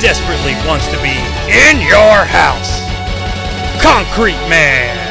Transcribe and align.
desperately 0.00 0.52
wants 0.68 0.86
to 0.88 0.96
be 1.02 1.16
in 1.48 1.80
your 1.80 2.24
house. 2.24 2.82
Concrete 3.82 4.36
Man. 4.48 5.04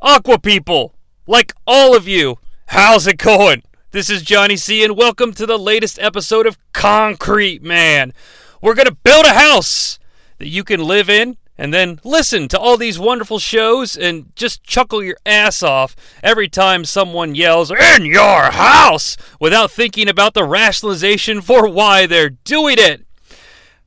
Aqua 0.00 0.38
people, 0.38 0.94
like 1.26 1.54
all 1.66 1.96
of 1.96 2.06
you, 2.06 2.38
how's 2.66 3.06
it 3.06 3.16
going? 3.16 3.62
This 3.90 4.10
is 4.10 4.22
Jonnie 4.22 4.58
Sea, 4.58 4.84
and 4.84 4.96
welcome 4.96 5.32
to 5.32 5.46
the 5.46 5.58
latest 5.58 5.98
episode 5.98 6.46
of 6.46 6.58
Concrete 6.72 7.62
Man. 7.62 8.12
We're 8.60 8.74
gonna 8.74 8.92
build 8.92 9.24
a 9.24 9.32
house 9.32 9.98
that 10.36 10.48
you 10.48 10.62
can 10.62 10.84
live 10.84 11.08
in 11.08 11.38
and 11.58 11.74
then 11.74 12.00
listen 12.04 12.46
to 12.48 12.58
all 12.58 12.76
these 12.76 12.98
wonderful 12.98 13.40
shows 13.40 13.96
and 13.96 14.34
just 14.36 14.62
chuckle 14.62 15.02
your 15.02 15.18
ass 15.26 15.62
off 15.62 15.96
every 16.22 16.48
time 16.48 16.84
someone 16.84 17.34
yells, 17.34 17.70
In 17.70 18.04
your 18.04 18.50
house! 18.52 19.16
without 19.40 19.72
thinking 19.72 20.08
about 20.08 20.34
the 20.34 20.44
rationalization 20.44 21.40
for 21.40 21.68
why 21.68 22.06
they're 22.06 22.30
doing 22.30 22.76
it. 22.78 23.04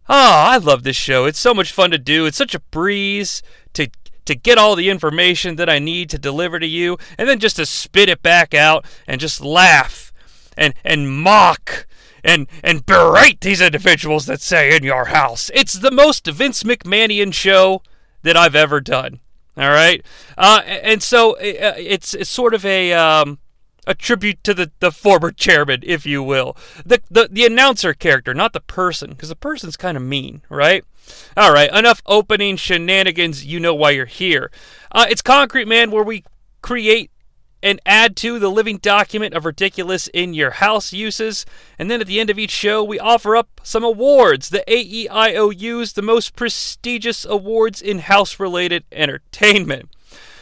Ah, 0.10 0.50
oh, 0.50 0.52
I 0.52 0.58
love 0.58 0.84
this 0.84 0.98
show. 0.98 1.26
It's 1.26 1.40
so 1.40 1.54
much 1.54 1.72
fun 1.72 1.90
to 1.92 1.98
do. 1.98 2.26
It's 2.26 2.38
such 2.38 2.54
a 2.54 2.60
breeze 2.60 3.42
to 3.74 3.90
to 4.26 4.36
get 4.36 4.58
all 4.58 4.76
the 4.76 4.90
information 4.90 5.56
that 5.56 5.70
I 5.70 5.80
need 5.80 6.10
to 6.12 6.20
deliver 6.20 6.60
to 6.60 6.68
you 6.68 6.98
and 7.18 7.28
then 7.28 7.40
just 7.40 7.56
to 7.56 7.66
spit 7.66 8.08
it 8.08 8.22
back 8.22 8.54
out 8.54 8.86
and 9.08 9.20
just 9.20 9.42
laugh 9.42 10.14
and 10.56 10.74
and 10.84 11.12
mock 11.12 11.88
and 12.24 12.48
and 12.64 12.86
berate 12.86 13.42
these 13.42 13.62
individuals 13.62 14.26
that 14.26 14.42
say 14.42 14.76
in 14.76 14.84
your 14.84 15.06
house. 15.06 15.52
It's 15.54 15.74
the 15.74 15.92
most 15.92 16.28
Vince 16.28 16.64
McMahonian 16.64 17.34
show 17.34 17.82
that 18.24 18.38
I've 18.38 18.56
ever 18.56 18.82
done. 18.82 19.20
All 19.58 19.70
right, 19.70 20.04
uh, 20.38 20.62
and 20.66 21.04
so 21.04 21.36
it's 21.40 22.14
it's 22.14 22.30
sort 22.30 22.54
of 22.54 22.66
a 22.66 22.94
um, 22.94 23.40
a 23.86 23.94
tribute 23.94 24.44
to 24.46 24.54
the, 24.54 24.72
the 24.80 24.92
former 24.92 25.32
chairman, 25.32 25.82
if 25.84 26.06
you 26.06 26.24
will, 26.24 26.56
the 26.86 27.02
the, 27.10 27.28
the 27.30 27.46
announcer 27.46 27.94
character, 27.94 28.34
not 28.34 28.54
the 28.54 28.62
person, 28.62 29.12
because 29.12 29.30
the 29.30 29.36
person's 29.36 29.76
kind 29.76 29.98
of 29.98 30.04
mean, 30.04 30.42
right? 30.50 30.86
All 31.36 31.52
right, 31.52 31.70
enough 31.76 32.02
opening 32.06 32.56
shenanigans. 32.56 33.46
You 33.46 33.60
know 33.60 33.76
why 33.76 33.92
you're 33.92 34.06
here. 34.06 34.52
Uh, 34.92 35.08
it's 35.10 35.22
Concrete 35.22 35.68
Man, 35.68 35.92
where 35.92 36.04
we 36.04 36.24
create 36.62 37.11
and 37.64 37.80
add 37.86 38.16
to 38.18 38.40
the 38.40 38.50
living 38.50 38.78
document 38.78 39.34
of 39.34 39.46
ridiculous 39.46 40.08
in 40.08 40.34
your 40.34 40.52
house 40.52 40.94
uses. 40.94 41.46
And 41.78 41.90
then 41.90 42.02
at 42.02 42.08
the 42.08 42.20
end 42.20 42.30
of 42.30 42.40
each 42.40 42.52
show, 42.52 42.84
we 42.84 43.00
offer 43.00 43.36
up 43.36 43.62
some 43.64 43.84
awards. 43.84 44.50
The 44.50 44.64
AEIOU's 44.68 45.94
the 45.94 46.02
most 46.02 46.36
prestigious 46.36 47.26
awards 47.26 47.82
in 47.82 48.00
house 48.00 48.40
related 48.40 48.84
entertainment. 48.92 49.90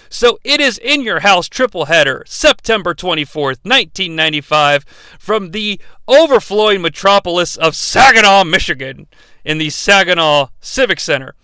So 0.09 0.39
it 0.43 0.59
is 0.59 0.79
in 0.79 1.01
your 1.01 1.19
house 1.19 1.47
triple 1.47 1.85
header, 1.85 2.23
September 2.25 2.95
24th, 2.95 3.59
1995, 3.63 4.83
from 5.19 5.51
the 5.51 5.79
overflowing 6.07 6.81
metropolis 6.81 7.55
of 7.55 7.75
Saginaw, 7.75 8.43
Michigan, 8.43 9.07
in 9.45 9.59
the 9.59 9.69
Saginaw 9.69 10.47
Civic 10.61 10.99
Center 10.99 11.35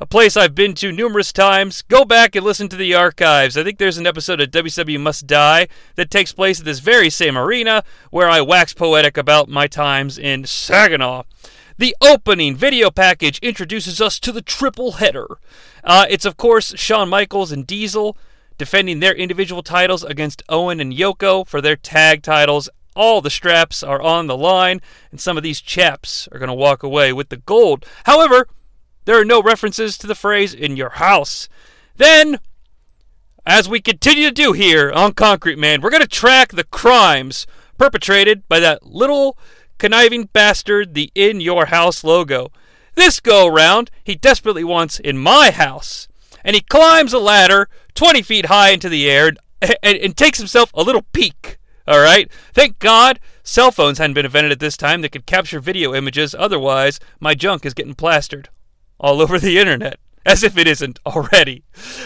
a 0.00 0.06
place 0.06 0.36
I've 0.36 0.54
been 0.54 0.74
to 0.74 0.90
numerous 0.90 1.32
times. 1.32 1.82
Go 1.82 2.04
back 2.04 2.34
and 2.34 2.44
listen 2.44 2.68
to 2.68 2.76
the 2.76 2.94
archives. 2.94 3.56
I 3.56 3.62
think 3.62 3.78
there's 3.78 3.98
an 3.98 4.06
episode 4.06 4.40
of 4.40 4.50
WCW 4.50 5.00
Must 5.00 5.26
Die 5.26 5.68
that 5.94 6.10
takes 6.10 6.32
place 6.32 6.58
at 6.58 6.64
this 6.64 6.80
very 6.80 7.10
same 7.10 7.38
arena 7.38 7.84
where 8.10 8.28
I 8.28 8.40
wax 8.40 8.74
poetic 8.74 9.16
about 9.16 9.48
my 9.48 9.66
times 9.66 10.18
in 10.18 10.46
Saginaw. 10.46 11.22
The 11.78 11.96
opening 12.00 12.56
video 12.56 12.90
package 12.90 13.38
introduces 13.38 14.00
us 14.00 14.18
to 14.20 14.32
the 14.32 14.42
triple 14.42 14.92
header. 14.92 15.26
Uh, 15.82 16.06
it's, 16.08 16.24
of 16.24 16.36
course, 16.36 16.74
Shawn 16.76 17.08
Michaels 17.08 17.52
and 17.52 17.66
Diesel 17.66 18.16
defending 18.58 19.00
their 19.00 19.14
individual 19.14 19.62
titles 19.62 20.04
against 20.04 20.42
Owen 20.48 20.80
and 20.80 20.92
Yoko 20.92 21.46
for 21.46 21.60
their 21.60 21.76
tag 21.76 22.22
titles. 22.22 22.68
All 22.96 23.20
the 23.20 23.30
straps 23.30 23.82
are 23.82 24.00
on 24.00 24.28
the 24.28 24.36
line, 24.36 24.80
and 25.10 25.20
some 25.20 25.36
of 25.36 25.42
these 25.42 25.60
chaps 25.60 26.28
are 26.30 26.38
going 26.38 26.48
to 26.48 26.54
walk 26.54 26.84
away 26.84 27.12
with 27.12 27.28
the 27.28 27.38
gold. 27.38 27.84
However, 28.04 28.46
there 29.04 29.20
are 29.20 29.24
no 29.24 29.42
references 29.42 29.98
to 29.98 30.06
the 30.06 30.14
phrase 30.14 30.54
in 30.54 30.76
your 30.76 30.90
house. 30.90 31.48
Then, 31.96 32.38
as 33.46 33.68
we 33.68 33.80
continue 33.80 34.28
to 34.28 34.34
do 34.34 34.52
here 34.52 34.90
on 34.90 35.12
Concrete 35.12 35.58
Man, 35.58 35.80
we're 35.80 35.90
going 35.90 36.00
to 36.00 36.08
track 36.08 36.52
the 36.52 36.64
crimes 36.64 37.46
perpetrated 37.76 38.48
by 38.48 38.60
that 38.60 38.86
little 38.86 39.36
conniving 39.78 40.24
bastard, 40.32 40.94
the 40.94 41.10
In 41.14 41.40
Your 41.40 41.66
House 41.66 42.02
logo. 42.04 42.50
This 42.94 43.20
go 43.20 43.46
around, 43.46 43.90
he 44.02 44.14
desperately 44.14 44.64
wants 44.64 44.98
in 44.98 45.18
my 45.18 45.50
house. 45.50 46.08
And 46.44 46.54
he 46.54 46.62
climbs 46.62 47.12
a 47.12 47.18
ladder 47.18 47.68
20 47.94 48.22
feet 48.22 48.46
high 48.46 48.70
into 48.70 48.88
the 48.88 49.10
air 49.10 49.28
and, 49.28 49.38
and, 49.82 49.98
and 49.98 50.16
takes 50.16 50.38
himself 50.38 50.70
a 50.74 50.82
little 50.82 51.02
peek. 51.12 51.58
All 51.86 52.00
right? 52.00 52.30
Thank 52.52 52.78
God 52.78 53.20
cell 53.42 53.70
phones 53.70 53.98
hadn't 53.98 54.14
been 54.14 54.24
invented 54.24 54.52
at 54.52 54.60
this 54.60 54.76
time 54.76 55.02
that 55.02 55.12
could 55.12 55.26
capture 55.26 55.60
video 55.60 55.94
images. 55.94 56.34
Otherwise, 56.38 57.00
my 57.20 57.34
junk 57.34 57.66
is 57.66 57.74
getting 57.74 57.94
plastered 57.94 58.48
all 58.98 59.20
over 59.20 59.38
the 59.38 59.58
internet. 59.58 59.98
As 60.26 60.42
if 60.42 60.56
it 60.56 60.66
isn't 60.66 61.00
already. 61.06 61.64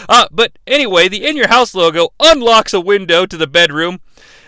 Uh, 0.09 0.27
but 0.29 0.59
anyway, 0.67 1.07
the 1.07 1.25
In 1.25 1.37
Your 1.37 1.47
House 1.47 1.73
logo 1.73 2.09
unlocks 2.19 2.73
a 2.73 2.81
window 2.81 3.25
to 3.25 3.37
the 3.37 3.47
bedroom, 3.47 4.01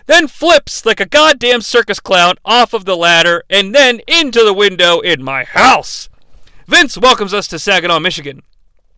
then 0.08 0.28
flips 0.28 0.86
like 0.86 1.00
a 1.00 1.06
goddamn 1.06 1.62
circus 1.62 2.02
clown 2.02 2.36
off 2.44 2.74
of 2.74 2.84
the 2.84 2.98
ladder 2.98 3.44
and 3.50 3.74
then 3.74 4.02
into 4.08 4.44
the 4.44 4.54
window 4.54 5.00
in 5.00 5.24
my 5.24 5.46
house. 5.46 6.10
Vince 6.68 6.98
welcomes 6.98 7.34
us 7.34 7.48
to 7.48 7.58
Saginaw, 7.58 8.00
Michigan. 8.00 8.42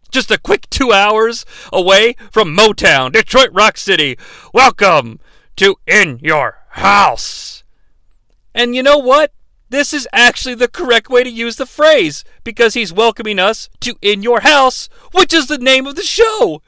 Just 0.10 0.32
a 0.32 0.40
quick 0.40 0.70
two 0.70 0.92
hours 0.92 1.46
away 1.72 2.16
from 2.32 2.56
Motown, 2.56 3.12
Detroit 3.12 3.50
Rock 3.52 3.78
City. 3.78 4.18
Welcome 4.54 5.20
to 5.56 5.76
In 5.86 6.20
Your 6.22 6.60
House. 6.70 7.64
And 8.56 8.76
you 8.76 8.84
know 8.84 8.98
what? 8.98 9.34
This 9.74 9.92
is 9.92 10.08
actually 10.14 10.54
the 10.54 10.68
correct 10.68 11.10
way 11.10 11.24
to 11.24 11.30
use 11.32 11.56
the 11.56 11.66
phrase 11.66 12.24
because 12.44 12.76
he's 12.76 12.94
welcoming 12.94 13.40
us 13.40 13.70
to 13.80 13.96
In 14.04 14.22
Your 14.22 14.42
House, 14.42 14.88
which 15.14 15.34
is 15.34 15.48
the 15.48 15.58
name 15.58 15.88
of 15.88 15.96
the 15.96 16.04
show. 16.04 16.62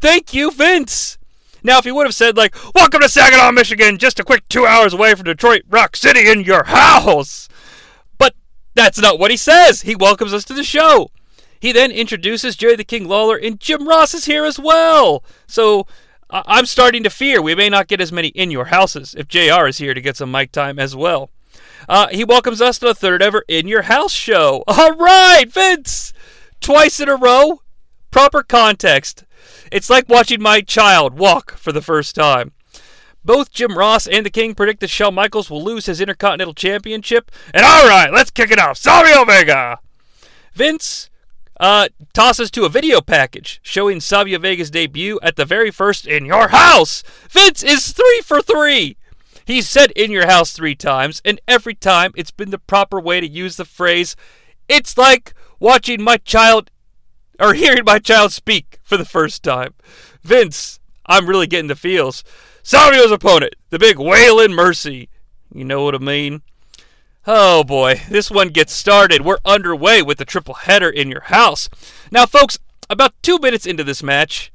Thank 0.00 0.34
you, 0.34 0.50
Vince. 0.50 1.18
Now, 1.62 1.78
if 1.78 1.84
he 1.84 1.92
would 1.92 2.04
have 2.04 2.16
said, 2.16 2.36
like, 2.36 2.56
Welcome 2.74 3.02
to 3.02 3.08
Saginaw, 3.08 3.52
Michigan, 3.52 3.96
just 3.96 4.18
a 4.18 4.24
quick 4.24 4.42
two 4.48 4.66
hours 4.66 4.92
away 4.92 5.14
from 5.14 5.26
Detroit 5.26 5.62
Rock 5.70 5.94
City 5.94 6.28
in 6.28 6.40
your 6.40 6.64
house. 6.64 7.48
But 8.18 8.34
that's 8.74 9.00
not 9.00 9.20
what 9.20 9.30
he 9.30 9.36
says. 9.36 9.82
He 9.82 9.94
welcomes 9.94 10.34
us 10.34 10.44
to 10.46 10.52
the 10.52 10.64
show. 10.64 11.12
He 11.60 11.70
then 11.70 11.92
introduces 11.92 12.56
Jerry 12.56 12.74
the 12.74 12.82
King 12.82 13.06
Lawler, 13.06 13.36
and 13.36 13.60
Jim 13.60 13.86
Ross 13.86 14.14
is 14.14 14.24
here 14.24 14.44
as 14.44 14.58
well. 14.58 15.22
So 15.46 15.86
I'm 16.28 16.66
starting 16.66 17.04
to 17.04 17.10
fear 17.10 17.40
we 17.40 17.54
may 17.54 17.68
not 17.68 17.86
get 17.86 18.00
as 18.00 18.10
many 18.10 18.28
in 18.30 18.50
your 18.50 18.64
houses 18.64 19.14
if 19.16 19.28
JR 19.28 19.68
is 19.68 19.78
here 19.78 19.94
to 19.94 20.00
get 20.00 20.16
some 20.16 20.32
mic 20.32 20.50
time 20.50 20.80
as 20.80 20.96
well. 20.96 21.30
Uh, 21.88 22.08
he 22.08 22.24
welcomes 22.24 22.60
us 22.60 22.78
to 22.78 22.86
the 22.86 22.94
third 22.94 23.22
ever 23.22 23.44
In 23.48 23.68
Your 23.68 23.82
House 23.82 24.12
show. 24.12 24.64
All 24.66 24.94
right, 24.94 25.44
Vince! 25.48 26.12
Twice 26.60 27.00
in 27.00 27.08
a 27.08 27.16
row. 27.16 27.62
Proper 28.10 28.42
context. 28.42 29.24
It's 29.70 29.90
like 29.90 30.08
watching 30.08 30.40
my 30.40 30.60
child 30.60 31.18
walk 31.18 31.52
for 31.52 31.72
the 31.72 31.82
first 31.82 32.14
time. 32.14 32.52
Both 33.24 33.52
Jim 33.52 33.76
Ross 33.76 34.06
and 34.06 34.24
the 34.24 34.30
King 34.30 34.54
predict 34.54 34.80
that 34.80 34.90
Shawn 34.90 35.14
Michaels 35.14 35.50
will 35.50 35.62
lose 35.62 35.86
his 35.86 36.00
Intercontinental 36.00 36.54
Championship. 36.54 37.30
And 37.52 37.64
all 37.64 37.88
right, 37.88 38.12
let's 38.12 38.30
kick 38.30 38.50
it 38.50 38.58
off. 38.58 38.78
Savio 38.78 39.24
Vega! 39.24 39.80
Vince 40.54 41.10
uh, 41.58 41.88
tosses 42.12 42.50
to 42.52 42.64
a 42.64 42.68
video 42.68 43.00
package 43.00 43.60
showing 43.62 44.00
Savio 44.00 44.38
Vega's 44.38 44.70
debut 44.70 45.18
at 45.22 45.36
the 45.36 45.44
very 45.44 45.70
first 45.70 46.06
In 46.06 46.24
Your 46.24 46.48
House. 46.48 47.02
Vince 47.28 47.62
is 47.62 47.92
three 47.92 48.20
for 48.24 48.40
three. 48.40 48.96
He's 49.46 49.68
said 49.68 49.92
in 49.92 50.10
your 50.10 50.26
house 50.26 50.50
three 50.50 50.74
times, 50.74 51.22
and 51.24 51.40
every 51.46 51.74
time 51.74 52.10
it's 52.16 52.32
been 52.32 52.50
the 52.50 52.58
proper 52.58 53.00
way 53.00 53.20
to 53.20 53.28
use 53.28 53.56
the 53.56 53.64
phrase, 53.64 54.16
it's 54.68 54.98
like 54.98 55.34
watching 55.60 56.02
my 56.02 56.16
child 56.16 56.72
or 57.38 57.54
hearing 57.54 57.84
my 57.84 58.00
child 58.00 58.32
speak 58.32 58.80
for 58.82 58.96
the 58.96 59.04
first 59.04 59.44
time. 59.44 59.74
Vince, 60.22 60.80
I'm 61.06 61.28
really 61.28 61.46
getting 61.46 61.68
the 61.68 61.76
feels. 61.76 62.24
Savio's 62.64 63.12
opponent, 63.12 63.54
the 63.70 63.78
big 63.78 63.98
Waylon 63.98 64.52
Mercy. 64.52 65.08
You 65.54 65.64
know 65.64 65.84
what 65.84 65.94
I 65.94 65.98
mean? 65.98 66.42
Oh 67.24 67.62
boy, 67.62 68.00
this 68.08 68.32
one 68.32 68.48
gets 68.48 68.72
started. 68.72 69.24
We're 69.24 69.38
underway 69.44 70.02
with 70.02 70.18
the 70.18 70.24
triple 70.24 70.54
header 70.54 70.90
in 70.90 71.08
your 71.08 71.22
house. 71.22 71.68
Now, 72.10 72.26
folks, 72.26 72.58
about 72.90 73.14
two 73.22 73.38
minutes 73.38 73.64
into 73.66 73.84
this 73.84 74.02
match, 74.02 74.52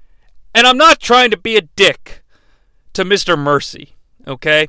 and 0.54 0.68
I'm 0.68 0.78
not 0.78 1.00
trying 1.00 1.32
to 1.32 1.38
be 1.38 1.56
a 1.56 1.62
dick 1.62 2.24
to 2.92 3.06
Mr. 3.06 3.40
Mercy, 3.40 3.96
okay? 4.28 4.68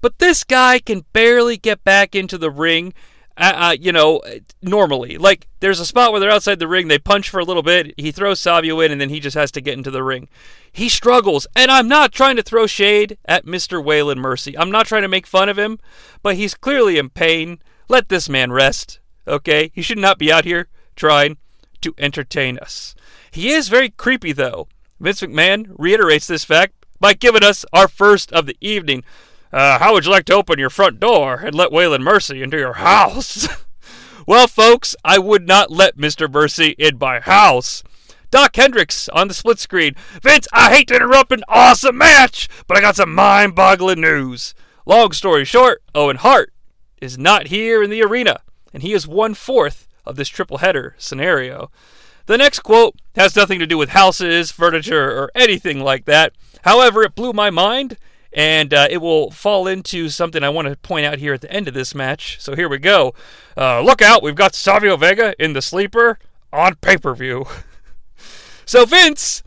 But 0.00 0.18
this 0.18 0.44
guy 0.44 0.78
can 0.78 1.04
barely 1.12 1.56
get 1.56 1.84
back 1.84 2.14
into 2.14 2.38
the 2.38 2.50
ring. 2.50 2.94
Uh, 3.36 3.52
uh, 3.54 3.76
you 3.78 3.92
know, 3.92 4.20
normally. 4.62 5.16
Like, 5.16 5.46
there's 5.60 5.78
a 5.78 5.86
spot 5.86 6.10
where 6.10 6.20
they're 6.20 6.30
outside 6.30 6.58
the 6.58 6.66
ring, 6.66 6.88
they 6.88 6.98
punch 6.98 7.30
for 7.30 7.38
a 7.38 7.44
little 7.44 7.62
bit, 7.62 7.94
he 7.96 8.10
throws 8.10 8.40
Savio 8.40 8.80
in, 8.80 8.90
and 8.90 9.00
then 9.00 9.10
he 9.10 9.20
just 9.20 9.36
has 9.36 9.52
to 9.52 9.60
get 9.60 9.74
into 9.74 9.92
the 9.92 10.02
ring. 10.02 10.28
He 10.72 10.88
struggles, 10.88 11.46
and 11.54 11.70
I'm 11.70 11.86
not 11.86 12.10
trying 12.10 12.34
to 12.34 12.42
throw 12.42 12.66
shade 12.66 13.16
at 13.26 13.46
Mr. 13.46 13.82
Waylon 13.82 14.16
Mercy. 14.16 14.58
I'm 14.58 14.72
not 14.72 14.86
trying 14.86 15.02
to 15.02 15.08
make 15.08 15.24
fun 15.24 15.48
of 15.48 15.56
him, 15.56 15.78
but 16.20 16.34
he's 16.34 16.54
clearly 16.54 16.98
in 16.98 17.10
pain. 17.10 17.60
Let 17.88 18.08
this 18.08 18.28
man 18.28 18.50
rest, 18.50 18.98
okay? 19.28 19.70
He 19.72 19.82
should 19.82 19.98
not 19.98 20.18
be 20.18 20.32
out 20.32 20.44
here 20.44 20.66
trying 20.96 21.36
to 21.80 21.94
entertain 21.96 22.58
us. 22.58 22.96
He 23.30 23.50
is 23.50 23.68
very 23.68 23.90
creepy, 23.90 24.32
though. 24.32 24.66
Vince 24.98 25.20
McMahon 25.20 25.74
reiterates 25.78 26.26
this 26.26 26.44
fact 26.44 26.74
by 26.98 27.14
giving 27.14 27.44
us 27.44 27.64
our 27.72 27.86
first 27.86 28.32
of 28.32 28.46
the 28.46 28.56
evening 28.60 29.04
uh, 29.52 29.78
how 29.78 29.92
would 29.92 30.04
you 30.04 30.10
like 30.10 30.24
to 30.26 30.34
open 30.34 30.58
your 30.58 30.70
front 30.70 31.00
door 31.00 31.36
and 31.36 31.54
let 31.54 31.70
Waylon 31.70 32.02
Mercy 32.02 32.42
into 32.42 32.58
your 32.58 32.74
house? 32.74 33.48
well, 34.26 34.46
folks, 34.46 34.94
I 35.04 35.18
would 35.18 35.46
not 35.46 35.70
let 35.70 35.96
Mr. 35.96 36.30
Mercy 36.30 36.74
in 36.78 36.98
my 36.98 37.20
house. 37.20 37.82
Dok 38.30 38.54
Hendrix 38.54 39.08
on 39.08 39.28
the 39.28 39.34
split 39.34 39.58
screen. 39.58 39.94
Vince, 40.22 40.46
I 40.52 40.74
hate 40.74 40.88
to 40.88 40.96
interrupt 40.96 41.32
an 41.32 41.44
awesome 41.48 41.96
match, 41.96 42.48
but 42.66 42.76
I 42.76 42.82
got 42.82 42.96
some 42.96 43.14
mind 43.14 43.54
boggling 43.54 44.02
news. 44.02 44.54
Long 44.84 45.12
story 45.12 45.44
short, 45.44 45.82
Owen 45.94 46.16
Hart 46.16 46.52
is 47.00 47.16
not 47.16 47.46
here 47.46 47.82
in 47.82 47.90
the 47.90 48.02
arena, 48.02 48.40
and 48.74 48.82
he 48.82 48.92
is 48.92 49.08
one 49.08 49.34
fourth 49.34 49.88
of 50.04 50.16
this 50.16 50.28
triple 50.28 50.58
header 50.58 50.94
scenario. 50.98 51.70
The 52.26 52.36
next 52.36 52.60
quote 52.60 52.96
has 53.14 53.34
nothing 53.34 53.58
to 53.60 53.66
do 53.66 53.78
with 53.78 53.90
houses, 53.90 54.52
furniture, 54.52 55.10
or 55.10 55.30
anything 55.34 55.80
like 55.80 56.04
that. 56.04 56.34
However, 56.62 57.02
it 57.02 57.14
blew 57.14 57.32
my 57.32 57.48
mind, 57.48 57.96
and 58.32 58.74
uh, 58.74 58.86
it 58.90 58.98
will 58.98 59.30
fall 59.30 59.66
into 59.66 60.08
something 60.08 60.42
I 60.42 60.48
want 60.48 60.68
to 60.68 60.76
point 60.76 61.06
out 61.06 61.18
here 61.18 61.34
at 61.34 61.40
the 61.40 61.52
end 61.52 61.68
of 61.68 61.74
this 61.74 61.94
match. 61.94 62.40
So 62.40 62.54
here 62.54 62.68
we 62.68 62.78
go. 62.78 63.14
Uh, 63.56 63.80
look 63.80 64.02
out, 64.02 64.22
we've 64.22 64.34
got 64.34 64.54
Savio 64.54 64.96
Vega 64.96 65.34
in 65.42 65.52
the 65.52 65.62
sleeper 65.62 66.18
on 66.52 66.76
pay 66.76 66.96
per 66.96 67.14
view. 67.14 67.46
so 68.66 68.84
Vince 68.84 69.42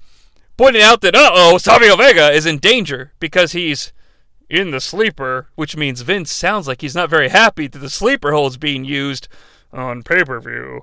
pointed 0.58 0.82
out 0.82 1.02
that, 1.02 1.16
uh 1.16 1.30
oh, 1.34 1.58
Savio 1.58 1.96
Vega 1.96 2.32
is 2.32 2.46
in 2.46 2.58
danger 2.58 3.14
because 3.20 3.52
he's 3.52 3.94
in 4.50 4.72
the 4.72 4.82
sleeper, 4.82 5.48
which 5.56 5.78
means 5.78 6.02
Vince 6.02 6.32
sounds 6.32 6.68
like 6.68 6.82
he's 6.82 6.96
not 6.96 7.10
very 7.10 7.30
happy 7.30 7.68
that 7.68 7.80
the 7.80 7.90
sleeper 7.90 8.34
hold's 8.34 8.58
being 8.58 8.84
used 8.84 9.28
on 9.72 10.04
pay 10.04 10.24
per 10.24 10.40
view. 10.40 10.82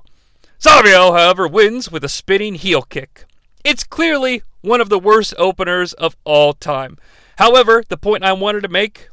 Savio, 0.59 1.12
however, 1.12 1.47
wins 1.47 1.91
with 1.91 2.03
a 2.03 2.09
spinning 2.09 2.55
heel 2.55 2.83
kick. 2.83 3.27
It's 3.62 3.85
clearly 3.85 4.43
one 4.62 4.81
of 4.81 4.89
the 4.89 4.99
worst 4.99 5.35
openers 5.39 5.93
of 5.93 6.17
all 6.25 6.53
time. 6.53 6.97
However, 7.38 7.85
the 7.88 7.96
point 7.96 8.25
I 8.25 8.32
wanted 8.32 8.62
to 8.62 8.69
make, 8.69 9.11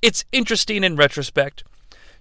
it's 0.00 0.24
interesting 0.30 0.84
in 0.84 0.94
retrospect. 0.94 1.64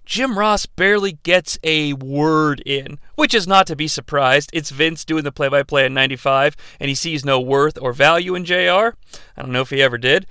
Jim 0.04 0.40
Ross 0.40 0.66
barely 0.66 1.12
gets 1.12 1.60
a 1.64 1.94
word 1.94 2.60
in, 2.66 2.98
which 3.14 3.36
is 3.36 3.48
not 3.48 3.68
to 3.68 3.76
be 3.76 3.88
surprised. 3.88 4.50
It's 4.52 4.72
Vince 4.72 5.06
doing 5.06 5.24
the 5.24 5.32
play 5.32 5.48
by 5.48 5.62
play 5.62 5.86
in 5.86 5.94
95, 5.94 6.56
and 6.80 6.90
he 6.90 6.96
sees 6.96 7.24
no 7.24 7.40
worth 7.40 7.78
or 7.80 7.94
value 7.94 8.34
in 8.34 8.46
JR. 8.46 8.56
I 8.58 8.94
don't 9.38 9.52
know 9.52 9.62
if 9.62 9.70
he 9.70 9.80
ever 9.80 10.00
did. 10.00 10.26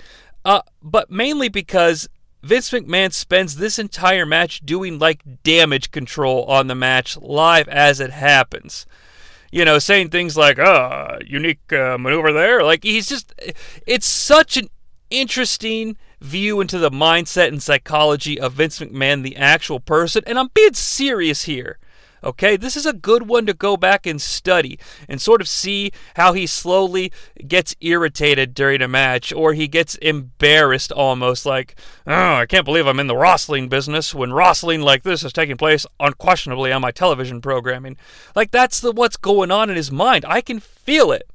Uh, 0.45 0.63
but 0.83 1.09
mainly 1.09 1.49
because 1.49 2.09
Vince 2.43 2.71
McMahon 2.71 3.13
spends 3.13 3.57
this 3.57 3.79
entire 3.79 4.27
match 4.27 4.67
doing 4.67 4.99
like 4.99 5.23
damage 5.45 5.93
control 5.93 6.43
on 6.47 6.67
the 6.67 6.75
match 6.75 7.17
live 7.17 7.69
as 7.69 8.01
it 8.01 8.11
happens. 8.11 8.87
You 9.53 9.65
know, 9.65 9.79
saying 9.79 10.11
things 10.11 10.37
like, 10.37 10.59
uh, 10.59 11.19
unique 11.25 11.73
uh, 11.73 11.97
maneuver 11.97 12.33
there. 12.33 12.65
Like, 12.65 12.83
he's 12.83 13.09
just, 13.09 13.33
it's 13.87 14.07
such 14.07 14.57
an 14.57 14.69
interesting 15.11 15.97
view 16.21 16.61
into 16.61 16.79
the 16.79 16.91
mindset 16.91 17.49
and 17.49 17.63
psychology 17.63 18.39
of 18.41 18.55
Vince 18.55 18.79
McMahon, 18.79 19.23
the 19.23 19.37
actual 19.37 19.81
person. 19.81 20.23
And 20.27 20.39
I'm 20.39 20.51
being 20.55 20.75
serious 20.75 21.45
here. 21.45 21.79
Okay, 22.23 22.57
this 22.57 22.77
is 22.77 22.85
a 22.85 22.93
good 22.93 23.29
one 23.29 23.47
to 23.47 23.55
go 23.55 23.79
back 23.79 24.07
and 24.07 24.21
study 24.21 24.79
and 25.09 25.21
sort 25.21 25.41
of 25.41 25.49
see 25.49 25.91
how 26.17 26.35
he 26.35 26.47
slowly 26.47 27.11
gets 27.49 27.75
irritated 27.81 28.53
during 28.53 28.83
a 28.83 28.89
match 28.89 29.33
or 29.33 29.55
he 29.55 29.67
gets 29.67 29.95
embarrassed 29.97 30.93
almost 30.93 31.47
like, 31.47 31.77
oh, 32.07 32.35
I 32.35 32.47
can't 32.47 32.67
believe 32.67 32.87
I'm 32.87 33.01
in 33.01 33.07
the 33.07 33.17
wrestling 33.17 33.69
business 33.69 34.15
when 34.15 34.35
wrestling 34.35 34.83
like 34.83 35.03
this 35.03 35.25
is 35.25 35.33
taking 35.33 35.57
place 35.57 35.87
unquestionably 35.99 36.73
on 36.73 36.83
my 36.83 36.91
television 36.91 37.41
programming. 37.41 37.97
Like 38.37 38.51
that's 38.51 38.81
the 38.81 38.93
what's 38.93 39.17
going 39.17 39.51
on 39.51 39.71
in 39.71 39.77
his 39.77 39.91
mind. 39.91 40.27
I 40.29 40.43
can 40.43 40.61
feel 40.61 41.13
it. 41.13 41.27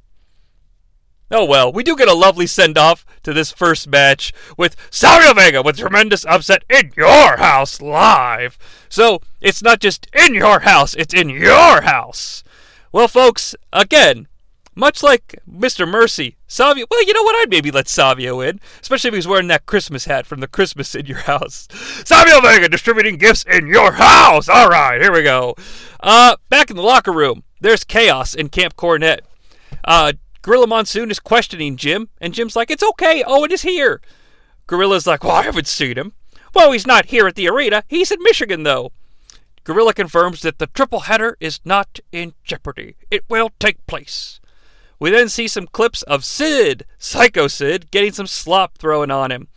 Oh 1.31 1.45
well, 1.45 1.71
we 1.71 1.83
do 1.83 1.95
get 1.95 2.07
a 2.07 2.13
lovely 2.13 2.45
send 2.45 2.77
off 2.77 3.05
to 3.23 3.33
this 3.33 3.51
first 3.51 3.87
match 3.87 4.31
with 4.57 4.75
Savio 4.91 5.33
Vega 5.33 5.63
with 5.63 5.77
tremendous 5.77 6.25
upset 6.25 6.63
in 6.69 6.91
your 6.95 7.37
house 7.37 7.81
live. 7.81 8.57
So 8.89 9.21
it's 9.41 9.63
not 9.63 9.79
just 9.79 10.07
in 10.13 10.35
your 10.35 10.59
house, 10.59 10.93
it's 10.93 11.13
in 11.13 11.29
your 11.29 11.81
house. 11.81 12.43
Well, 12.91 13.07
folks, 13.07 13.55
again, 13.73 14.27
much 14.75 15.01
like 15.01 15.39
Mr. 15.49 15.87
Mercy, 15.87 16.35
Savio, 16.47 16.85
well, 16.91 17.03
you 17.05 17.13
know 17.13 17.23
what? 17.23 17.35
I'd 17.37 17.49
maybe 17.49 17.71
let 17.71 17.87
Savio 17.87 18.41
in, 18.41 18.59
especially 18.81 19.07
if 19.07 19.15
he's 19.15 19.27
wearing 19.27 19.47
that 19.47 19.65
Christmas 19.65 20.05
hat 20.05 20.27
from 20.27 20.41
the 20.41 20.47
Christmas 20.47 20.93
in 20.93 21.05
your 21.05 21.19
house. 21.19 21.67
Savio 22.05 22.39
Vega 22.41 22.69
distributing 22.69 23.17
gifts 23.17 23.43
in 23.49 23.67
your 23.67 23.93
house. 23.93 24.47
All 24.47 24.69
right, 24.69 25.01
here 25.01 25.11
we 25.11 25.23
go. 25.23 25.55
Uh, 26.01 26.35
back 26.49 26.69
in 26.69 26.75
the 26.75 26.83
locker 26.83 27.11
room, 27.11 27.43
there's 27.61 27.83
chaos 27.83 28.35
in 28.35 28.49
Camp 28.49 28.75
Cornette. 28.75 29.21
Uh, 29.85 30.13
Gorilla 30.45 30.67
Monsoon 30.67 31.09
is 31.09 31.17
questioning 31.19 31.75
Jim, 31.75 32.09
and 32.21 32.31
Jim's 32.31 32.55
like, 32.55 32.69
It's 32.69 32.83
okay, 32.83 33.23
Owen 33.25 33.51
is 33.51 33.63
here. 33.63 33.99
Gorilla's 34.67 35.07
like, 35.07 35.23
Well, 35.23 35.33
I 35.33 35.41
haven't 35.41 35.65
seen 35.65 35.97
him. 35.97 36.13
Well, 36.53 36.71
he's 36.71 36.85
not 36.85 37.07
here 37.07 37.25
at 37.25 37.33
the 37.33 37.49
arena. 37.49 37.83
He's 37.87 38.11
in 38.11 38.21
Michigan, 38.21 38.61
though. 38.61 38.91
Gorilla 39.63 39.95
confirms 39.95 40.43
that 40.43 40.59
the 40.59 40.67
triple 40.67 40.99
header 40.99 41.35
is 41.39 41.61
not 41.65 41.99
in 42.11 42.35
jeopardy. 42.43 42.95
It 43.09 43.23
will 43.27 43.53
take 43.57 43.83
place. 43.87 44.39
We 44.99 45.09
then 45.09 45.29
see 45.29 45.47
some 45.47 45.65
clips 45.65 46.03
of 46.03 46.23
Sid, 46.23 46.85
Psycho 46.99 47.47
Sid, 47.47 47.89
getting 47.89 48.11
some 48.11 48.27
slop 48.27 48.77
thrown 48.77 49.09
on 49.09 49.31
him 49.31 49.47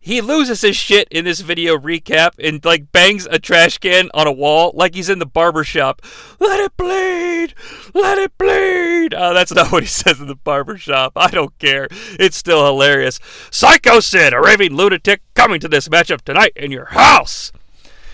he 0.00 0.22
loses 0.22 0.62
his 0.62 0.76
shit 0.76 1.06
in 1.10 1.26
this 1.26 1.40
video 1.40 1.76
recap 1.76 2.32
and 2.42 2.64
like 2.64 2.90
bangs 2.90 3.28
a 3.30 3.38
trash 3.38 3.76
can 3.78 4.10
on 4.14 4.26
a 4.26 4.32
wall 4.32 4.72
like 4.74 4.94
he's 4.94 5.10
in 5.10 5.18
the 5.18 5.26
barber 5.26 5.62
shop. 5.62 6.00
Let 6.38 6.58
it 6.58 6.76
bleed! 6.76 7.54
Let 7.94 8.18
it 8.18 8.36
bleed! 8.38 9.14
Uh, 9.14 9.32
that's 9.32 9.52
not 9.52 9.72
what 9.72 9.82
he 9.82 9.88
says 9.88 10.20
in 10.20 10.26
the 10.26 10.34
barber 10.34 10.76
shop. 10.76 11.12
I 11.16 11.30
don't 11.30 11.56
care. 11.58 11.88
It's 12.18 12.36
still 12.36 12.64
hilarious. 12.66 13.18
Psycho 13.50 14.00
Sid, 14.00 14.32
a 14.32 14.40
raving 14.40 14.74
lunatic, 14.74 15.22
coming 15.34 15.60
to 15.60 15.68
this 15.68 15.88
matchup 15.88 16.22
tonight 16.22 16.52
in 16.56 16.70
your 16.70 16.86
house. 16.86 17.52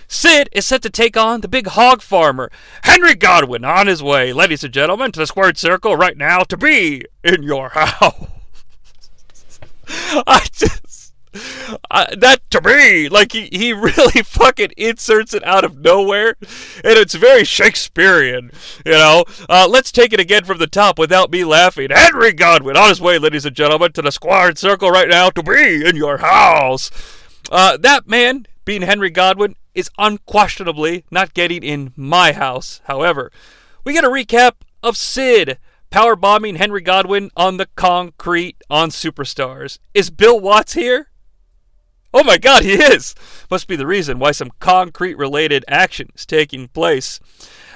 Sid 0.08 0.48
is 0.52 0.66
set 0.66 0.82
to 0.82 0.90
take 0.90 1.16
on 1.16 1.40
the 1.40 1.48
big 1.48 1.66
hog 1.66 2.00
farmer, 2.00 2.50
Henry 2.84 3.14
Godwinn, 3.14 3.64
on 3.64 3.88
his 3.88 4.02
way, 4.02 4.32
ladies 4.32 4.62
and 4.62 4.72
gentlemen, 4.72 5.10
to 5.12 5.20
the 5.20 5.26
squared 5.26 5.58
circle 5.58 5.96
right 5.96 6.16
now 6.16 6.40
to 6.44 6.56
be 6.56 7.02
in 7.24 7.42
your 7.42 7.68
house. 7.74 8.28
I 9.88 10.46
just 10.52 10.85
that 11.90 12.40
to 12.50 12.60
me, 12.60 13.08
like 13.08 13.32
he, 13.32 13.48
he 13.52 13.72
really 13.72 14.22
fucking 14.22 14.72
inserts 14.76 15.34
it 15.34 15.44
out 15.44 15.64
of 15.64 15.78
nowhere, 15.78 16.36
and 16.40 16.98
it's 16.98 17.14
very 17.14 17.44
Shakespearean, 17.44 18.50
you 18.84 18.92
know. 18.92 19.24
Uh, 19.48 19.66
let's 19.68 19.92
take 19.92 20.12
it 20.12 20.20
again 20.20 20.44
from 20.44 20.58
the 20.58 20.66
top 20.66 20.98
without 20.98 21.30
me 21.30 21.44
laughing. 21.44 21.88
Henry 21.90 22.32
Godwinn 22.32 22.76
on 22.76 22.88
his 22.88 23.00
way, 23.00 23.18
ladies 23.18 23.46
and 23.46 23.56
gentlemen, 23.56 23.92
to 23.92 24.02
the 24.02 24.12
squared 24.12 24.58
circle 24.58 24.90
right 24.90 25.08
now 25.08 25.30
to 25.30 25.42
be 25.42 25.86
in 25.86 25.96
your 25.96 26.18
house. 26.18 26.90
Uh, 27.50 27.76
that 27.76 28.08
man, 28.08 28.46
being 28.64 28.82
Henry 28.82 29.10
Godwinn, 29.10 29.56
is 29.74 29.90
unquestionably 29.98 31.04
not 31.10 31.34
getting 31.34 31.62
in 31.62 31.92
my 31.96 32.32
house. 32.32 32.80
However, 32.84 33.30
we 33.84 33.92
get 33.92 34.04
a 34.04 34.08
recap 34.08 34.52
of 34.82 34.96
Sid 34.96 35.58
power 35.90 36.16
bombing 36.16 36.56
Henry 36.56 36.80
Godwinn 36.80 37.30
on 37.36 37.56
the 37.56 37.68
concrete 37.76 38.56
on 38.68 38.90
Superstars. 38.90 39.78
Is 39.94 40.10
Bill 40.10 40.38
Watts 40.38 40.74
here? 40.74 41.08
Oh 42.18 42.24
my 42.24 42.38
god, 42.38 42.64
he 42.64 42.72
is! 42.72 43.14
Must 43.50 43.68
be 43.68 43.76
the 43.76 43.86
reason 43.86 44.18
why 44.18 44.30
some 44.30 44.50
concrete 44.58 45.18
related 45.18 45.66
action 45.68 46.08
is 46.14 46.24
taking 46.24 46.66
place. 46.68 47.20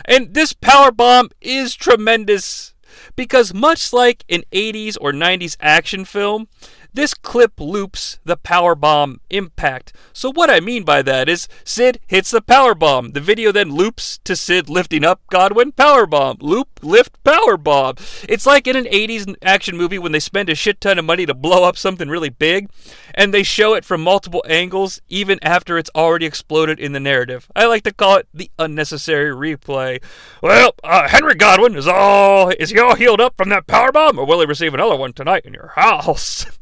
And 0.06 0.32
this 0.32 0.54
power 0.54 0.90
bomb 0.90 1.28
is 1.42 1.74
tremendous 1.74 2.72
because 3.16 3.52
much 3.52 3.92
like 3.92 4.24
an 4.30 4.44
80s 4.50 4.96
or 4.98 5.12
90s 5.12 5.58
action 5.60 6.06
film, 6.06 6.48
this 6.92 7.14
clip 7.14 7.58
loops 7.58 8.18
the 8.24 8.36
power 8.36 8.74
bomb 8.74 9.20
impact. 9.30 9.92
So 10.12 10.32
what 10.32 10.50
I 10.50 10.60
mean 10.60 10.84
by 10.84 11.02
that 11.02 11.28
is 11.28 11.48
Sid 11.64 12.00
hits 12.06 12.30
the 12.30 12.42
power 12.42 12.74
bomb. 12.74 13.12
The 13.12 13.20
video 13.20 13.52
then 13.52 13.70
loops 13.70 14.18
to 14.24 14.34
Sid 14.34 14.68
lifting 14.68 15.04
up 15.04 15.20
Godwinn 15.30 15.72
power 15.72 16.06
bomb. 16.06 16.38
Loop, 16.40 16.80
lift, 16.82 17.22
power 17.24 17.56
bomb. 17.56 17.96
It's 18.28 18.46
like 18.46 18.66
in 18.66 18.76
an 18.76 18.86
80s 18.86 19.34
action 19.42 19.76
movie 19.76 19.98
when 19.98 20.12
they 20.12 20.20
spend 20.20 20.48
a 20.48 20.54
shit 20.54 20.80
ton 20.80 20.98
of 20.98 21.04
money 21.04 21.26
to 21.26 21.34
blow 21.34 21.64
up 21.64 21.76
something 21.76 22.08
really 22.08 22.28
big 22.28 22.68
and 23.14 23.32
they 23.32 23.42
show 23.42 23.74
it 23.74 23.84
from 23.84 24.02
multiple 24.02 24.44
angles 24.48 25.00
even 25.08 25.38
after 25.42 25.78
it's 25.78 25.90
already 25.94 26.26
exploded 26.26 26.78
in 26.78 26.92
the 26.92 27.00
narrative. 27.00 27.48
I 27.54 27.66
like 27.66 27.84
to 27.84 27.92
call 27.92 28.16
it 28.16 28.28
the 28.32 28.50
unnecessary 28.58 29.34
replay. 29.34 30.02
Well, 30.42 30.74
uh, 30.82 31.08
Henry 31.08 31.34
Godwinn 31.34 31.76
is 31.76 31.86
all 31.86 32.50
is 32.50 32.70
he 32.70 32.78
all 32.78 32.96
healed 32.96 33.20
up 33.20 33.36
from 33.36 33.48
that 33.50 33.66
power 33.66 33.92
bomb 33.92 34.18
or 34.18 34.26
will 34.26 34.40
he 34.40 34.46
receive 34.46 34.74
another 34.74 34.96
one 34.96 35.12
tonight 35.12 35.44
in 35.44 35.54
your 35.54 35.72
house? 35.76 36.46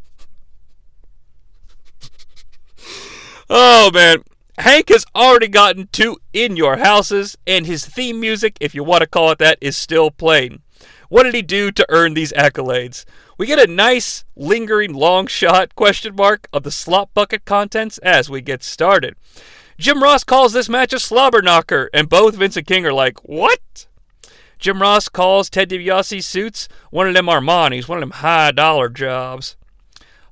Oh 3.51 3.91
man, 3.93 4.23
Hank 4.59 4.91
has 4.91 5.07
already 5.15 5.49
gotten 5.49 5.89
two 5.91 6.19
in 6.33 6.57
your 6.57 6.79
houses, 6.79 7.39
and 7.47 7.67
his 7.67 7.87
theme 7.87 8.21
music, 8.21 8.57
if 8.61 8.75
you 8.75 8.85
want 8.85 9.01
to 9.01 9.07
call 9.07 9.31
it 9.31 9.39
that, 9.39 9.59
is 9.61 9.77
still 9.77 10.11
playing. 10.11 10.63
What 11.09 11.23
did 11.23 11.35
he 11.35 11.43
do 11.43 11.71
to 11.73 11.87
earn 11.89 12.13
these 12.15 12.33
accolades? 12.33 13.05
We 13.39 13.47
get 13.47 13.59
a 13.59 13.73
nice, 13.73 14.25
lingering 14.37 14.93
long 14.93 15.27
shot 15.27 15.75
question 15.75 16.15
mark 16.17 16.49
of 16.53 16.65
the 16.65 16.71
slop 16.71 17.15
bucket 17.15 17.45
contents 17.45 17.99
as 17.99 18.29
we 18.29 18.43
get 18.43 18.63
started. 18.63 19.15
Jim 19.79 20.03
Ross 20.03 20.25
calls 20.25 20.53
this 20.53 20.69
match 20.69 20.93
a 20.93 20.99
slobber 20.99 21.41
knocker, 21.41 21.89
and 21.95 22.09
both 22.09 22.35
Vince 22.35 22.57
and 22.57 22.67
King 22.67 22.85
are 22.85 22.93
like, 22.93 23.19
What? 23.21 23.87
Jim 24.59 24.83
Ross 24.83 25.09
calls 25.09 25.49
Ted 25.49 25.71
DiBiase's 25.71 26.27
suits 26.27 26.69
one 26.91 27.07
of 27.07 27.15
them 27.15 27.27
Armani's, 27.27 27.89
one 27.89 27.99
of 27.99 28.03
them 28.03 28.11
high 28.11 28.51
dollar 28.51 28.89
jobs. 28.89 29.57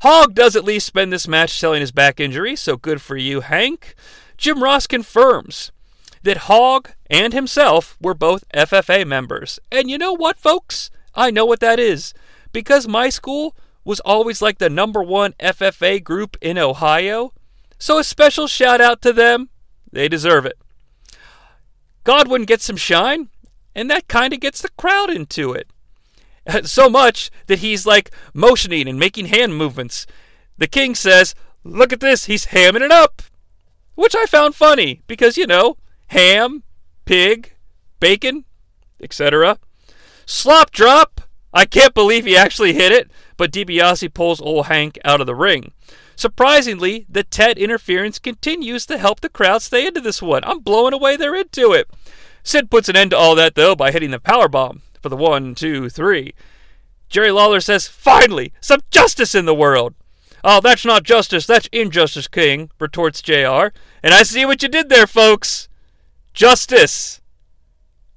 Hog 0.01 0.35
does 0.35 0.57
at 0.57 0.65
least 0.65 0.87
spend 0.87 1.13
this 1.13 1.27
match 1.27 1.59
selling 1.59 1.81
his 1.81 1.93
back 1.93 2.21
injury, 2.21 2.55
so 2.57 2.77
good 2.77 3.01
for 3.01 3.17
you, 3.17 3.41
Hank. 3.41 3.95
Jim 4.37 4.63
Ross 4.63 4.87
confirms 4.87 5.73
that 6.23 6.37
Hog 6.49 6.91
and 7.09 7.33
himself 7.33 7.97
were 8.01 8.15
both 8.15 8.49
FFA 8.51 9.07
members. 9.07 9.59
And 9.73 9.89
you 9.89 9.97
know 9.97 10.13
what, 10.13 10.39
folks? 10.39 10.91
I 11.15 11.31
know 11.31 11.47
what 11.47 11.61
that 11.61 11.79
is. 11.79 12.13
Because 12.53 12.87
my 12.87 13.09
school 13.09 13.57
was 13.85 14.01
always 14.01 14.43
like 14.43 14.59
the 14.59 14.69
number 14.69 15.03
one 15.03 15.33
FFA 15.35 16.03
group 16.03 16.37
in 16.41 16.59
Ohio. 16.59 17.33
So 17.79 17.99
a 17.99 18.05
special 18.05 18.47
shout 18.47 18.81
out 18.81 19.01
to 19.03 19.13
them. 19.13 19.49
They 19.91 20.09
deserve 20.09 20.45
it. 20.45 20.59
Godwinn 22.05 22.45
gets 22.45 22.65
some 22.65 22.77
shine, 22.77 23.31
and 23.75 23.91
that 23.91 24.09
kind 24.09 24.33
of 24.33 24.41
gets 24.41 24.61
the 24.61 24.69
crowd 24.71 25.11
into 25.11 25.53
it. 25.53 25.69
So 26.65 26.89
much 26.89 27.31
that 27.47 27.59
he's 27.59 27.87
like 27.87 28.11
motioning 28.33 28.89
and 28.89 28.99
making 28.99 29.27
hand 29.27 29.57
movements. 29.57 30.07
The 30.59 30.67
king 30.67 30.95
says, 30.95 31.35
Look 31.65 31.93
at 31.93 32.01
this, 32.01 32.27
he's 32.27 32.47
hamming 32.47 32.83
it 32.83 32.93
up. 32.93 33.23
Which 33.95 34.15
I 34.15 34.27
found 34.27 34.55
funny 34.55 35.03
because, 35.07 35.37
you 35.37 35.47
know, 35.47 35.77
ham, 36.09 36.63
pig, 37.05 37.55
bacon, 37.99 38.45
etc. 39.01 39.59
Slop 40.27 40.71
drop. 40.71 41.23
I 41.53 41.65
can't 41.65 41.95
believe 41.95 42.27
he 42.27 42.37
actually 42.37 42.75
hit 42.75 42.93
it, 42.93 43.11
but 43.37 43.51
DiBiase 43.51 44.13
pulls 44.13 44.41
old 44.41 44.67
Hank 44.67 44.99
out 45.05 45.23
of 45.23 45.27
the 45.27 45.35
ring. 45.35 45.73
Surprisingly, 46.15 47.07
the 47.09 47.25
Ted 47.25 47.59
interference 47.59 48.19
continues 48.19 48.85
to 48.87 48.99
help 48.99 49.21
the 49.21 49.29
crowd 49.29 49.63
stay 49.63 49.87
into 49.87 50.01
this 50.01 50.21
one. 50.21 50.45
I'm 50.45 50.61
blowing 50.61 50.93
away 50.93 51.17
they're 51.17 51.35
into 51.35 51.73
it. 51.73 51.89
Sid 52.43 52.71
puts 52.71 52.89
an 52.89 52.97
end 52.97 53.11
to 53.11 53.17
all 53.17 53.35
that 53.35 53.55
though 53.55 53.75
by 53.75 53.91
hitting 53.91 54.11
the 54.11 54.21
power 54.21 54.49
bomb 54.49 54.83
for 55.07 55.11
the 55.11 55.17
one, 55.17 55.55
two, 55.55 55.89
three. 55.89 56.35
Jerry 57.09 57.31
Lawler 57.31 57.61
says, 57.61 57.87
"Finally, 57.87 58.53
some 58.61 58.81
justice 58.91 59.37
in 59.37 59.45
the 59.45 59.55
world." 59.55 59.95
Oh, 60.43 60.61
that's 60.61 60.85
not 60.85 61.05
justice, 61.05 61.47
that's 61.47 61.69
injustice, 61.71 62.27
King, 62.27 62.71
retorts 62.81 63.23
JR. 63.23 63.69
And 64.03 64.13
I 64.13 64.25
see 64.25 64.45
what 64.45 64.65
you 64.65 64.69
did 64.69 64.89
there, 64.89 65.07
folks. 65.07 65.69
Justice 66.35 67.21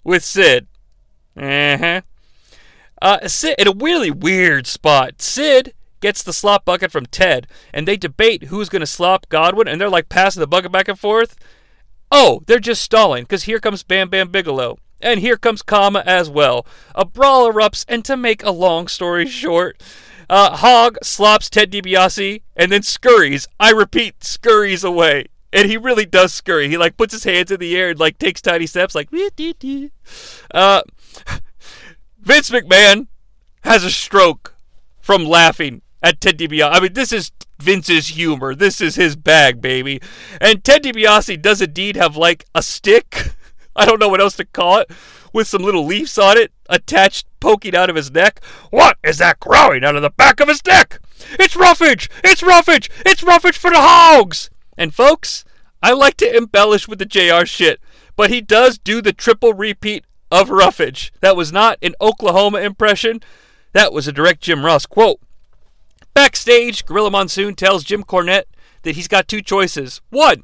with 0.04 0.24
Sid. 0.24 0.66
Uh-huh. 1.38 2.02
Uh, 3.00 3.28
Sid, 3.28 3.56
in 3.60 3.68
a 3.68 3.74
really 3.76 4.10
weird 4.10 4.66
spot, 4.66 5.22
Sid 5.22 5.74
gets 6.02 6.24
the 6.24 6.34
slop 6.34 6.66
bucket 6.66 6.92
from 6.92 7.06
Ted, 7.06 7.46
and 7.72 7.88
they 7.88 7.98
debate 7.98 8.46
who's 8.46 8.70
going 8.70 8.80
to 8.80 8.88
slop 8.88 9.30
Godwinn, 9.30 9.68
and 9.68 9.80
they're 9.80 9.90
like 9.90 10.10
passing 10.10 10.40
the 10.40 10.48
bucket 10.48 10.72
back 10.72 10.88
and 10.88 11.00
forth. 11.00 11.38
Oh, 12.12 12.42
they're 12.48 12.60
just 12.60 12.82
stalling, 12.82 13.26
because 13.26 13.44
here 13.44 13.60
comes 13.60 13.84
Bam 13.84 14.10
Bam 14.10 14.30
Bigelow. 14.30 14.80
And 15.02 15.20
here 15.20 15.38
comes 15.38 15.62
Kama 15.62 16.04
as 16.06 16.30
well. 16.30 16.66
A 16.96 17.06
brawl 17.06 17.52
erupts, 17.52 17.86
and 17.88 18.04
to 18.06 18.18
make 18.18 18.44
a 18.44 18.52
long 18.52 18.88
story 18.88 19.28
short, 19.28 19.82
uh, 20.30 20.58
Hog 20.58 20.98
slops 21.02 21.50
Ted 21.50 21.72
DiBiase 21.72 22.42
and 22.56 22.72
then 22.72 22.84
scurries. 22.84 23.48
I 23.60 23.72
repeat, 23.72 24.24
scurries 24.24 24.84
away. 24.84 25.26
And 25.52 25.68
he 25.68 25.78
really 25.78 26.06
does 26.06 26.32
scurry. 26.32 26.70
He 26.70 26.78
like 26.78 26.96
puts 26.96 27.14
his 27.14 27.24
hands 27.24 27.50
in 27.50 27.60
the 27.60 27.76
air 27.76 27.90
and 27.90 28.00
like 28.00 28.20
takes 28.20 28.42
tiny 28.42 28.68
steps, 28.68 28.94
like. 28.94 29.10
Uh, 30.52 30.82
Vince 32.20 32.52
McMahon 32.52 33.08
has 33.64 33.84
a 33.84 33.90
stroke 33.90 34.56
from 35.00 35.26
laughing 35.26 35.82
at 36.04 36.22
Ted 36.22 36.38
DiBiase. 36.38 36.70
I 36.72 36.80
mean, 36.80 36.94
this 36.94 37.12
is 37.12 37.32
Vince's 37.58 38.10
humor. 38.10 38.54
This 38.54 38.80
is 38.80 38.96
his 38.96 39.16
bag, 39.16 39.62
baby. 39.62 40.02
And 40.40 40.64
Ted 40.64 40.84
DiBiase 40.84 41.42
does 41.42 41.62
indeed 41.62 41.96
have 41.96 42.16
like 42.16 42.46
a 42.54 42.62
stick. 42.62 43.34
I 43.76 43.86
don't 43.86 44.00
know 44.00 44.10
what 44.10 44.22
else 44.22 44.36
to 44.38 44.46
call 44.46 44.80
it 44.80 44.92
with 45.34 45.48
some 45.48 45.64
little 45.64 45.86
leaves 45.86 46.18
on 46.18 46.38
it 46.38 46.52
attached 46.68 47.28
poking 47.40 47.76
out 47.76 47.90
of 47.90 47.96
his 47.96 48.12
neck. 48.12 48.44
What 48.72 48.98
is 49.04 49.20
that 49.20 49.40
growing 49.40 49.84
out 49.84 49.96
of 49.96 50.02
the 50.02 50.10
back 50.10 50.40
of 50.40 50.48
his 50.48 50.66
neck? 50.66 51.00
It's 51.34 51.56
roughage! 51.56 52.10
It's 52.24 52.44
roughage! 52.44 52.90
It's 53.06 53.24
roughage 53.24 53.58
for 53.58 53.70
the 53.70 53.80
hogs! 53.80 54.50
And 54.78 54.94
folks, 54.94 55.46
I 55.82 55.94
like 55.94 56.18
to 56.18 56.36
embellish 56.36 56.88
with 56.88 57.00
the 57.00 57.06
JR 57.06 57.46
shit, 57.46 57.80
but 58.16 58.30
he 58.30 58.42
does 58.42 58.78
do 58.78 59.02
the 59.02 59.14
triple 59.14 59.54
repeat 59.54 60.06
of 60.32 60.50
roughage. 60.50 61.12
That 61.22 61.38
was 61.38 61.52
not 61.52 61.78
an 61.82 61.96
Oklahoma 62.02 62.60
impression. 62.60 63.22
That 63.74 63.94
was 63.94 64.08
a 64.08 64.14
direct 64.14 64.42
Jim 64.42 64.66
Ross 64.66 64.86
quote. 64.86 65.20
Backstage, 66.14 66.86
Gorilla 66.86 67.12
Monsoon 67.12 67.56
tells 67.56 67.84
Jim 67.84 68.04
Cornette 68.04 68.46
that 68.84 68.96
he's 68.96 69.08
got 69.08 69.28
two 69.28 69.42
choices. 69.42 70.02
One, 70.10 70.44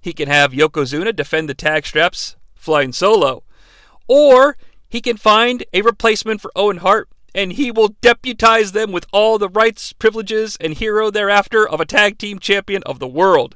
he 0.00 0.12
can 0.12 0.28
have 0.28 0.52
Yokozuna 0.52 1.14
defend 1.14 1.48
the 1.48 1.54
tag 1.54 1.86
straps 1.86 2.35
flying 2.66 2.92
solo. 2.92 3.44
Or 4.06 4.58
he 4.88 5.00
can 5.00 5.16
find 5.16 5.64
a 5.72 5.80
replacement 5.82 6.40
for 6.40 6.52
Owen 6.54 6.78
Hart 6.78 7.08
and 7.34 7.52
he 7.52 7.70
will 7.70 7.94
deputize 8.00 8.72
them 8.72 8.92
with 8.92 9.06
all 9.12 9.38
the 9.38 9.48
rights, 9.48 9.92
privileges, 9.92 10.56
and 10.58 10.74
hero 10.74 11.10
thereafter 11.10 11.68
of 11.68 11.80
a 11.80 11.84
tag 11.84 12.18
team 12.18 12.38
champion 12.38 12.82
of 12.84 12.98
the 12.98 13.06
world. 13.06 13.54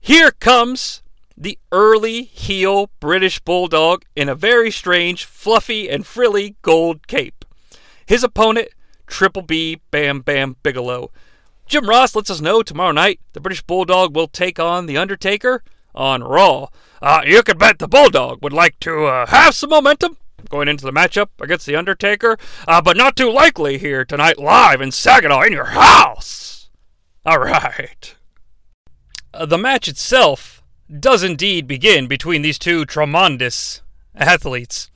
Here 0.00 0.30
comes 0.30 1.02
the 1.36 1.58
early 1.72 2.22
heel 2.22 2.90
British 3.00 3.40
Bulldog 3.40 4.04
in 4.14 4.28
a 4.28 4.36
very 4.36 4.70
strange, 4.70 5.24
fluffy, 5.24 5.90
and 5.90 6.06
frilly 6.06 6.54
gold 6.62 7.08
cape. 7.08 7.44
His 8.06 8.22
opponent, 8.22 8.68
Triple 9.08 9.42
B 9.42 9.80
Bam 9.90 10.20
Bam 10.20 10.56
Bigelow. 10.62 11.10
Jim 11.66 11.88
Ross 11.88 12.14
lets 12.14 12.30
us 12.30 12.40
know 12.40 12.62
tomorrow 12.62 12.92
night 12.92 13.18
the 13.32 13.40
British 13.40 13.62
Bulldog 13.62 14.14
will 14.14 14.28
take 14.28 14.60
on 14.60 14.86
The 14.86 14.96
Undertaker 14.96 15.64
on 15.94 16.22
Raw. 16.22 16.68
Uh, 17.00 17.22
you 17.26 17.42
can 17.42 17.58
bet 17.58 17.78
the 17.78 17.88
Bulldog 17.88 18.42
would 18.42 18.52
like 18.52 18.78
to 18.80 19.06
uh, 19.06 19.26
have 19.26 19.54
some 19.54 19.70
momentum 19.70 20.16
going 20.48 20.68
into 20.68 20.84
the 20.84 20.92
matchup 20.92 21.28
against 21.40 21.66
The 21.66 21.76
Undertaker, 21.76 22.36
uh, 22.66 22.82
but 22.82 22.96
not 22.96 23.16
too 23.16 23.30
likely 23.30 23.78
here 23.78 24.04
tonight 24.04 24.38
live 24.38 24.80
in 24.80 24.90
Saginaw 24.90 25.42
in 25.42 25.52
your 25.52 25.66
house. 25.66 26.68
All 27.24 27.38
right. 27.38 28.14
Uh, 29.32 29.46
the 29.46 29.58
match 29.58 29.88
itself 29.88 30.62
does 31.00 31.22
indeed 31.22 31.66
begin 31.66 32.06
between 32.06 32.42
these 32.42 32.58
two 32.58 32.84
tremendous 32.84 33.82
athletes. 34.14 34.90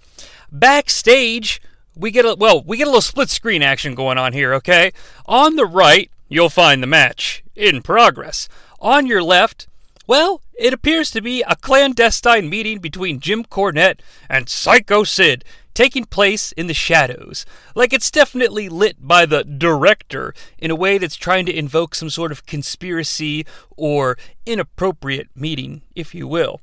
Backstage, 0.50 1.60
we 1.94 2.10
get 2.10 2.24
a 2.24 2.34
well, 2.38 2.62
we 2.62 2.76
get 2.76 2.86
a 2.86 2.90
little 2.90 3.00
split 3.00 3.30
screen 3.30 3.62
action 3.62 3.94
going 3.94 4.18
on 4.18 4.32
here, 4.32 4.52
okay? 4.54 4.92
On 5.26 5.56
the 5.56 5.66
right, 5.66 6.10
you'll 6.28 6.50
find 6.50 6.82
the 6.82 6.86
match 6.86 7.42
in 7.54 7.82
progress. 7.82 8.48
On 8.80 9.06
your 9.06 9.22
left, 9.22 9.68
well, 10.06 10.40
it 10.58 10.72
appears 10.72 11.10
to 11.10 11.20
be 11.20 11.42
a 11.42 11.56
clandestine 11.56 12.48
meeting 12.48 12.78
between 12.78 13.20
Jim 13.20 13.44
Cornette 13.44 14.00
and 14.28 14.48
Psycho 14.48 15.04
Sid 15.04 15.44
taking 15.74 16.06
place 16.06 16.52
in 16.52 16.68
the 16.68 16.74
shadows. 16.74 17.44
Like 17.74 17.92
it's 17.92 18.10
definitely 18.10 18.68
lit 18.68 19.06
by 19.06 19.26
the 19.26 19.44
director 19.44 20.34
in 20.58 20.70
a 20.70 20.76
way 20.76 20.96
that's 20.96 21.16
trying 21.16 21.44
to 21.46 21.56
invoke 21.56 21.94
some 21.94 22.08
sort 22.08 22.32
of 22.32 22.46
conspiracy 22.46 23.44
or 23.76 24.16
inappropriate 24.46 25.28
meeting, 25.34 25.82
if 25.94 26.14
you 26.14 26.26
will. 26.26 26.60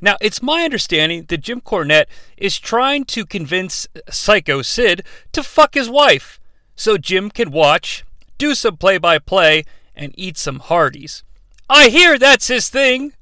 Now, 0.00 0.16
it's 0.20 0.42
my 0.42 0.62
understanding 0.62 1.24
that 1.28 1.38
Jim 1.38 1.60
Cornette 1.60 2.06
is 2.36 2.58
trying 2.58 3.04
to 3.06 3.24
convince 3.24 3.86
Psycho 4.08 4.62
Sid 4.62 5.04
to 5.32 5.42
fuck 5.42 5.74
his 5.74 5.88
wife 5.88 6.40
so 6.74 6.96
Jim 6.96 7.30
can 7.30 7.50
watch, 7.50 8.04
do 8.38 8.54
some 8.54 8.76
play 8.76 8.98
by 8.98 9.18
play, 9.18 9.64
and 9.94 10.14
eat 10.16 10.38
some 10.38 10.60
Hardee's. 10.60 11.24
I 11.70 11.90
hear 11.90 12.18
that's 12.18 12.48
his 12.48 12.70
thing. 12.70 13.12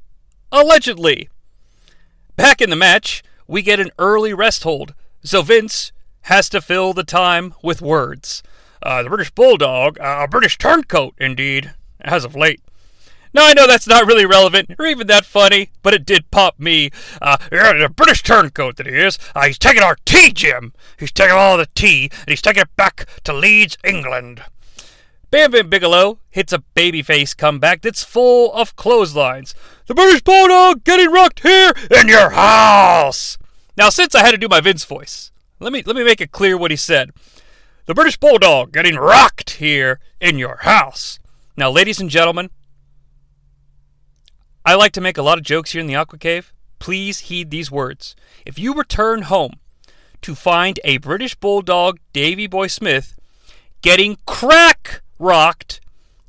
Allegedly. 0.53 1.29
Back 2.37 2.61
in 2.61 2.71
the 2.71 2.76
match, 2.76 3.25
we 3.49 3.61
get 3.61 3.81
an 3.81 3.91
early 3.99 4.33
rest 4.33 4.62
hold, 4.62 4.95
so 5.25 5.43
Vince 5.43 5.91
has 6.23 6.49
to 6.50 6.61
fill 6.61 6.93
the 6.93 7.03
time 7.03 7.55
with 7.62 7.83
words. 7.83 8.45
Uh, 8.81 9.03
the 9.03 9.09
British 9.09 9.31
Bulldog, 9.33 9.99
uh, 9.99 10.21
a 10.23 10.29
British 10.29 10.59
turncoat, 10.59 11.15
indeed, 11.19 11.73
as 12.00 12.25
of 12.25 12.37
late. 12.37 12.61
Now, 13.35 13.47
I 13.49 13.53
know 13.53 13.67
that's 13.67 13.88
not 13.88 14.07
really 14.07 14.25
relevant 14.25 14.76
or 14.79 14.87
even 14.87 15.09
that 15.09 15.26
funny, 15.26 15.71
but 15.83 15.93
it 15.93 16.07
did 16.07 16.31
pop 16.31 16.59
me. 16.61 16.91
Uh, 17.21 17.37
yeah, 17.50 17.73
the 17.73 17.88
British 17.88 18.23
turncoat 18.23 18.76
that 18.76 18.87
he 18.87 18.95
is. 18.95 19.19
Uh, 19.35 19.47
he's 19.47 19.59
taking 19.59 19.83
our 19.83 19.97
tea, 20.05 20.31
Jim. 20.31 20.73
He's 20.97 21.12
taking 21.12 21.35
all 21.35 21.57
the 21.57 21.67
tea, 21.75 22.11
and 22.12 22.29
he's 22.29 22.43
taking 22.43 22.62
it 22.62 22.76
back 22.76 23.07
to 23.25 23.33
Leeds, 23.33 23.76
England. 23.83 24.43
Bam 25.37 25.50
Bam 25.50 25.69
Bigelow 25.69 26.19
hits 26.31 26.55
a 26.55 26.62
babyface 26.75 27.37
comeback 27.37 27.83
that's 27.83 28.02
full 28.02 28.50
of 28.55 28.75
clotheslines. 28.75 29.55
The 29.87 29.95
British 29.95 30.23
Bulldog 30.23 30.83
getting 30.83 31.11
rocked 31.11 31.40
here 31.40 31.75
in 31.90 32.09
your 32.09 32.31
house. 32.31 33.37
Now, 33.76 33.90
since 33.90 34.14
I 34.14 34.21
had 34.25 34.31
to 34.31 34.38
do 34.38 34.49
my 34.49 34.62
Vince 34.62 34.87
voice, 34.87 35.31
let 35.61 35.75
me 35.75 35.83
let 35.85 35.95
me 35.95 36.05
make 36.05 36.23
it 36.23 36.33
clear 36.33 36.57
what 36.57 36.71
he 36.71 36.76
said. 36.78 37.11
The 37.85 37.93
British 37.93 38.16
Bulldog 38.16 38.73
getting 38.73 38.95
rocked 38.95 39.50
here 39.50 40.00
in 40.23 40.38
your 40.38 40.57
house. 40.62 41.19
Now, 41.55 41.71
ladies 41.71 42.00
and 42.00 42.09
gentlemen, 42.09 42.49
I 44.64 44.75
like 44.75 44.93
to 44.93 45.02
make 45.02 45.19
a 45.19 45.23
lot 45.23 45.37
of 45.37 45.45
jokes 45.45 45.73
here 45.73 45.83
in 45.83 45.87
the 45.87 45.97
Aqua 45.97 46.19
Cave. 46.19 46.55
Please 46.78 47.19
heed 47.28 47.50
these 47.50 47.71
words. 47.71 48.16
If 48.47 48.59
you 48.59 48.73
return 48.73 49.21
home 49.21 49.61
to 50.23 50.35
find 50.35 50.81
a 50.83 50.97
British 50.97 51.35
Bulldog 51.35 51.99
Davy 52.14 52.47
Boy 52.47 52.69
Smith 52.69 53.19
getting 53.83 54.16
crack 54.25 55.02
rocked 55.18 55.80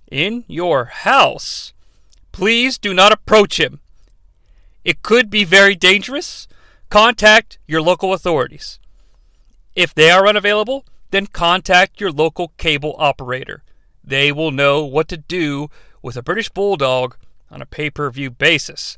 in 0.10 0.44
your 0.48 0.86
house, 0.86 1.74
please 2.32 2.78
do 2.78 2.94
not 2.94 3.12
approach 3.12 3.60
him. 3.60 3.80
It 4.84 5.04
could 5.04 5.30
be 5.30 5.44
very 5.44 5.76
dangerous. 5.76 6.48
Contact 6.90 7.58
your 7.68 7.82
local 7.82 8.14
authorities. 8.14 8.80
If 9.76 9.94
they 9.94 10.10
are 10.10 10.26
unavailable, 10.28 10.86
then 11.12 11.28
contact 11.28 12.00
your 12.00 12.12
local 12.12 12.54
cable 12.58 12.96
operator. 12.98 13.64
they 14.08 14.32
will 14.32 14.52
know 14.52 14.86
what 14.86 15.10
to 15.10 15.18
do 15.18 15.70
with 16.02 16.16
a 16.16 16.24
British 16.24 16.50
Bulldog 16.50 17.16
on 17.52 17.62
a 17.62 17.66
pay 17.66 17.90
per 17.90 18.10
view 18.10 18.30
basis. 18.30 18.98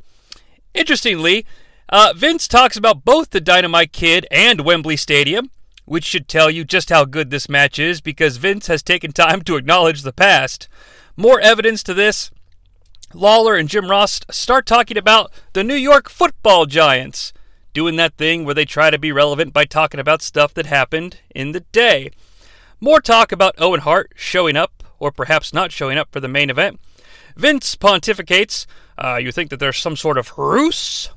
Interestingly, 0.74 1.46
uh, 1.90 2.14
Vince 2.16 2.48
talks 2.48 2.78
about 2.78 3.04
both 3.04 3.32
the 3.32 3.42
Dynamite 3.42 3.92
Kid 3.92 4.28
and 4.30 4.62
Wembley 4.62 4.96
Stadium, 4.96 5.50
which 5.90 6.06
should 6.06 6.28
tell 6.28 6.52
you 6.52 6.64
just 6.64 6.92
how 6.92 7.04
good 7.04 7.32
this 7.32 7.50
match 7.50 7.80
is 7.80 8.00
because 8.00 8.38
Vince 8.38 8.68
has 8.68 8.84
taken 8.84 9.12
time 9.12 9.42
to 9.42 9.56
acknowledge 9.56 10.04
the 10.04 10.14
past. 10.14 10.68
More 11.18 11.40
evidence 11.40 11.82
to 11.82 11.96
this 11.96 12.30
Lawler 13.12 13.56
and 13.56 13.68
Jim 13.68 13.90
Ross 13.90 14.22
start 14.30 14.68
talking 14.68 14.98
about 14.98 15.32
the 15.54 15.64
New 15.64 15.74
York 15.74 16.08
football 16.08 16.68
giants, 16.68 17.34
doing 17.74 17.96
that 17.96 18.14
thing 18.18 18.46
where 18.46 18.54
they 18.54 18.66
try 18.66 18.92
to 18.92 19.00
be 19.00 19.12
relevant 19.12 19.52
by 19.52 19.66
talking 19.66 20.00
about 20.00 20.22
stuff 20.22 20.54
that 20.54 20.68
happened 20.68 21.18
in 21.34 21.54
the 21.54 21.62
day. 21.62 22.12
More 22.80 23.02
talk 23.02 23.32
about 23.32 23.56
Owen 23.58 23.80
Hart 23.80 24.12
showing 24.16 24.56
up, 24.56 24.84
or 25.00 25.12
perhaps 25.12 25.56
not 25.56 25.72
showing 25.72 25.98
up 25.98 26.10
for 26.12 26.20
the 26.20 26.28
main 26.28 26.52
event. 26.52 26.80
Vince 27.36 27.76
pontificates. 27.76 28.68
Uh, 28.96 29.16
you 29.16 29.32
think 29.32 29.50
that 29.50 29.60
there's 29.60 29.78
some 29.78 29.96
sort 29.96 30.20
of 30.20 30.38
ruse? 30.38 31.10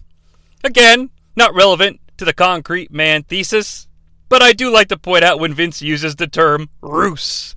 Again, 0.64 1.10
not 1.36 1.54
relevant 1.54 2.00
to 2.16 2.24
the 2.24 2.32
concrete 2.32 2.90
man 2.90 3.22
thesis, 3.22 3.86
but 4.32 4.40
I 4.40 4.54
do 4.54 4.70
like 4.70 4.88
to 4.88 4.96
point 4.96 5.24
out 5.24 5.38
when 5.38 5.52
Vince 5.52 5.82
uses 5.82 6.16
the 6.16 6.26
term 6.26 6.70
ruse. 6.80 7.54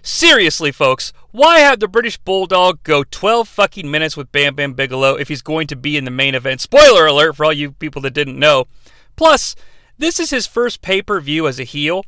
Seriously, 0.00 0.72
folks, 0.72 1.12
why 1.32 1.58
have 1.58 1.80
the 1.80 1.86
British 1.86 2.16
Bulldog 2.16 2.82
go 2.82 3.04
12 3.04 3.46
fucking 3.46 3.90
minutes 3.90 4.16
with 4.16 4.32
Bam 4.32 4.54
Bam 4.54 4.72
Bigelow 4.72 5.16
if 5.16 5.28
he's 5.28 5.42
going 5.42 5.66
to 5.66 5.76
be 5.76 5.98
in 5.98 6.06
the 6.06 6.10
main 6.10 6.34
event? 6.34 6.62
Spoiler 6.62 7.04
alert 7.04 7.36
for 7.36 7.44
all 7.44 7.52
you 7.52 7.72
people 7.72 8.00
that 8.00 8.14
didn't 8.14 8.38
know. 8.38 8.68
Plus, 9.16 9.54
this 9.98 10.18
is 10.18 10.30
his 10.30 10.46
first 10.46 10.80
pay 10.80 11.02
per 11.02 11.20
view 11.20 11.46
as 11.46 11.60
a 11.60 11.64
heel. 11.64 12.06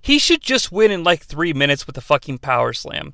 He 0.00 0.18
should 0.18 0.40
just 0.40 0.72
win 0.72 0.90
in 0.90 1.04
like 1.04 1.20
three 1.20 1.52
minutes 1.52 1.86
with 1.86 1.98
a 1.98 2.00
fucking 2.00 2.38
power 2.38 2.72
slam. 2.72 3.12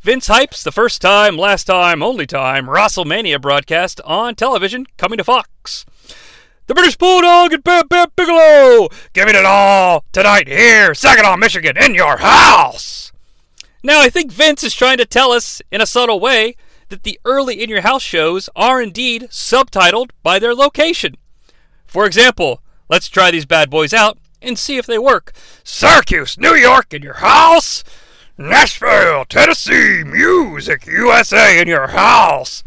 Vince 0.00 0.28
hypes 0.28 0.62
the 0.62 0.72
first 0.72 1.02
time, 1.02 1.36
last 1.36 1.64
time, 1.64 2.02
only 2.02 2.26
time 2.26 2.68
WrestleMania 2.68 3.38
broadcast 3.42 4.00
on 4.06 4.34
television 4.34 4.86
coming 4.96 5.18
to 5.18 5.24
Fox. 5.24 5.84
The 6.66 6.74
British 6.74 6.96
Bulldog 6.96 7.52
and 7.52 7.62
Bam 7.62 7.86
Bam 7.86 8.08
Bigelow 8.16 8.88
giving 9.12 9.36
it 9.36 9.44
all 9.44 10.04
tonight 10.10 10.48
here, 10.48 10.94
Saginaw, 10.94 11.36
Michigan, 11.36 11.76
in 11.76 11.94
your 11.94 12.16
house. 12.16 13.12
Now, 13.84 14.00
I 14.00 14.08
think 14.08 14.32
Vince 14.32 14.64
is 14.64 14.74
trying 14.74 14.98
to 14.98 15.04
tell 15.04 15.30
us, 15.30 15.62
in 15.70 15.80
a 15.80 15.86
subtle 15.86 16.18
way, 16.18 16.56
that 16.88 17.04
the 17.04 17.20
early 17.24 17.62
In 17.62 17.70
Your 17.70 17.82
House 17.82 18.02
shows 18.02 18.50
are 18.56 18.82
indeed 18.82 19.28
subtitled 19.30 20.10
by 20.24 20.40
their 20.40 20.56
location. 20.56 21.16
For 21.86 22.04
example, 22.04 22.62
let's 22.88 23.08
try 23.08 23.30
these 23.30 23.46
bad 23.46 23.70
boys 23.70 23.94
out 23.94 24.18
and 24.42 24.58
see 24.58 24.76
if 24.76 24.86
they 24.86 24.98
work. 24.98 25.32
Syracuse, 25.62 26.36
New 26.36 26.56
York, 26.56 26.92
in 26.92 27.00
your 27.00 27.14
house. 27.14 27.84
Nashville, 28.36 29.24
Tennessee, 29.24 30.02
Music 30.04 30.84
USA 30.86 31.60
in 31.60 31.68
your 31.68 31.86
house. 31.86 32.64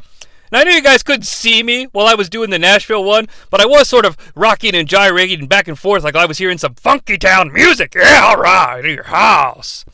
Now, 0.52 0.60
I 0.60 0.64
know 0.64 0.72
you 0.72 0.82
guys 0.82 1.04
couldn't 1.04 1.26
see 1.26 1.62
me 1.64 1.86
while 1.86 2.08
I 2.08 2.16
was 2.16 2.30
doing 2.30 2.50
the 2.50 2.60
Nashville 2.60 3.04
one, 3.04 3.28
but 3.50 3.62
I 3.62 3.66
was 3.66 3.88
sort 3.88 4.06
of 4.06 4.18
rocking 4.36 4.76
and 4.76 4.88
gyrating 4.88 5.48
back 5.48 5.68
and 5.68 5.78
forth 5.78 6.04
like 6.04 6.16
I 6.16 6.26
was 6.26 6.38
hearing 6.38 6.58
some 6.58 6.76
funky 6.76 7.18
town 7.18 7.54
music. 7.54 7.96
Yeah, 7.96 8.24
all 8.26 8.38
right, 8.38 8.84
in 8.84 8.96
your 8.96 9.04
house. 9.04 9.86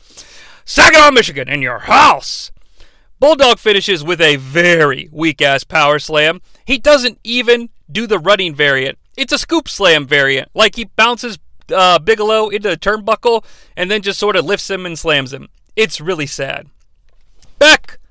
Saginaw, 0.64 1.10
Michigan, 1.12 1.48
in 1.48 1.62
your 1.62 1.80
house. 1.80 2.50
Bulldog 3.18 3.58
finishes 3.58 4.04
with 4.04 4.20
a 4.20 4.36
very 4.36 5.08
weak 5.12 5.40
ass 5.40 5.64
power 5.64 5.98
slam. 5.98 6.40
He 6.64 6.78
doesn't 6.78 7.18
even 7.24 7.70
do 7.90 8.06
the 8.06 8.18
running 8.18 8.54
variant. 8.54 8.98
It's 9.16 9.32
a 9.32 9.38
scoop 9.38 9.68
slam 9.68 10.06
variant. 10.06 10.50
Like 10.54 10.76
he 10.76 10.84
bounces 10.84 11.38
uh, 11.74 11.98
Bigelow 11.98 12.48
into 12.48 12.68
the 12.68 12.76
turnbuckle 12.76 13.44
and 13.76 13.90
then 13.90 14.02
just 14.02 14.18
sort 14.18 14.36
of 14.36 14.44
lifts 14.44 14.68
him 14.68 14.84
and 14.84 14.98
slams 14.98 15.32
him. 15.32 15.48
It's 15.76 16.00
really 16.00 16.26
sad. 16.26 16.68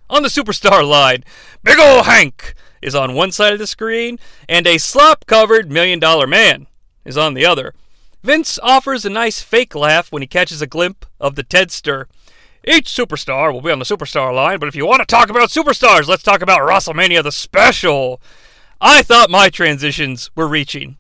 On 0.10 0.22
the 0.22 0.30
superstar 0.30 0.88
line, 0.88 1.24
Big 1.64 1.80
ol' 1.80 2.04
Hank 2.04 2.54
is 2.82 2.94
on 2.94 3.16
one 3.16 3.32
side 3.32 3.54
of 3.54 3.60
the 3.60 3.68
screen, 3.68 4.20
and 4.48 4.68
a 4.68 4.78
slop 4.78 5.26
covered 5.26 5.72
million 5.72 6.00
dollar 6.00 6.28
man 6.28 6.68
is 7.04 7.18
on 7.18 7.34
the 7.34 7.46
other. 7.46 7.74
Vince 8.24 8.60
offers 8.62 9.06
a 9.06 9.10
nice 9.10 9.42
fake 9.42 9.76
laugh 9.76 10.12
when 10.12 10.22
he 10.22 10.28
catches 10.28 10.62
a 10.62 10.68
glimpse 10.68 11.08
of 11.20 11.36
the 11.36 11.44
Tedster. 11.44 12.06
Each 12.68 12.88
superstar 12.88 13.54
will 13.54 13.62
be 13.62 13.72
on 13.72 13.80
the 13.80 13.86
superstar 13.86 14.34
line, 14.34 14.60
but 14.60 14.68
if 14.68 14.76
you 14.76 14.86
want 14.86 15.02
to 15.02 15.06
talk 15.06 15.30
about 15.30 15.50
superstars, 15.50 16.08
let's 16.08 16.24
talk 16.24 16.42
about 16.42 16.62
WrestleMania 16.62 17.22
the 17.24 17.32
Special. 17.32 18.22
I 18.82 19.04
thought 19.04 19.30
my 19.30 19.50
transitions 19.50 20.32
were 20.36 20.48
reaching. 20.48 20.98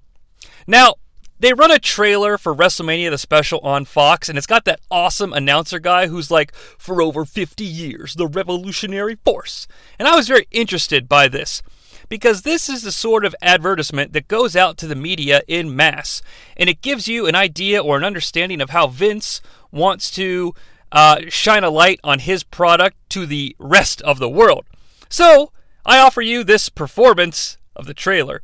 Now, 0.68 0.96
they 1.40 1.54
run 1.54 1.72
a 1.72 1.80
trailer 1.80 2.38
for 2.38 2.56
WrestleMania 2.56 3.10
the 3.10 3.18
Special 3.18 3.60
on 3.60 3.86
Fox, 3.86 4.30
and 4.30 4.38
it's 4.38 4.48
got 4.48 4.66
that 4.66 4.80
awesome 4.90 5.34
announcer 5.34 5.80
guy 5.80 6.08
who's 6.08 6.32
like, 6.32 6.54
for 6.54 7.02
over 7.02 7.26
50 7.26 7.64
years, 7.64 8.16
the 8.16 8.28
revolutionary 8.28 9.18
force. 9.24 9.68
And 10.00 10.08
I 10.08 10.16
was 10.16 10.28
very 10.28 10.48
interested 10.52 11.10
by 11.10 11.28
this 11.28 11.62
because 12.08 12.44
this 12.44 12.70
is 12.70 12.84
the 12.84 12.92
sort 12.92 13.26
of 13.26 13.36
advertisement 13.42 14.14
that 14.14 14.28
goes 14.28 14.56
out 14.56 14.78
to 14.78 14.88
the 14.88 14.96
media 14.96 15.42
in 15.48 15.76
mass, 15.76 16.22
and 16.56 16.70
it 16.70 16.82
gives 16.82 17.08
you 17.08 17.26
an 17.26 17.36
idea 17.36 17.84
or 17.84 17.98
an 17.98 18.04
understanding 18.04 18.62
of 18.62 18.70
how 18.70 18.88
Vince 18.88 19.42
wants 19.72 20.10
to 20.12 20.54
uh, 20.92 21.22
shine 21.30 21.64
a 21.64 21.70
light 21.70 22.00
on 22.04 22.20
his 22.20 22.44
product 22.44 22.98
to 23.10 23.26
the 23.26 23.56
rest 23.60 24.02
of 24.04 24.20
the 24.20 24.30
world. 24.30 24.66
So, 25.10 25.52
I 25.86 26.00
offer 26.00 26.22
you 26.22 26.44
this 26.44 26.70
performance 26.70 27.58
of 27.76 27.86
the 27.86 27.94
trailer. 27.94 28.42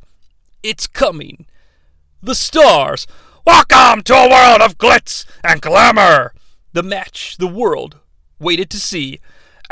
It's 0.62 0.86
coming. 0.86 1.46
The 2.24 2.36
stars. 2.36 3.08
Welcome 3.44 4.04
to 4.04 4.14
a 4.14 4.30
world 4.30 4.60
of 4.62 4.78
glitz 4.78 5.26
and 5.42 5.60
glamour. 5.60 6.32
The 6.72 6.84
match 6.84 7.36
the 7.36 7.48
world 7.48 7.98
waited 8.38 8.70
to 8.70 8.76
see. 8.76 9.18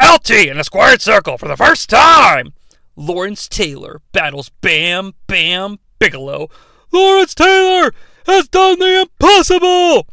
LT 0.03 0.31
in 0.49 0.59
a 0.59 0.65
squared 0.65 1.01
circle 1.01 1.39
for 1.39 1.47
the 1.47 1.57
first 1.57 1.89
time. 1.89 2.53
Lawrence 2.97 3.47
Taylor 3.47 4.03
battles 4.11 4.49
Bam 4.63 5.15
Bam 5.29 5.79
Bigelow. 6.01 6.49
Lawrence 6.91 7.37
Taylor 7.37 7.93
has 8.27 8.49
done 8.49 8.81
the 8.81 9.03
impossible. 9.03 10.09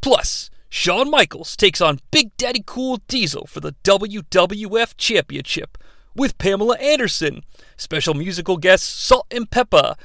Plus, 0.00 0.48
Shawn 0.70 1.10
Michaels 1.10 1.58
takes 1.58 1.82
on 1.82 2.00
Big 2.10 2.34
Daddy 2.38 2.64
Cool 2.64 3.02
Diesel 3.06 3.46
for 3.46 3.60
the 3.60 3.74
WWF 3.84 4.96
Championship 4.96 5.76
with 6.16 6.38
Pamela 6.38 6.78
Anderson, 6.78 7.42
special 7.76 8.14
musical 8.14 8.56
guests 8.56 8.88
Salt-N-Pepa, 8.88 9.90
and 9.90 9.98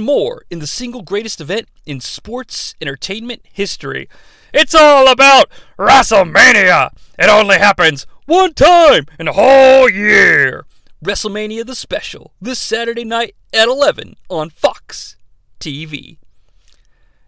more 0.00 0.44
in 0.50 0.58
the 0.58 0.66
single 0.66 1.02
greatest 1.02 1.40
event 1.40 1.68
in 1.86 2.00
sports 2.00 2.74
entertainment 2.80 3.42
history. 3.52 4.08
It's 4.52 4.74
all 4.74 5.10
about 5.10 5.50
WrestleMania! 5.78 6.90
It 7.18 7.28
only 7.28 7.58
happens 7.58 8.06
one 8.26 8.54
time 8.54 9.06
in 9.18 9.28
a 9.28 9.32
whole 9.32 9.88
year! 9.90 10.64
WrestleMania 11.04 11.66
the 11.66 11.74
Special, 11.74 12.32
this 12.40 12.58
Saturday 12.58 13.04
night 13.04 13.34
at 13.52 13.68
11 13.68 14.16
on 14.30 14.48
Fox 14.48 15.16
TV. 15.60 16.16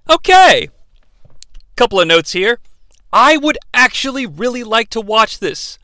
Okay, 0.08 0.70
Couple 1.76 2.00
of 2.00 2.08
notes 2.08 2.32
here. 2.32 2.58
I 3.12 3.36
would 3.36 3.58
actually 3.74 4.24
really 4.24 4.64
like 4.64 4.88
to 4.90 5.00
watch 5.00 5.40
this. 5.40 5.78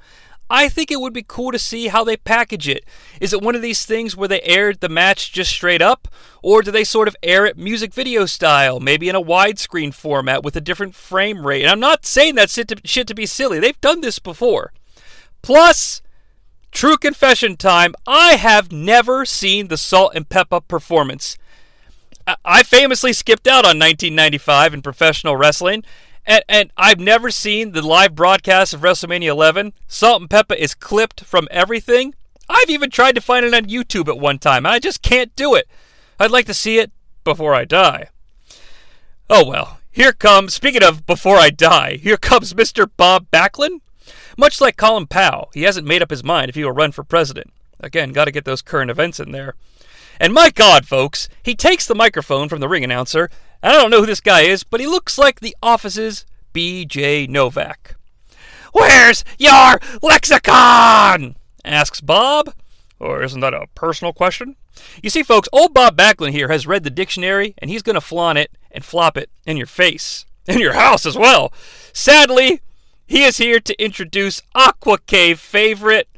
I 0.55 0.69
think 0.69 0.91
it 0.91 1.01
would 1.01 1.15
be 1.15 1.25
cool 1.27 1.51
to 1.51 1.59
see 1.59 1.89
how 1.89 2.05
they 2.05 2.19
package 2.19 2.69
it. 2.69 2.85
Is 3.23 3.33
it 3.33 3.41
one 3.41 3.55
of 3.55 3.63
these 3.63 3.87
things 3.87 4.15
where 4.15 4.29
they 4.29 4.43
aired 4.43 4.81
the 4.81 4.89
match 4.91 5.33
just 5.33 5.51
straight 5.51 5.81
up? 5.81 6.09
Or 6.43 6.61
do 6.61 6.71
they 6.71 6.85
sort 6.85 7.09
of 7.09 7.17
air 7.23 7.47
it 7.47 7.57
music 7.57 7.95
video 7.95 8.27
style, 8.27 8.79
maybe 8.79 9.09
in 9.09 9.17
a 9.17 9.23
widescreen 9.23 9.95
format 9.95 10.43
with 10.45 10.55
a 10.55 10.61
different 10.61 10.95
frame 10.95 11.47
rate? 11.47 11.63
And 11.63 11.71
I'm 11.71 11.81
not 11.81 12.05
saying 12.05 12.35
that 12.35 12.51
shit 12.51 13.09
to, 13.09 13.15
be 13.15 13.25
silly, 13.25 13.61
they've 13.61 13.81
done 13.81 14.03
this 14.03 14.19
before. 14.19 14.75
Plus, 15.41 16.03
true 16.71 16.99
confession 16.99 17.57
time, 17.57 17.95
I 18.07 18.35
have 18.35 18.71
never 18.71 19.25
seen 19.25 19.69
the 19.69 19.79
Salt-N-Pepa 19.79 20.69
performance. 20.69 21.39
I 22.45 22.63
famously 22.63 23.15
skipped 23.15 23.47
out 23.47 23.65
on 23.65 23.79
1995 23.79 24.75
in 24.75 24.83
professional 24.83 25.37
wrestling, 25.37 25.83
and, 26.27 26.45
and 26.49 26.71
I've 26.77 27.01
never 27.01 27.31
seen 27.31 27.73
the 27.73 27.87
live 27.87 28.15
broadcast 28.15 28.75
of 28.75 28.81
WrestleMania 28.81 29.29
11. 29.29 29.73
Salt-N-Pepa 29.89 30.57
is 30.57 30.75
clipped 30.75 31.25
from 31.25 31.49
everything. 31.51 32.15
I've 32.49 32.71
even 32.71 32.91
tried 32.91 33.15
to 33.15 33.21
find 33.21 33.45
it 33.45 33.55
on 33.55 33.65
YouTube 33.65 34.09
at 34.09 34.19
one 34.19 34.39
time, 34.39 34.67
and 34.67 34.75
I 34.75 34.79
just 34.79 35.03
can't 35.03 35.35
do 35.37 35.55
it. 35.55 35.69
I'd 36.19 36.31
like 36.31 36.47
to 36.47 36.55
see 36.55 36.79
it 36.79 36.93
before 37.25 37.55
I 37.55 37.65
die. 37.65 38.09
Oh 39.29 39.45
well, 39.47 39.79
here 39.91 40.13
comes, 40.13 40.55
speaking 40.55 40.83
of 40.83 41.07
before 41.07 41.37
I 41.37 41.51
die, 41.51 41.97
here 41.97 42.17
comes 42.17 42.55
Mr. 42.55 42.89
Bob 42.97 43.27
Backlund. 43.31 43.81
Much 44.37 44.61
like 44.61 44.77
Colin 44.77 45.07
Powell, 45.07 45.51
he 45.53 45.63
hasn't 45.63 45.87
made 45.87 46.03
up 46.03 46.11
his 46.11 46.25
mind 46.25 46.49
if 46.49 46.55
he 46.55 46.65
will 46.65 46.73
run 46.73 46.93
for 46.93 47.05
president. 47.05 47.53
Again, 47.81 48.13
got 48.13 48.27
to 48.27 48.31
get 48.31 48.45
those 48.45 48.63
current 48.63 48.91
events 48.91 49.21
in 49.21 49.33
there. 49.33 49.55
And 50.21 50.33
my 50.33 50.51
God, 50.51 50.87
folks, 50.87 51.29
he 51.43 51.55
takes 51.55 51.87
the 51.87 51.95
microphone 51.95 52.49
from 52.49 52.61
the 52.61 52.69
ring 52.69 52.85
announcer. 52.85 53.29
I 53.63 53.73
don't 53.73 53.91
know 53.91 54.01
who 54.01 54.07
this 54.07 54.21
guy 54.21 54.43
is, 54.43 54.65
but 54.65 54.81
he 54.81 54.87
looks 54.87 55.19
like 55.19 55.41
the 55.41 55.57
office's 55.63 56.27
B.J. 56.53 57.29
Novak. 57.29 57.97
Where's 58.73 59.25
your 59.39 59.79
lexicon? 60.03 61.37
asks 61.65 62.01
Bob. 62.01 62.55
Or 62.99 63.23
isn't 63.23 63.41
that 63.41 63.55
a 63.55 63.67
personal 63.75 64.13
question? 64.13 64.57
You 65.03 65.11
see, 65.11 65.23
folks, 65.23 65.49
old 65.53 65.75
Bob 65.75 65.97
Backlund 65.97 66.33
here 66.33 66.49
has 66.49 66.67
read 66.67 66.83
the 66.85 66.91
dictionary, 66.91 67.55
and 67.59 67.71
he's 67.71 67.83
going 67.83 67.95
to 67.95 68.01
flaunt 68.01 68.39
it 68.39 68.51
and 68.71 68.85
flop 68.85 69.17
it 69.17 69.31
in 69.47 69.57
your 69.57 69.67
face. 69.67 70.25
In 70.49 70.59
your 70.59 70.73
house 70.73 71.07
as 71.07 71.17
well. 71.17 71.53
Sadly, 71.93 72.63
he 73.07 73.23
is 73.23 73.37
here 73.37 73.61
to 73.61 73.81
introduce 73.81 74.43
Aqua 74.57 74.99
Cave 74.99 75.39
favorite. 75.39 76.09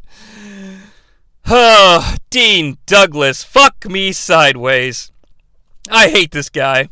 Oh, 1.47 2.17
Dean 2.31 2.79
Douglas, 2.87 3.45
fuck 3.45 3.85
me 3.85 4.13
sideways. 4.13 5.13
I 5.91 6.09
hate 6.09 6.31
this 6.31 6.49
guy. 6.49 6.89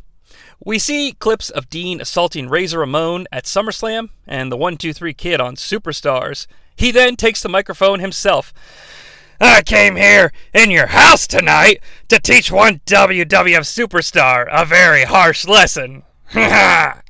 We 0.65 0.79
see 0.79 1.11
clips 1.19 1.49
of 1.49 1.69
Dean 1.69 1.99
assaulting 1.99 2.47
Razor 2.47 2.79
Ramon 2.79 3.27
at 3.33 3.43
SummerSlam 3.43 4.09
and 4.25 4.49
the 4.49 4.55
123 4.55 5.13
Kid 5.13 5.41
on 5.41 5.57
Superstars. 5.57 6.47
He 6.77 6.89
then 6.89 7.17
takes 7.17 7.43
the 7.43 7.49
microphone 7.49 7.99
himself. 7.99 8.53
I 9.41 9.61
came 9.61 9.97
here 9.97 10.31
in 10.53 10.71
your 10.71 10.87
house 10.87 11.27
tonight 11.27 11.81
to 12.07 12.17
teach 12.17 12.49
one 12.49 12.79
WWF 12.85 13.27
superstar 13.27 14.47
a 14.49 14.63
very 14.63 15.03
harsh 15.03 15.45
lesson. 15.45 16.03
well, 16.33 17.01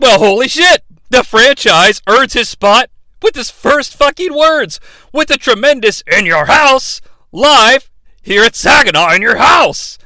holy 0.00 0.48
shit! 0.48 0.84
The 1.10 1.22
franchise 1.22 2.00
earns 2.06 2.32
his 2.32 2.48
spot 2.48 2.88
with 3.22 3.34
his 3.34 3.50
first 3.50 3.94
fucking 3.94 4.34
words 4.34 4.80
with 5.12 5.28
the 5.28 5.36
tremendous 5.36 6.02
In 6.10 6.24
Your 6.24 6.46
House 6.46 7.02
live 7.30 7.90
here 8.22 8.42
at 8.42 8.56
Saginaw 8.56 9.12
in 9.12 9.20
your 9.20 9.36
house. 9.36 9.98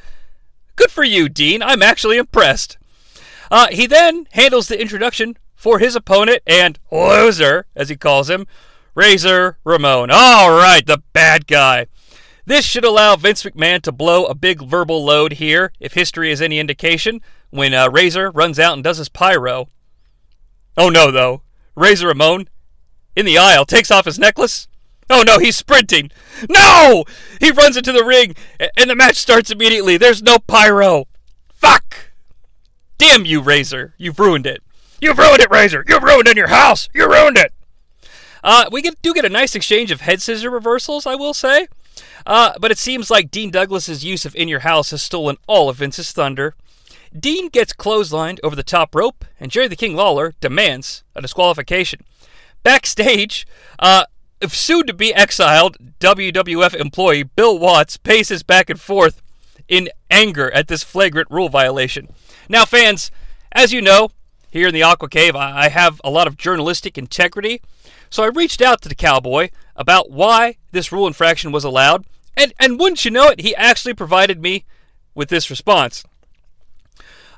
Good 0.79 0.93
for 0.93 1.03
you, 1.03 1.29
Dean. 1.29 1.61
I'm 1.61 1.83
actually 1.83 2.19
impressed. 2.19 2.79
Uh, 3.51 3.67
he 3.73 3.89
then 3.89 4.29
handles 4.31 4.69
the 4.69 4.81
introduction 4.81 5.37
for 5.57 5.81
his 5.81 5.97
opponent 5.97 6.41
and 6.47 6.79
loser, 6.93 7.67
as 7.75 7.89
he 7.89 7.97
calls 7.97 8.31
him, 8.31 8.47
Razor 8.95 9.59
Ramon. 9.65 10.11
All 10.13 10.51
right, 10.51 10.87
the 10.87 11.03
bad 11.13 11.49
guy. 11.49 11.89
This 12.47 12.65
should 12.65 12.85
allow 12.85 13.17
Vince 13.17 13.43
McMahon 13.43 13.83
to 13.83 13.91
blow 13.91 14.27
a 14.27 14.37
big 14.37 14.63
verbal 14.63 15.05
load 15.05 15.33
here, 15.33 15.73
if 15.81 15.95
history 15.95 16.31
is 16.31 16.41
any 16.41 16.61
indication, 16.61 17.23
when 17.51 17.75
uh, 17.75 17.91
Razor 17.91 18.31
runs 18.31 18.61
out 18.61 18.75
and 18.75 18.85
does 18.85 18.99
his 18.99 19.09
pyro. 19.09 19.69
Oh 20.77 20.91
no, 20.91 21.11
though. 21.11 21.43
Razor 21.75 22.07
Ramon, 22.07 22.49
in 23.17 23.27
the 23.27 23.37
aisle, 23.37 23.65
takes 23.65 23.91
off 23.91 24.05
his 24.05 24.19
necklace, 24.21 24.69
Oh 25.11 25.23
no, 25.27 25.39
he's 25.39 25.57
sprinting. 25.57 26.11
No! 26.49 27.05
He 27.41 27.51
runs 27.51 27.77
into 27.77 27.93
the 27.93 28.05
ring, 28.05 28.35
and 28.77 28.91
the 28.91 28.97
match 28.97 29.17
starts 29.17 29.51
immediately. 29.51 29.97
There's 29.97 30.23
no 30.23 30.39
pyro. 30.39 31.07
Fuck! 31.53 32.13
Damn 32.99 33.25
you, 33.25 33.41
Razor. 33.41 33.95
You've 33.97 34.19
ruined 34.19 34.47
it. 34.47 34.63
You've 35.01 35.19
ruined 35.19 35.41
it, 35.41 35.51
Razor. 35.51 35.85
You've 35.89 36.03
ruined 36.03 36.27
it 36.27 36.33
in 36.33 36.37
your 36.37 36.49
house. 36.49 36.89
You 36.93 37.11
ruined 37.11 37.39
it. 37.39 37.53
Uh, 38.43 38.67
we 38.71 38.83
get, 38.83 39.01
do 39.03 39.15
get 39.15 39.25
a 39.25 39.29
nice 39.29 39.55
exchange 39.55 39.91
of 39.91 40.03
head 40.03 40.21
scissor 40.21 40.51
reversals, 40.51 41.07
I 41.07 41.15
will 41.15 41.35
say. 41.35 41.69
Uh, 42.27 42.53
but 42.61 42.71
it 42.71 42.79
seems 42.79 43.11
like 43.11 43.31
Dean 43.31 43.51
Douglas's 43.51 44.05
use 44.05 44.25
of 44.25 44.35
In 44.37 44.49
Your 44.49 44.61
House 44.61 44.91
has 44.91 45.03
stolen 45.03 45.37
all 45.47 45.69
of 45.69 45.77
Vince's 45.77 46.13
thunder. 46.13 46.55
Dean 47.19 47.49
gets 47.49 47.73
clotheslined 47.73 48.39
over 48.43 48.55
the 48.55 48.63
top 48.63 48.95
rope, 48.95 49.25
and 49.41 49.51
Jerry 49.51 49.69
the 49.69 49.77
King 49.77 49.97
Lawler 49.97 50.35
demands 50.41 51.03
a 51.15 51.23
disqualification. 51.23 52.01
Backstage, 52.63 53.47
uh, 53.79 54.05
soon 54.47 54.87
to 54.87 54.95
be 54.95 55.15
exiled 55.15 55.77
WWF 56.01 56.75
employee 56.75 57.25
Bill 57.25 57.59
Watts 57.59 57.97
paces 57.97 58.43
back 58.43 58.71
and 58.71 58.81
forth 58.81 59.23
in 59.69 59.89
anger 60.11 60.51
at 60.53 60.69
this 60.69 60.83
flagrant 60.83 61.31
rule 61.31 61.49
violation. 61.49 62.09
Now, 62.49 62.65
fans, 62.65 63.11
as 63.53 63.73
you 63.73 63.83
know, 63.83 64.11
here 64.51 64.69
in 64.69 64.75
the 64.75 64.83
Aqua 64.83 65.09
Cave, 65.09 65.37
I 65.37 65.69
have 65.69 66.01
a 66.03 66.11
lot 66.11 66.27
of 66.27 66.37
journalistic 66.37 66.97
integrity, 66.97 67.61
so 68.09 68.23
I 68.23 68.29
reached 68.29 68.63
out 68.63 68.81
to 68.83 68.89
the 68.89 68.95
cowboy 68.95 69.51
about 69.77 70.11
why 70.11 70.57
this 70.73 70.91
rule 70.91 71.07
infraction 71.07 71.53
was 71.53 71.65
allowed, 71.65 72.07
and, 72.37 72.55
and 72.59 72.79
wouldn't 72.79 73.05
you 73.05 73.11
know 73.11 73.29
it, 73.29 73.41
he 73.41 73.55
actually 73.57 73.95
provided 73.95 74.41
me 74.41 74.65
with 75.15 75.29
this 75.29 75.51
response. 75.51 76.05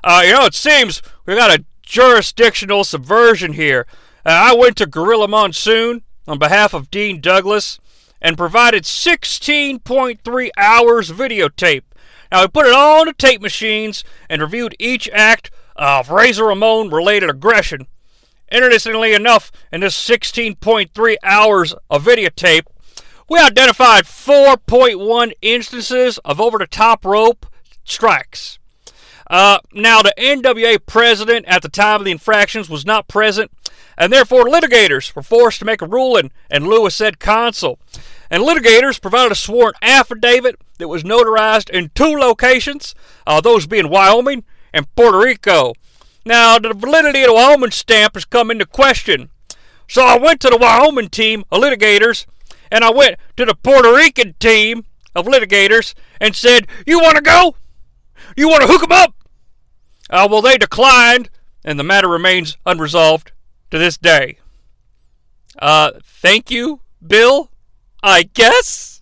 Uh, 0.03 0.23
you 0.25 0.31
know, 0.33 0.45
it 0.45 0.53
seems 0.53 1.01
we've 1.25 1.37
got 1.37 1.59
a 1.59 1.65
jurisdictional 1.81 2.83
subversion 2.83 3.53
here. 3.53 3.85
Uh, 4.25 4.29
I 4.29 4.55
went 4.55 4.77
to 4.77 4.85
Gorilla 4.85 5.27
Monsoon 5.27 6.03
on 6.27 6.39
behalf 6.39 6.73
of 6.73 6.91
Dean 6.91 7.21
Douglas 7.21 7.79
and 8.21 8.37
provided 8.37 8.83
16.3 8.83 10.49
hours 10.57 11.11
videotape. 11.11 11.83
Now, 12.31 12.41
we 12.41 12.47
put 12.47 12.65
it 12.65 12.73
all 12.73 13.01
on 13.01 13.07
the 13.07 13.13
tape 13.13 13.41
machines 13.41 14.03
and 14.29 14.41
reviewed 14.41 14.75
each 14.79 15.09
act 15.11 15.51
of 15.75 16.09
Razor 16.09 16.45
Ramon 16.45 16.89
related 16.89 17.29
aggression. 17.29 17.87
Interestingly 18.51 19.13
enough, 19.13 19.51
in 19.71 19.81
this 19.81 19.95
16.3 19.97 21.15
hours 21.23 21.73
of 21.89 22.03
videotape, 22.03 22.65
we 23.29 23.39
identified 23.39 24.03
4.1 24.03 25.31
instances 25.41 26.17
of 26.19 26.41
over 26.41 26.57
the 26.57 26.67
top 26.67 27.05
rope 27.05 27.45
strikes. 27.85 28.59
Uh, 29.29 29.59
now, 29.73 30.01
the 30.01 30.13
NWA 30.17 30.85
president 30.85 31.45
at 31.47 31.61
the 31.61 31.69
time 31.69 32.01
of 32.01 32.05
the 32.05 32.11
infractions 32.11 32.69
was 32.69 32.85
not 32.85 33.07
present, 33.07 33.49
and 34.01 34.11
therefore 34.11 34.45
litigators 34.45 35.15
were 35.15 35.21
forced 35.21 35.59
to 35.59 35.65
make 35.65 35.79
a 35.79 35.85
ruling, 35.85 36.31
and 36.49 36.65
Lewis 36.65 36.95
said 36.95 37.19
consul. 37.19 37.77
And 38.31 38.41
litigators 38.41 38.99
provided 38.99 39.31
a 39.31 39.35
sworn 39.35 39.73
affidavit 39.83 40.59
that 40.79 40.87
was 40.87 41.03
notarized 41.03 41.69
in 41.69 41.91
two 41.93 42.17
locations, 42.17 42.95
uh, 43.27 43.41
those 43.41 43.67
being 43.67 43.89
Wyoming 43.89 44.43
and 44.73 44.93
Puerto 44.95 45.19
Rico. 45.19 45.75
Now, 46.25 46.57
the 46.57 46.73
validity 46.73 47.21
of 47.21 47.27
the 47.27 47.33
Wyoming 47.35 47.69
stamp 47.69 48.15
has 48.15 48.25
come 48.25 48.49
into 48.49 48.65
question. 48.65 49.29
So 49.87 50.03
I 50.03 50.17
went 50.17 50.41
to 50.41 50.49
the 50.49 50.57
Wyoming 50.57 51.09
team 51.09 51.43
of 51.51 51.61
litigators, 51.61 52.25
and 52.71 52.83
I 52.83 52.89
went 52.89 53.17
to 53.37 53.45
the 53.45 53.53
Puerto 53.53 53.93
Rican 53.93 54.33
team 54.39 54.85
of 55.13 55.27
litigators 55.27 55.93
and 56.19 56.35
said, 56.35 56.65
You 56.87 56.99
want 56.99 57.17
to 57.17 57.21
go? 57.21 57.55
You 58.35 58.49
want 58.49 58.63
to 58.63 58.67
hook 58.67 58.81
'em 58.81 58.91
up? 58.91 59.13
Uh, 60.09 60.27
well, 60.31 60.41
they 60.41 60.57
declined, 60.57 61.29
and 61.63 61.77
the 61.77 61.83
matter 61.83 62.07
remains 62.07 62.57
unresolved 62.65 63.31
to 63.71 63.79
this 63.79 63.97
day. 63.97 64.37
Uh, 65.57 65.91
thank 66.03 66.51
you, 66.51 66.81
Bill, 67.05 67.49
I 68.03 68.23
guess? 68.23 69.01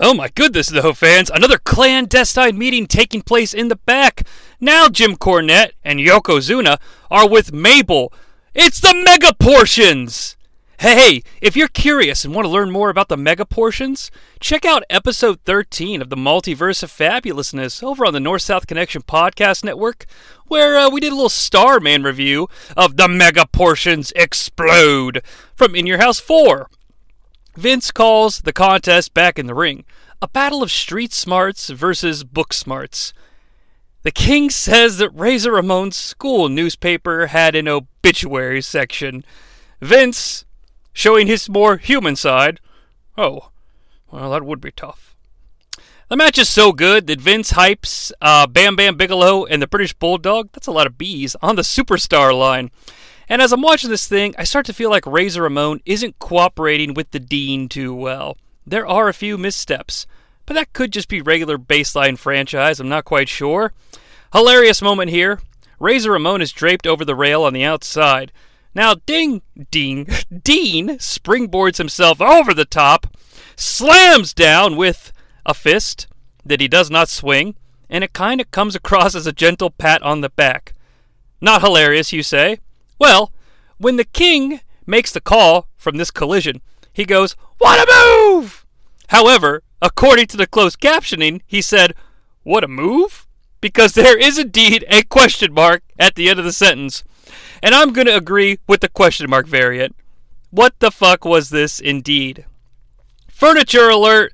Oh 0.00 0.14
my 0.14 0.28
goodness, 0.28 0.68
though, 0.68 0.94
fans. 0.94 1.30
Another 1.30 1.58
clandestine 1.58 2.58
meeting 2.58 2.86
taking 2.86 3.22
place 3.22 3.54
in 3.54 3.68
the 3.68 3.76
back. 3.76 4.26
Now 4.60 4.88
Jim 4.88 5.16
Cornette 5.16 5.72
and 5.84 6.00
Yokozuna 6.00 6.80
are 7.10 7.28
with 7.28 7.52
Mabel. 7.52 8.12
It's 8.54 8.80
the 8.80 8.94
Mega 9.04 9.32
Portions! 9.34 10.36
Hey, 10.82 11.22
if 11.40 11.54
you're 11.54 11.68
curious 11.68 12.24
and 12.24 12.34
want 12.34 12.44
to 12.44 12.50
learn 12.50 12.72
more 12.72 12.90
about 12.90 13.08
the 13.08 13.16
mega 13.16 13.46
portions, 13.46 14.10
check 14.40 14.64
out 14.64 14.82
episode 14.90 15.38
13 15.44 16.02
of 16.02 16.10
the 16.10 16.16
Multiverse 16.16 16.82
of 16.82 16.90
Fabulousness 16.90 17.84
over 17.84 18.04
on 18.04 18.12
the 18.12 18.18
North 18.18 18.42
South 18.42 18.66
Connection 18.66 19.02
Podcast 19.02 19.62
Network, 19.62 20.06
where 20.48 20.76
uh, 20.76 20.90
we 20.90 20.98
did 20.98 21.12
a 21.12 21.14
little 21.14 21.28
Starman 21.28 22.02
review 22.02 22.48
of 22.76 22.96
the 22.96 23.06
Mega 23.06 23.46
Portions 23.46 24.12
Explode 24.16 25.22
from 25.54 25.76
In 25.76 25.86
Your 25.86 25.98
House 25.98 26.18
4. 26.18 26.68
Vince 27.56 27.92
calls 27.92 28.40
the 28.40 28.52
contest 28.52 29.14
back 29.14 29.38
in 29.38 29.46
the 29.46 29.54
ring 29.54 29.84
a 30.20 30.26
battle 30.26 30.64
of 30.64 30.72
street 30.72 31.12
smarts 31.12 31.70
versus 31.70 32.24
book 32.24 32.52
smarts. 32.52 33.12
The 34.02 34.10
king 34.10 34.50
says 34.50 34.98
that 34.98 35.10
Razor 35.10 35.52
Ramon's 35.52 35.94
school 35.94 36.48
newspaper 36.48 37.28
had 37.28 37.54
an 37.54 37.68
obituary 37.68 38.62
section. 38.62 39.24
Vince 39.80 40.44
showing 40.92 41.26
his 41.26 41.48
more 41.48 41.76
human 41.76 42.16
side. 42.16 42.60
Oh, 43.16 43.50
well, 44.10 44.30
that 44.30 44.44
would 44.44 44.60
be 44.60 44.70
tough. 44.70 45.14
The 46.08 46.16
match 46.16 46.36
is 46.36 46.48
so 46.48 46.72
good 46.72 47.06
that 47.06 47.20
Vince 47.20 47.52
hypes 47.52 48.12
uh, 48.20 48.46
Bam 48.46 48.76
Bam 48.76 48.96
Bigelow 48.96 49.46
and 49.46 49.62
the 49.62 49.66
British 49.66 49.94
Bulldog, 49.94 50.50
that's 50.52 50.66
a 50.66 50.72
lot 50.72 50.86
of 50.86 50.98
bees, 50.98 51.34
on 51.40 51.56
the 51.56 51.62
superstar 51.62 52.38
line. 52.38 52.70
And 53.28 53.40
as 53.40 53.50
I'm 53.50 53.62
watching 53.62 53.88
this 53.88 54.06
thing, 54.06 54.34
I 54.36 54.44
start 54.44 54.66
to 54.66 54.74
feel 54.74 54.90
like 54.90 55.06
Razor 55.06 55.40
Ramon 55.40 55.80
isn't 55.86 56.18
cooperating 56.18 56.92
with 56.92 57.12
the 57.12 57.20
Dean 57.20 57.66
too 57.66 57.94
well. 57.94 58.36
There 58.66 58.86
are 58.86 59.08
a 59.08 59.14
few 59.14 59.38
missteps, 59.38 60.06
but 60.44 60.52
that 60.52 60.74
could 60.74 60.92
just 60.92 61.08
be 61.08 61.22
regular 61.22 61.56
baseline 61.56 62.18
franchise, 62.18 62.78
I'm 62.78 62.90
not 62.90 63.06
quite 63.06 63.30
sure. 63.30 63.72
Hilarious 64.34 64.82
moment 64.82 65.10
here. 65.10 65.40
Razor 65.78 66.12
Ramon 66.12 66.42
is 66.42 66.52
draped 66.52 66.86
over 66.86 67.04
the 67.04 67.14
rail 67.14 67.42
on 67.42 67.54
the 67.54 67.64
outside. 67.64 68.32
Now, 68.74 68.94
Ding, 69.06 69.42
Dean, 69.70 70.06
Dean 70.42 70.90
springboards 70.98 71.76
himself 71.76 72.20
over 72.20 72.54
the 72.54 72.64
top, 72.64 73.06
slams 73.54 74.32
down 74.32 74.76
with 74.76 75.12
a 75.44 75.52
fist 75.52 76.06
that 76.44 76.60
he 76.60 76.68
does 76.68 76.90
not 76.90 77.08
swing, 77.08 77.54
and 77.90 78.02
it 78.02 78.14
kind 78.14 78.40
of 78.40 78.50
comes 78.50 78.74
across 78.74 79.14
as 79.14 79.26
a 79.26 79.32
gentle 79.32 79.70
pat 79.70 80.02
on 80.02 80.22
the 80.22 80.30
back. 80.30 80.72
Not 81.40 81.60
hilarious, 81.60 82.12
you 82.12 82.22
say? 82.22 82.58
Well, 82.98 83.32
when 83.76 83.96
the 83.96 84.04
king 84.04 84.60
makes 84.86 85.12
the 85.12 85.20
call 85.20 85.68
from 85.76 85.96
this 85.96 86.10
collision, 86.10 86.62
he 86.92 87.04
goes, 87.04 87.36
What 87.58 87.86
a 87.86 87.92
move! 87.92 88.64
However, 89.08 89.62
according 89.82 90.28
to 90.28 90.36
the 90.36 90.46
closed 90.46 90.80
captioning, 90.80 91.42
he 91.46 91.60
said, 91.60 91.94
What 92.42 92.64
a 92.64 92.68
move? 92.68 93.26
Because 93.60 93.92
there 93.92 94.18
is 94.18 94.38
indeed 94.38 94.84
a 94.88 95.02
question 95.02 95.52
mark 95.52 95.82
at 95.98 96.14
the 96.14 96.30
end 96.30 96.38
of 96.38 96.44
the 96.44 96.52
sentence. 96.52 97.04
And 97.62 97.74
I'm 97.74 97.92
going 97.92 98.06
to 98.06 98.16
agree 98.16 98.58
with 98.66 98.80
the 98.80 98.88
question 98.88 99.30
mark 99.30 99.46
variant. 99.46 99.94
What 100.50 100.78
the 100.80 100.90
fuck 100.90 101.24
was 101.24 101.50
this 101.50 101.80
indeed? 101.80 102.44
Furniture 103.28 103.88
alert! 103.88 104.32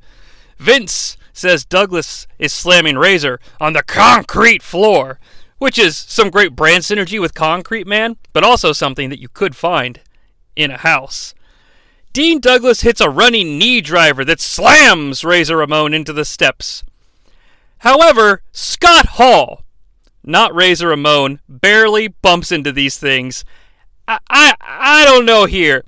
Vince 0.59 1.17
says 1.33 1.65
Douglas 1.65 2.27
is 2.39 2.53
slamming 2.53 2.97
Razor 2.97 3.39
on 3.61 3.73
the 3.73 3.83
concrete 3.83 4.63
floor, 4.63 5.21
which 5.59 5.79
is 5.79 5.97
some 5.97 6.31
great 6.31 6.57
brand 6.57 6.83
synergy 6.83 7.21
with 7.21 7.35
Concrete 7.35 7.87
Man, 7.87 8.17
but 8.33 8.43
also 8.43 8.73
something 8.73 9.11
that 9.11 9.21
you 9.21 9.29
could 9.29 9.55
find 9.55 10.01
in 10.57 10.71
a 10.71 10.79
house. 10.79 11.35
Dean 12.13 12.41
Douglas 12.41 12.81
hits 12.81 13.01
a 13.01 13.11
running 13.11 13.59
knee 13.59 13.81
driver 13.81 14.25
that 14.25 14.41
slams 14.41 15.25
Razor 15.25 15.57
Ramon 15.59 15.95
into 15.95 16.13
the 16.13 16.25
steps. 16.25 16.83
However, 17.79 18.43
Scott 18.51 19.07
Hall, 19.11 19.63
not 20.29 20.55
Razor 20.55 20.89
Ramon, 20.89 21.41
barely 21.49 22.09
bumps 22.09 22.53
into 22.53 22.71
these 22.71 22.99
things. 22.99 23.45
I, 24.07 24.19
I, 24.29 24.55
I 24.61 25.05
don't 25.05 25.27
know 25.27 25.47
here. 25.47 25.85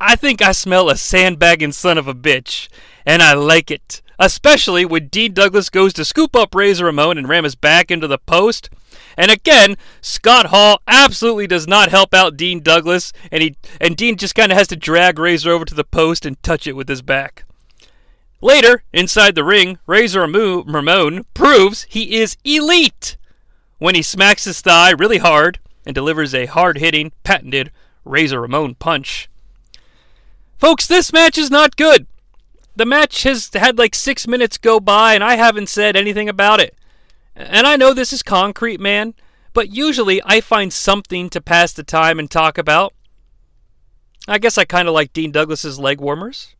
I 0.00 0.16
think 0.16 0.42
I 0.42 0.52
smell 0.52 0.88
a 0.88 0.96
sandbagging 0.96 1.72
son 1.72 1.98
of 1.98 2.08
a 2.08 2.14
bitch, 2.14 2.68
and 3.06 3.22
I 3.22 3.34
like 3.34 3.70
it. 3.70 4.02
Especially 4.18 4.84
when 4.84 5.08
Dean 5.08 5.32
Douglas 5.32 5.68
goes 5.68 5.92
to 5.94 6.04
scoop 6.04 6.34
up 6.34 6.54
Razor 6.54 6.86
Ramon 6.86 7.18
and 7.18 7.28
ram 7.28 7.44
his 7.44 7.54
back 7.54 7.90
into 7.90 8.06
the 8.06 8.18
post. 8.18 8.70
And 9.16 9.30
again, 9.30 9.76
Scott 10.00 10.46
Hall 10.46 10.80
absolutely 10.86 11.46
does 11.46 11.66
not 11.66 11.90
help 11.90 12.14
out 12.14 12.36
Dean 12.36 12.60
Douglas, 12.60 13.12
and 13.30 13.42
he 13.42 13.56
and 13.80 13.96
Dean 13.96 14.16
just 14.16 14.34
kind 14.34 14.52
of 14.52 14.58
has 14.58 14.68
to 14.68 14.76
drag 14.76 15.18
Razor 15.18 15.50
over 15.50 15.64
to 15.64 15.74
the 15.74 15.84
post 15.84 16.24
and 16.24 16.40
touch 16.42 16.66
it 16.66 16.76
with 16.76 16.88
his 16.88 17.02
back. 17.02 17.44
Later, 18.40 18.84
inside 18.92 19.34
the 19.34 19.44
ring, 19.44 19.78
Razor 19.86 20.20
Ramon 20.20 21.24
proves 21.34 21.86
he 21.88 22.16
is 22.16 22.36
elite 22.44 23.16
when 23.82 23.96
he 23.96 24.02
smacks 24.02 24.44
his 24.44 24.60
thigh 24.60 24.90
really 24.90 25.18
hard 25.18 25.58
and 25.84 25.92
delivers 25.94 26.34
a 26.34 26.46
hard-hitting, 26.46 27.10
patented 27.24 27.72
Razor 28.04 28.40
Ramon 28.40 28.76
punch. 28.76 29.28
Folks, 30.56 30.86
this 30.86 31.12
match 31.12 31.36
is 31.36 31.50
not 31.50 31.76
good. 31.76 32.06
The 32.76 32.86
match 32.86 33.24
has 33.24 33.50
had 33.52 33.78
like 33.78 33.96
six 33.96 34.28
minutes 34.28 34.56
go 34.56 34.78
by, 34.78 35.14
and 35.14 35.24
I 35.24 35.34
haven't 35.34 35.68
said 35.68 35.96
anything 35.96 36.28
about 36.28 36.60
it. 36.60 36.76
And 37.34 37.66
I 37.66 37.74
know 37.76 37.92
this 37.92 38.12
is 38.12 38.22
concrete, 38.22 38.78
man, 38.80 39.14
but 39.52 39.74
usually 39.74 40.22
I 40.24 40.40
find 40.40 40.72
something 40.72 41.28
to 41.30 41.40
pass 41.40 41.72
the 41.72 41.82
time 41.82 42.20
and 42.20 42.30
talk 42.30 42.58
about. 42.58 42.94
I 44.28 44.38
guess 44.38 44.56
I 44.56 44.64
kind 44.64 44.86
of 44.86 44.94
like 44.94 45.12
Dean 45.12 45.32
Douglas's 45.32 45.80
leg 45.80 46.00
warmers. 46.00 46.54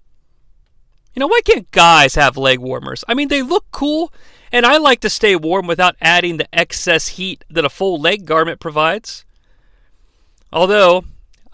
You 1.14 1.20
know, 1.20 1.28
why 1.28 1.40
can't 1.44 1.70
guys 1.70 2.16
have 2.16 2.36
leg 2.36 2.58
warmers? 2.58 3.04
I 3.06 3.14
mean, 3.14 3.28
they 3.28 3.42
look 3.42 3.66
cool, 3.70 4.12
and 4.52 4.66
I 4.66 4.76
like 4.76 5.00
to 5.00 5.10
stay 5.10 5.34
warm 5.34 5.66
without 5.66 5.96
adding 6.00 6.36
the 6.36 6.54
excess 6.54 7.08
heat 7.08 7.44
that 7.50 7.64
a 7.64 7.70
full 7.70 7.98
leg 7.98 8.26
garment 8.26 8.60
provides. 8.60 9.24
Although, 10.52 11.04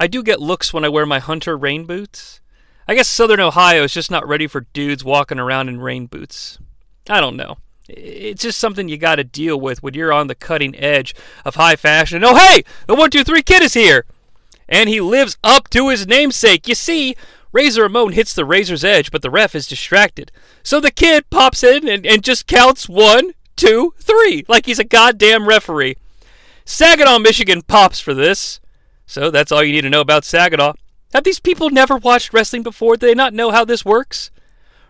I 0.00 0.08
do 0.08 0.22
get 0.22 0.40
looks 0.40 0.72
when 0.72 0.84
I 0.84 0.88
wear 0.88 1.06
my 1.06 1.20
Hunter 1.20 1.56
rain 1.56 1.84
boots. 1.84 2.40
I 2.88 2.94
guess 2.94 3.06
Southern 3.06 3.40
Ohio 3.40 3.84
is 3.84 3.92
just 3.92 4.10
not 4.10 4.26
ready 4.26 4.46
for 4.46 4.66
dudes 4.72 5.04
walking 5.04 5.38
around 5.38 5.68
in 5.68 5.80
rain 5.80 6.06
boots. 6.06 6.58
I 7.08 7.20
don't 7.20 7.36
know. 7.36 7.58
It's 7.88 8.42
just 8.42 8.58
something 8.58 8.88
you 8.88 8.98
got 8.98 9.16
to 9.16 9.24
deal 9.24 9.58
with 9.58 9.82
when 9.82 9.94
you're 9.94 10.12
on 10.12 10.26
the 10.26 10.34
cutting 10.34 10.76
edge 10.76 11.14
of 11.44 11.54
high 11.54 11.76
fashion. 11.76 12.24
Oh, 12.24 12.36
hey, 12.36 12.64
the 12.86 12.94
123 12.94 13.42
kid 13.42 13.62
is 13.62 13.74
here! 13.74 14.04
And 14.68 14.88
he 14.88 15.00
lives 15.00 15.38
up 15.42 15.70
to 15.70 15.88
his 15.88 16.06
namesake. 16.06 16.68
You 16.68 16.74
see, 16.74 17.16
Razor 17.58 17.82
Ramon 17.82 18.12
hits 18.12 18.34
the 18.34 18.44
razor's 18.44 18.84
edge, 18.84 19.10
but 19.10 19.20
the 19.20 19.32
ref 19.32 19.52
is 19.56 19.66
distracted. 19.66 20.30
So 20.62 20.78
the 20.78 20.92
kid 20.92 21.28
pops 21.28 21.64
in 21.64 21.88
and, 21.88 22.06
and 22.06 22.22
just 22.22 22.46
counts 22.46 22.88
one, 22.88 23.32
two, 23.56 23.94
three, 23.98 24.44
like 24.46 24.66
he's 24.66 24.78
a 24.78 24.84
goddamn 24.84 25.48
referee. 25.48 25.96
Saginaw, 26.64 27.18
Michigan 27.18 27.62
pops 27.62 27.98
for 27.98 28.14
this. 28.14 28.60
So 29.06 29.32
that's 29.32 29.50
all 29.50 29.64
you 29.64 29.72
need 29.72 29.80
to 29.80 29.90
know 29.90 30.00
about 30.00 30.24
Saginaw. 30.24 30.74
Have 31.12 31.24
these 31.24 31.40
people 31.40 31.68
never 31.68 31.96
watched 31.96 32.32
wrestling 32.32 32.62
before? 32.62 32.96
Do 32.96 33.08
they 33.08 33.14
not 33.16 33.34
know 33.34 33.50
how 33.50 33.64
this 33.64 33.84
works? 33.84 34.30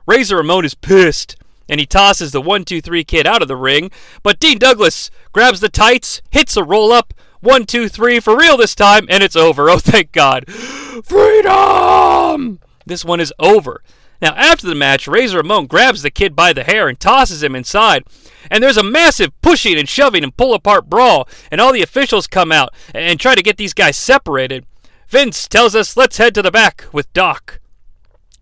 Razor 0.06 0.36
Ramon 0.36 0.66
is 0.66 0.74
pissed, 0.74 1.36
and 1.70 1.80
he 1.80 1.86
tosses 1.86 2.32
the 2.32 2.42
1 2.42 2.66
2 2.66 2.82
3 2.82 3.02
kid 3.02 3.26
out 3.26 3.40
of 3.40 3.48
the 3.48 3.56
ring, 3.56 3.90
but 4.22 4.38
Dean 4.38 4.58
Douglas 4.58 5.10
grabs 5.32 5.60
the 5.60 5.70
tights, 5.70 6.20
hits 6.30 6.54
a 6.54 6.62
roll 6.62 6.92
up, 6.92 7.14
1 7.40 7.66
2 7.66 7.88
3 7.88 8.20
for 8.20 8.36
real 8.36 8.56
this 8.56 8.74
time, 8.74 9.06
and 9.08 9.22
it's 9.22 9.36
over. 9.36 9.70
Oh, 9.70 9.78
thank 9.78 10.12
God. 10.12 10.50
Freedom! 10.50 12.60
This 12.86 13.04
one 13.04 13.20
is 13.20 13.32
over. 13.38 13.82
Now, 14.20 14.34
after 14.34 14.66
the 14.66 14.74
match, 14.74 15.06
Razor 15.06 15.38
Ramon 15.38 15.66
grabs 15.66 16.02
the 16.02 16.10
kid 16.10 16.34
by 16.34 16.52
the 16.52 16.64
hair 16.64 16.88
and 16.88 16.98
tosses 16.98 17.42
him 17.42 17.54
inside. 17.54 18.04
And 18.50 18.62
there's 18.62 18.76
a 18.76 18.82
massive 18.82 19.30
pushing 19.42 19.78
and 19.78 19.88
shoving 19.88 20.24
and 20.24 20.36
pull 20.36 20.54
apart 20.54 20.88
brawl, 20.88 21.28
and 21.50 21.60
all 21.60 21.72
the 21.72 21.82
officials 21.82 22.26
come 22.26 22.50
out 22.50 22.74
and 22.94 23.20
try 23.20 23.34
to 23.34 23.42
get 23.42 23.56
these 23.56 23.74
guys 23.74 23.96
separated. 23.96 24.66
Vince 25.08 25.46
tells 25.46 25.74
us 25.74 25.96
let's 25.96 26.18
head 26.18 26.34
to 26.34 26.42
the 26.42 26.50
back 26.50 26.86
with 26.92 27.12
Doc. 27.12 27.60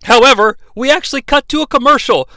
However, 0.04 0.56
we 0.74 0.90
actually 0.90 1.22
cut 1.22 1.48
to 1.48 1.62
a 1.62 1.66
commercial 1.66 2.28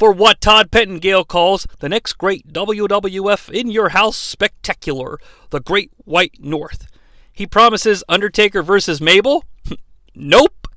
for 0.00 0.12
what 0.12 0.40
Todd 0.40 0.70
Pettengill 0.70 1.26
calls 1.26 1.66
the 1.80 1.88
next 1.90 2.14
great 2.14 2.50
WWF 2.50 3.50
in 3.50 3.70
your 3.70 3.90
house 3.90 4.16
spectacular, 4.16 5.18
the 5.50 5.60
Great 5.60 5.90
White 6.06 6.36
North. 6.38 6.86
He 7.30 7.46
promises 7.46 8.02
Undertaker 8.08 8.62
versus 8.62 8.98
Mabel? 8.98 9.44
nope. 10.14 10.68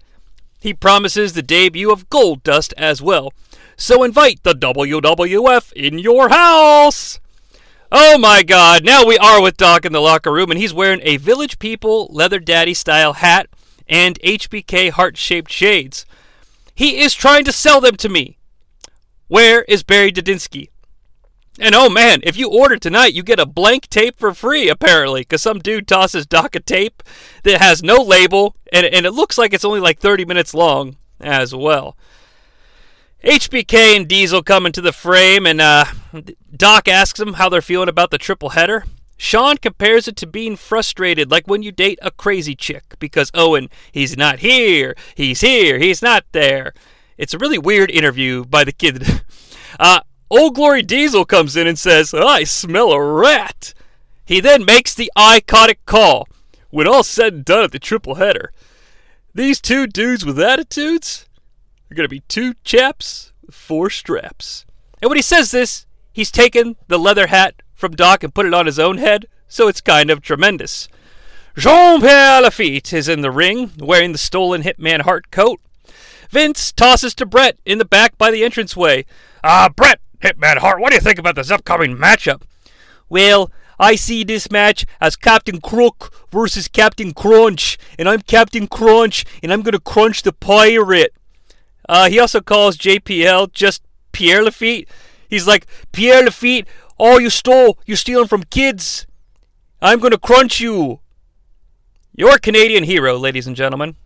He 0.59 0.73
promises 0.73 1.31
the 1.31 1.41
debut 1.41 1.89
of 1.89 2.09
Goldust 2.09 2.73
as 2.75 3.01
well. 3.01 3.31
So 3.77 4.03
invite 4.03 4.43
the 4.43 4.55
WWF 4.55 5.71
in 5.71 5.99
your 5.99 6.27
house. 6.27 7.21
Oh 7.93 8.17
my 8.17 8.43
god, 8.43 8.83
now 8.83 9.05
we 9.05 9.17
are 9.19 9.41
with 9.41 9.55
Doc 9.55 9.85
in 9.85 9.93
the 9.93 10.01
locker 10.01 10.33
room, 10.33 10.51
and 10.51 10.59
he's 10.59 10.73
wearing 10.73 10.99
a 11.01 11.15
Village 11.15 11.59
People 11.59 12.09
Leather 12.11 12.39
Daddy 12.39 12.73
style 12.73 13.13
hat 13.13 13.47
and 13.87 14.19
HBK 14.19 14.89
heart 14.89 15.15
shaped 15.15 15.49
shades. 15.49 16.05
He 16.75 16.99
is 16.99 17.13
trying 17.13 17.45
to 17.45 17.53
sell 17.53 17.79
them 17.79 17.95
to 17.95 18.09
me. 18.09 18.37
Where 19.27 19.63
is 19.63 19.83
Barry 19.83 20.11
Didinsky? 20.11 20.69
And 21.59 21.75
oh 21.75 21.89
man, 21.89 22.21
if 22.23 22.35
you 22.35 22.49
order 22.49 22.77
tonight, 22.77 23.13
you 23.13 23.21
get 23.21 23.39
a 23.39 23.45
blank 23.45 23.87
tape 23.89 24.17
for 24.17 24.33
free, 24.33 24.69
apparently, 24.69 25.21
because 25.21 25.41
some 25.41 25.59
dude 25.59 25.87
tosses 25.87 26.25
Doc 26.25 26.55
a 26.55 26.59
tape 26.59 27.03
that 27.43 27.61
has 27.61 27.83
no 27.83 27.97
label, 27.97 28.55
and, 28.71 28.85
and 28.87 29.05
it 29.05 29.11
looks 29.11 29.37
like 29.37 29.53
it's 29.53 29.65
only 29.65 29.79
like 29.79 29.99
30 29.99 30.25
minutes 30.25 30.53
long 30.53 30.97
as 31.19 31.53
well. 31.53 31.95
HBK 33.23 33.95
and 33.95 34.07
Diesel 34.07 34.41
come 34.41 34.65
into 34.65 34.81
the 34.81 34.91
frame, 34.91 35.45
and 35.45 35.61
uh, 35.61 35.85
Doc 36.55 36.87
asks 36.87 37.19
them 37.19 37.33
how 37.33 37.49
they're 37.49 37.61
feeling 37.61 37.89
about 37.89 38.09
the 38.09 38.17
triple 38.17 38.49
header. 38.49 38.85
Shawn 39.15 39.57
compares 39.57 40.07
it 40.07 40.17
to 40.17 40.27
being 40.27 40.57
frustrated, 40.57 41.31
like 41.31 41.47
when 41.47 41.63
you 41.63 41.71
date 41.71 41.99
a 42.01 42.11
crazy 42.11 42.55
chick, 42.55 42.95
because 42.99 43.31
Owen, 43.33 43.69
he's 43.91 44.17
not 44.17 44.39
here, 44.39 44.95
he's 45.15 45.41
here, 45.41 45.77
he's 45.77 46.01
not 46.01 46.25
there. 46.31 46.73
It's 47.17 47.33
a 47.33 47.37
really 47.37 47.57
weird 47.57 47.91
interview 47.91 48.45
by 48.45 48.63
the 48.63 48.71
kid. 48.71 49.21
Uh, 49.79 50.01
Old 50.29 50.53
Glory 50.53 50.83
Diesel 50.83 51.25
comes 51.25 51.55
in 51.55 51.65
and 51.65 51.79
says, 51.79 52.13
I 52.13 52.43
smell 52.43 52.91
a 52.91 53.03
rat. 53.03 53.73
He 54.23 54.39
then 54.39 54.65
makes 54.65 54.93
the 54.93 55.11
iconic 55.17 55.77
call. 55.87 56.27
When 56.69 56.87
all 56.87 57.01
said 57.01 57.33
and 57.33 57.45
done 57.45 57.63
at 57.63 57.71
the 57.71 57.79
triple 57.79 58.15
header, 58.15 58.51
these 59.33 59.59
two 59.59 59.87
dudes 59.87 60.23
with 60.23 60.39
attitudes, 60.39 61.27
are 61.89 61.95
going 61.95 62.05
to 62.05 62.09
be 62.09 62.21
two 62.21 62.53
chaps 62.63 63.31
with 63.45 63.55
four 63.55 63.89
straps. 63.89 64.65
And 65.01 65.09
when 65.09 65.17
he 65.17 65.23
says 65.23 65.51
this, 65.51 65.85
he's 66.11 66.31
taken 66.31 66.75
the 66.87 66.99
leather 66.99 67.27
hat 67.27 67.61
from 67.73 67.95
Doc 67.95 68.23
and 68.23 68.33
put 68.33 68.45
it 68.45 68.53
on 68.53 68.65
his 68.65 68.79
own 68.79 68.97
head, 68.97 69.27
so 69.47 69.67
it's 69.67 69.81
kind 69.81 70.09
of 70.09 70.21
tremendous. 70.21 70.87
Jean 71.55 72.01
Pierre 72.01 72.41
Lafitte 72.41 72.93
is 72.93 73.07
in 73.07 73.21
the 73.21 73.29
ring, 73.29 73.71
wearing 73.77 74.11
the 74.11 74.17
stolen 74.17 74.63
Hitman 74.63 75.01
Hart 75.01 75.29
coat. 75.29 75.59
Vince 76.33 76.71
tosses 76.71 77.13
to 77.13 77.27
Bret 77.27 77.59
in 77.63 77.77
the 77.77 77.85
back 77.85 78.17
by 78.17 78.31
the 78.31 78.43
entranceway. 78.43 79.05
Ah, 79.43 79.65
uh, 79.65 79.69
Bret, 79.69 79.99
Hitman 80.19 80.57
Hart, 80.57 80.81
what 80.81 80.89
do 80.89 80.95
you 80.95 81.01
think 81.01 81.19
about 81.19 81.35
this 81.35 81.51
upcoming 81.51 81.95
matchup? 81.95 82.41
Well, 83.07 83.51
I 83.77 83.93
see 83.93 84.23
this 84.23 84.49
match 84.49 84.87
as 84.99 85.15
Captain 85.15 85.61
Crook 85.61 86.27
versus 86.31 86.67
Captain 86.67 87.13
Crunch, 87.13 87.77
and 87.99 88.09
I'm 88.09 88.21
Captain 88.21 88.65
Crunch, 88.65 89.25
and 89.43 89.53
I'm 89.53 89.61
gonna 89.61 89.79
crunch 89.79 90.23
the 90.23 90.33
pirate. 90.33 91.13
Uh, 91.87 92.09
he 92.09 92.17
also 92.19 92.41
calls 92.41 92.77
JPL 92.77 93.53
just 93.53 93.83
Pierre 94.11 94.43
Lafitte. 94.43 94.89
He's 95.29 95.45
like, 95.45 95.67
Pierre 95.91 96.23
Lafitte, 96.23 96.67
all 96.97 97.19
you 97.19 97.29
stole, 97.29 97.77
you're 97.85 97.95
stealing 97.95 98.27
from 98.27 98.43
kids. 98.45 99.05
I'm 99.83 99.99
going 99.99 100.11
to 100.11 100.17
crunch 100.17 100.59
you. 100.59 100.99
Your 102.15 102.39
Canadian 102.39 102.85
hero, 102.85 103.17
ladies 103.17 103.45
and 103.45 103.55
gentlemen. 103.55 103.97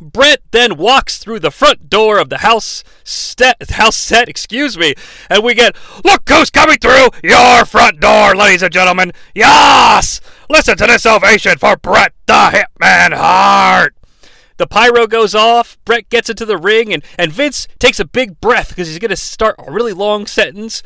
Bret 0.00 0.40
then 0.50 0.76
walks 0.76 1.18
through 1.18 1.40
the 1.40 1.50
front 1.50 1.88
door 1.88 2.18
of 2.18 2.28
the 2.28 2.38
house 2.38 2.84
set, 3.04 3.70
house 3.70 3.96
set, 3.96 4.28
excuse 4.28 4.76
me, 4.76 4.94
and 5.30 5.42
we 5.42 5.54
get, 5.54 5.76
look 6.04 6.28
who's 6.28 6.50
coming 6.50 6.78
through 6.78 7.08
your 7.22 7.64
front 7.64 8.00
door, 8.00 8.34
ladies 8.34 8.62
and 8.62 8.72
gentlemen. 8.72 9.12
Yes! 9.34 10.20
Listen 10.48 10.76
to 10.76 10.86
this 10.86 11.06
ovation 11.06 11.58
for 11.58 11.76
Bret 11.76 12.12
the 12.26 12.32
Hitman 12.80 13.16
Hart. 13.16 13.94
The 14.58 14.66
pyro 14.66 15.06
goes 15.06 15.34
off, 15.34 15.76
Bret 15.84 16.08
gets 16.08 16.30
into 16.30 16.46
the 16.46 16.56
ring, 16.56 16.92
and, 16.92 17.02
and 17.18 17.32
Vince 17.32 17.68
takes 17.78 18.00
a 18.00 18.06
big 18.06 18.40
breath 18.40 18.70
because 18.70 18.88
he's 18.88 18.98
going 18.98 19.10
to 19.10 19.16
start 19.16 19.56
a 19.58 19.70
really 19.70 19.92
long 19.92 20.26
sentence. 20.26 20.82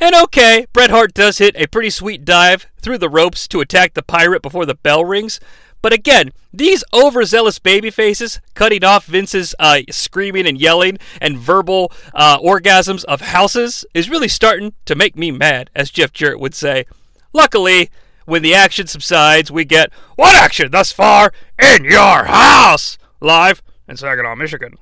And 0.00 0.14
okay, 0.14 0.66
Bret 0.72 0.90
Hart 0.90 1.12
does 1.12 1.38
hit 1.38 1.56
a 1.56 1.66
pretty 1.66 1.90
sweet 1.90 2.24
dive 2.24 2.66
through 2.80 2.98
the 2.98 3.08
ropes 3.08 3.48
to 3.48 3.60
attack 3.60 3.94
the 3.94 4.02
pirate 4.02 4.42
before 4.42 4.64
the 4.64 4.76
bell 4.76 5.04
rings. 5.04 5.40
But 5.80 5.92
again, 5.92 6.32
these 6.52 6.82
overzealous 6.92 7.58
baby 7.58 7.90
faces 7.90 8.40
cutting 8.54 8.82
off 8.82 9.06
Vince's 9.06 9.54
uh, 9.58 9.80
screaming 9.90 10.46
and 10.46 10.58
yelling 10.58 10.98
and 11.20 11.38
verbal 11.38 11.92
uh, 12.14 12.38
orgasms 12.38 13.04
of 13.04 13.20
houses 13.20 13.84
is 13.94 14.10
really 14.10 14.28
starting 14.28 14.74
to 14.86 14.94
make 14.94 15.16
me 15.16 15.30
mad, 15.30 15.70
as 15.74 15.90
Jeff 15.90 16.12
Jarrett 16.12 16.40
would 16.40 16.54
say. 16.54 16.84
Luckily, 17.32 17.90
when 18.24 18.42
the 18.42 18.54
action 18.54 18.86
subsides, 18.86 19.50
we 19.50 19.64
get 19.64 19.92
What 20.16 20.34
action 20.34 20.70
thus 20.70 20.92
far 20.92 21.32
in 21.58 21.84
your 21.84 22.24
house? 22.24 22.98
Live 23.20 23.62
in 23.88 23.96
Saginaw, 23.96 24.34
Michigan. 24.36 24.74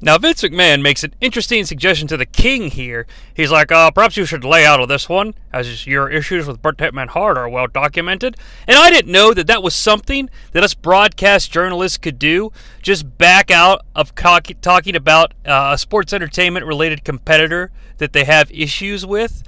Now, 0.00 0.16
Vince 0.16 0.42
McMahon 0.42 0.80
makes 0.80 1.02
an 1.02 1.12
interesting 1.20 1.64
suggestion 1.64 2.06
to 2.06 2.16
the 2.16 2.24
king 2.24 2.70
here. 2.70 3.04
He's 3.34 3.50
like, 3.50 3.72
uh, 3.72 3.90
perhaps 3.90 4.16
you 4.16 4.24
should 4.26 4.44
lay 4.44 4.64
out 4.64 4.80
of 4.80 4.88
this 4.88 5.08
one, 5.08 5.34
as 5.52 5.88
your 5.88 6.08
issues 6.08 6.46
with 6.46 6.62
Bret 6.62 6.76
Hitman 6.76 7.08
Hart 7.08 7.36
are 7.36 7.48
well 7.48 7.66
documented. 7.66 8.36
And 8.68 8.78
I 8.78 8.90
didn't 8.90 9.10
know 9.10 9.34
that 9.34 9.48
that 9.48 9.60
was 9.62 9.74
something 9.74 10.30
that 10.52 10.62
us 10.62 10.72
broadcast 10.72 11.50
journalists 11.50 11.98
could 11.98 12.16
do, 12.16 12.52
just 12.80 13.18
back 13.18 13.50
out 13.50 13.84
of 13.96 14.14
talking 14.14 14.94
about 14.94 15.34
uh, 15.44 15.70
a 15.74 15.78
sports 15.78 16.12
entertainment 16.12 16.64
related 16.64 17.02
competitor 17.02 17.72
that 17.96 18.12
they 18.12 18.22
have 18.22 18.52
issues 18.52 19.04
with. 19.04 19.42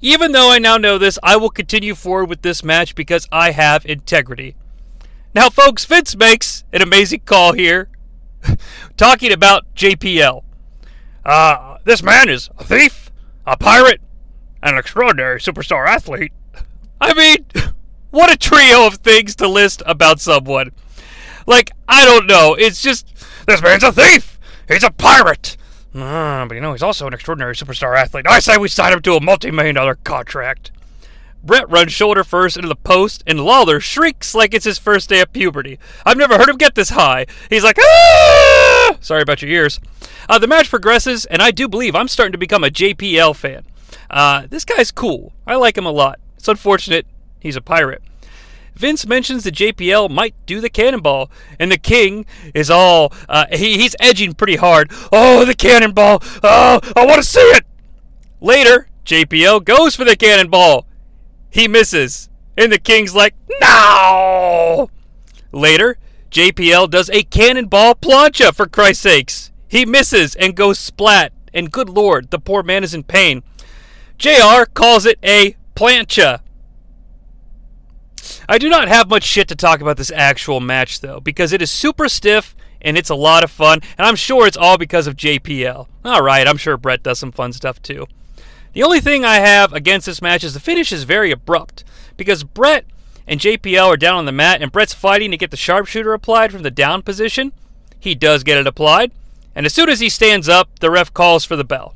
Even 0.00 0.32
though 0.32 0.50
I 0.50 0.58
now 0.58 0.78
know 0.78 0.96
this, 0.96 1.18
I 1.22 1.36
will 1.36 1.50
continue 1.50 1.94
forward 1.94 2.30
with 2.30 2.40
this 2.40 2.64
match 2.64 2.94
because 2.94 3.28
I 3.30 3.50
have 3.50 3.84
integrity. 3.84 4.56
Now, 5.34 5.50
folks, 5.50 5.84
Vince 5.84 6.16
makes 6.16 6.64
an 6.72 6.80
amazing 6.80 7.20
call 7.26 7.52
here 7.52 7.88
talking 8.96 9.32
about 9.32 9.64
JPL. 9.74 10.42
Uh, 11.24 11.78
this 11.84 12.02
man 12.02 12.28
is 12.28 12.50
a 12.58 12.64
thief, 12.64 13.10
a 13.46 13.56
pirate, 13.56 14.00
and 14.62 14.74
an 14.74 14.78
extraordinary 14.78 15.40
superstar 15.40 15.86
athlete. 15.86 16.32
I 17.00 17.14
mean, 17.14 17.46
what 18.10 18.32
a 18.32 18.36
trio 18.36 18.86
of 18.86 18.94
things 18.96 19.34
to 19.36 19.48
list 19.48 19.82
about 19.86 20.20
someone. 20.20 20.72
Like, 21.46 21.72
I 21.88 22.04
don't 22.04 22.26
know. 22.26 22.54
It's 22.54 22.82
just, 22.82 23.06
this 23.46 23.62
man's 23.62 23.82
a 23.82 23.92
thief. 23.92 24.38
He's 24.68 24.84
a 24.84 24.90
pirate. 24.90 25.56
Uh, 25.94 26.44
but 26.46 26.54
you 26.54 26.60
know, 26.60 26.72
he's 26.72 26.82
also 26.82 27.06
an 27.06 27.14
extraordinary 27.14 27.54
superstar 27.54 27.96
athlete. 27.96 28.26
I 28.28 28.40
say 28.40 28.56
we 28.56 28.68
sign 28.68 28.92
him 28.92 29.00
to 29.02 29.14
a 29.14 29.20
multi 29.20 29.50
million 29.50 29.74
dollar 29.76 29.94
contract. 29.96 30.72
Bret 31.44 31.68
runs 31.68 31.92
shoulder 31.92 32.24
first 32.24 32.56
into 32.56 32.68
the 32.68 32.74
post, 32.76 33.22
and 33.26 33.40
Lawler 33.40 33.78
shrieks 33.78 34.34
like 34.34 34.54
it's 34.54 34.64
his 34.64 34.78
first 34.78 35.10
day 35.10 35.20
of 35.20 35.32
puberty. 35.32 35.78
I've 36.06 36.16
never 36.16 36.38
heard 36.38 36.48
him 36.48 36.56
get 36.56 36.74
this 36.74 36.90
high. 36.90 37.26
He's 37.50 37.64
like, 37.64 37.78
ah! 37.78 38.96
Sorry 39.00 39.20
about 39.20 39.42
your 39.42 39.50
ears. 39.50 39.78
Uh, 40.28 40.38
the 40.38 40.46
match 40.46 40.70
progresses, 40.70 41.26
and 41.26 41.42
I 41.42 41.50
do 41.50 41.68
believe 41.68 41.94
I'm 41.94 42.08
starting 42.08 42.32
to 42.32 42.38
become 42.38 42.64
a 42.64 42.70
JPL 42.70 43.36
fan. 43.36 43.64
Uh, 44.08 44.46
this 44.48 44.64
guy's 44.64 44.90
cool. 44.90 45.32
I 45.46 45.56
like 45.56 45.76
him 45.76 45.86
a 45.86 45.90
lot. 45.90 46.18
It's 46.36 46.48
unfortunate 46.48 47.06
he's 47.40 47.56
a 47.56 47.60
pirate. 47.60 48.02
Vince 48.74 49.06
mentions 49.06 49.44
that 49.44 49.54
JPL 49.54 50.10
might 50.10 50.34
do 50.46 50.60
the 50.60 50.70
cannonball, 50.70 51.30
and 51.58 51.70
the 51.70 51.78
king 51.78 52.26
is 52.54 52.70
all 52.70 53.12
uh, 53.28 53.46
he, 53.52 53.78
he's 53.78 53.94
edging 54.00 54.34
pretty 54.34 54.56
hard. 54.56 54.90
Oh, 55.12 55.44
the 55.44 55.54
cannonball! 55.54 56.22
Oh, 56.42 56.80
I 56.96 57.06
want 57.06 57.22
to 57.22 57.28
see 57.28 57.40
it. 57.40 57.64
Later, 58.40 58.88
JPL 59.04 59.64
goes 59.64 59.94
for 59.94 60.04
the 60.04 60.16
cannonball, 60.16 60.86
he 61.54 61.68
misses. 61.68 62.28
And 62.58 62.72
the 62.72 62.78
king's 62.78 63.14
like, 63.14 63.36
no! 63.60 64.90
Later, 65.52 65.98
JPL 66.32 66.90
does 66.90 67.08
a 67.10 67.22
cannonball 67.22 67.94
plancha, 67.94 68.52
for 68.52 68.66
Christ's 68.66 69.02
sakes. 69.02 69.52
He 69.68 69.86
misses 69.86 70.34
and 70.34 70.56
goes 70.56 70.80
splat. 70.80 71.32
And 71.52 71.70
good 71.70 71.88
lord, 71.88 72.32
the 72.32 72.40
poor 72.40 72.64
man 72.64 72.82
is 72.82 72.92
in 72.92 73.04
pain. 73.04 73.44
JR 74.18 74.64
calls 74.74 75.06
it 75.06 75.20
a 75.22 75.54
plancha. 75.76 76.40
I 78.48 78.58
do 78.58 78.68
not 78.68 78.88
have 78.88 79.08
much 79.08 79.22
shit 79.22 79.46
to 79.46 79.54
talk 79.54 79.80
about 79.80 79.96
this 79.96 80.10
actual 80.10 80.58
match, 80.58 81.02
though, 81.02 81.20
because 81.20 81.52
it 81.52 81.62
is 81.62 81.70
super 81.70 82.08
stiff 82.08 82.56
and 82.80 82.98
it's 82.98 83.10
a 83.10 83.14
lot 83.14 83.44
of 83.44 83.50
fun, 83.52 83.80
and 83.96 84.06
I'm 84.06 84.16
sure 84.16 84.48
it's 84.48 84.56
all 84.56 84.76
because 84.76 85.06
of 85.06 85.16
JPL. 85.16 85.86
Alright, 86.04 86.48
I'm 86.48 86.56
sure 86.56 86.76
Bret 86.76 87.04
does 87.04 87.20
some 87.20 87.30
fun 87.30 87.52
stuff 87.52 87.80
too. 87.80 88.06
The 88.74 88.82
only 88.82 89.00
thing 89.00 89.24
I 89.24 89.36
have 89.36 89.72
against 89.72 90.06
this 90.06 90.20
match 90.20 90.42
is 90.42 90.52
the 90.52 90.60
finish 90.60 90.92
is 90.92 91.04
very 91.04 91.30
abrupt 91.30 91.84
because 92.16 92.42
Bret 92.42 92.84
and 93.26 93.38
JPL 93.38 93.86
are 93.86 93.96
down 93.96 94.16
on 94.16 94.24
the 94.26 94.32
mat 94.32 94.60
and 94.60 94.72
Bret's 94.72 94.92
fighting 94.92 95.30
to 95.30 95.36
get 95.36 95.52
the 95.52 95.56
sharpshooter 95.56 96.12
applied 96.12 96.50
from 96.50 96.62
the 96.62 96.72
down 96.72 97.02
position. 97.02 97.52
He 98.00 98.16
does 98.16 98.42
get 98.42 98.58
it 98.58 98.66
applied, 98.66 99.12
and 99.54 99.64
as 99.64 99.72
soon 99.72 99.88
as 99.88 100.00
he 100.00 100.08
stands 100.08 100.48
up, 100.48 100.80
the 100.80 100.90
ref 100.90 101.14
calls 101.14 101.44
for 101.44 101.54
the 101.54 101.64
bell. 101.64 101.94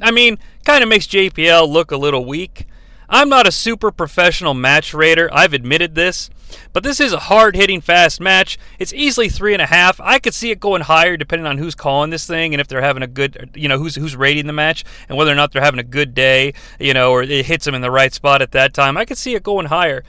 I 0.00 0.12
mean, 0.12 0.38
kind 0.64 0.82
of 0.82 0.88
makes 0.88 1.08
JPL 1.08 1.68
look 1.68 1.90
a 1.90 1.96
little 1.96 2.24
weak. 2.24 2.66
I'm 3.10 3.28
not 3.28 3.48
a 3.48 3.52
super 3.52 3.90
professional 3.90 4.54
match 4.54 4.94
raider, 4.94 5.28
I've 5.32 5.52
admitted 5.52 5.96
this, 5.96 6.30
but 6.72 6.84
this 6.84 7.00
is 7.00 7.12
a 7.12 7.18
hard 7.18 7.56
hitting, 7.56 7.80
fast 7.80 8.20
match. 8.20 8.56
It's 8.78 8.92
easily 8.92 9.28
three 9.28 9.52
and 9.52 9.60
a 9.60 9.66
half. 9.66 10.00
I 10.00 10.20
could 10.20 10.32
see 10.32 10.52
it 10.52 10.60
going 10.60 10.82
higher 10.82 11.16
depending 11.16 11.46
on 11.46 11.58
who's 11.58 11.74
calling 11.74 12.10
this 12.10 12.26
thing 12.26 12.54
and 12.54 12.60
if 12.60 12.68
they're 12.68 12.80
having 12.80 13.02
a 13.02 13.08
good, 13.08 13.50
you 13.54 13.68
know, 13.68 13.78
who's 13.78 13.96
who's 13.96 14.14
rating 14.14 14.46
the 14.46 14.52
match 14.52 14.84
and 15.08 15.18
whether 15.18 15.32
or 15.32 15.34
not 15.34 15.52
they're 15.52 15.62
having 15.62 15.80
a 15.80 15.84
good 15.84 16.14
day, 16.14 16.54
you 16.78 16.94
know, 16.94 17.10
or 17.10 17.22
it 17.22 17.46
hits 17.46 17.64
them 17.64 17.74
in 17.74 17.82
the 17.82 17.90
right 17.90 18.14
spot 18.14 18.42
at 18.42 18.52
that 18.52 18.72
time. 18.72 18.96
I 18.96 19.04
could 19.04 19.18
see 19.18 19.34
it 19.34 19.42
going 19.42 19.66
higher. 19.66 20.04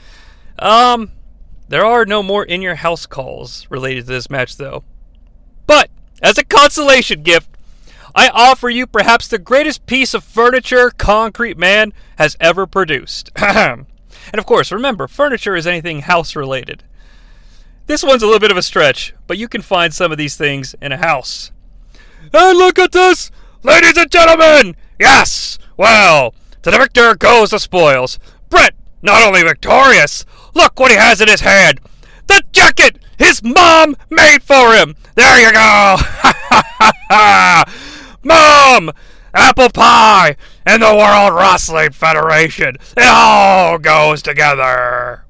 Um, 0.59 1.11
there 1.67 1.85
are 1.85 2.05
no 2.05 2.21
more 2.21 2.43
in 2.43 2.61
your 2.61 2.75
house 2.75 3.05
calls 3.05 3.65
related 3.69 4.05
to 4.05 4.11
this 4.11 4.29
match, 4.29 4.57
though. 4.57 4.83
But 5.65 5.89
as 6.21 6.37
a 6.37 6.43
consolation 6.43 7.23
gift, 7.23 7.50
I 8.13 8.29
offer 8.29 8.69
you 8.69 8.87
perhaps 8.87 9.27
the 9.27 9.39
greatest 9.39 9.85
piece 9.85 10.13
of 10.13 10.23
furniture 10.23 10.91
Concrete 10.91 11.57
Man 11.57 11.93
has 12.17 12.35
ever 12.39 12.67
produced. 12.67 13.31
and 13.35 13.85
of 14.33 14.45
course, 14.45 14.71
remember, 14.71 15.07
furniture 15.07 15.55
is 15.55 15.65
anything 15.65 16.01
house 16.01 16.35
related. 16.35 16.83
This 17.87 18.03
one's 18.03 18.21
a 18.21 18.25
little 18.25 18.39
bit 18.39 18.51
of 18.51 18.57
a 18.57 18.61
stretch, 18.61 19.13
but 19.27 19.37
you 19.37 19.47
can 19.47 19.61
find 19.61 19.93
some 19.93 20.11
of 20.11 20.17
these 20.17 20.35
things 20.35 20.75
in 20.81 20.91
a 20.91 20.97
house. 20.97 21.51
And 22.33 22.57
look 22.57 22.77
at 22.79 22.91
this! 22.91 23.31
Ladies 23.63 23.97
and 23.97 24.11
gentlemen! 24.11 24.75
Yes! 24.99 25.57
Well, 25.77 26.33
to 26.61 26.71
the 26.71 26.77
victor 26.77 27.15
goes 27.15 27.51
the 27.51 27.59
spoils. 27.59 28.19
Bret, 28.49 28.75
not 29.01 29.23
only 29.23 29.41
victorious, 29.43 30.25
look 30.53 30.79
what 30.79 30.91
he 30.91 30.97
has 30.97 31.21
in 31.21 31.27
his 31.27 31.41
hand! 31.41 31.79
The 32.27 32.43
jacket 32.51 32.99
his 33.17 33.43
mom 33.43 33.95
made 34.09 34.43
for 34.43 34.73
him! 34.73 34.95
There 35.15 35.39
you 35.39 35.51
go! 35.51 35.97
Mom! 38.23 38.91
Apple 39.33 39.69
pie! 39.69 40.35
And 40.65 40.81
the 40.81 40.95
World 40.95 41.33
Wrestling 41.33 41.91
Federation! 41.91 42.75
It 42.97 43.07
all 43.07 43.77
goes 43.77 44.21
together! 44.21 45.25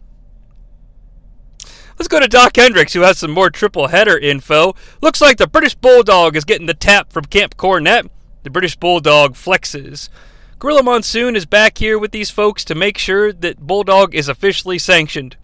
Let's 1.97 2.07
go 2.07 2.19
to 2.19 2.27
Dok 2.27 2.55
Hendrix, 2.55 2.93
who 2.93 3.01
has 3.01 3.19
some 3.19 3.29
more 3.29 3.51
triple 3.51 3.89
header 3.89 4.17
info. 4.17 4.73
Looks 5.01 5.21
like 5.21 5.37
the 5.37 5.45
British 5.45 5.75
Bulldog 5.75 6.35
is 6.35 6.45
getting 6.45 6.65
the 6.65 6.73
tap 6.73 7.13
from 7.13 7.25
Camp 7.25 7.57
Cornette. 7.57 8.09
The 8.43 8.49
British 8.49 8.75
Bulldog 8.75 9.35
flexes. 9.35 10.09
Gorilla 10.57 10.81
Monsoon 10.81 11.35
is 11.35 11.45
back 11.45 11.77
here 11.77 11.99
with 11.99 12.11
these 12.11 12.31
folks 12.31 12.65
to 12.65 12.75
make 12.75 12.97
sure 12.97 13.31
that 13.31 13.59
Bulldog 13.59 14.15
is 14.15 14.27
officially 14.27 14.79
sanctioned. 14.79 15.37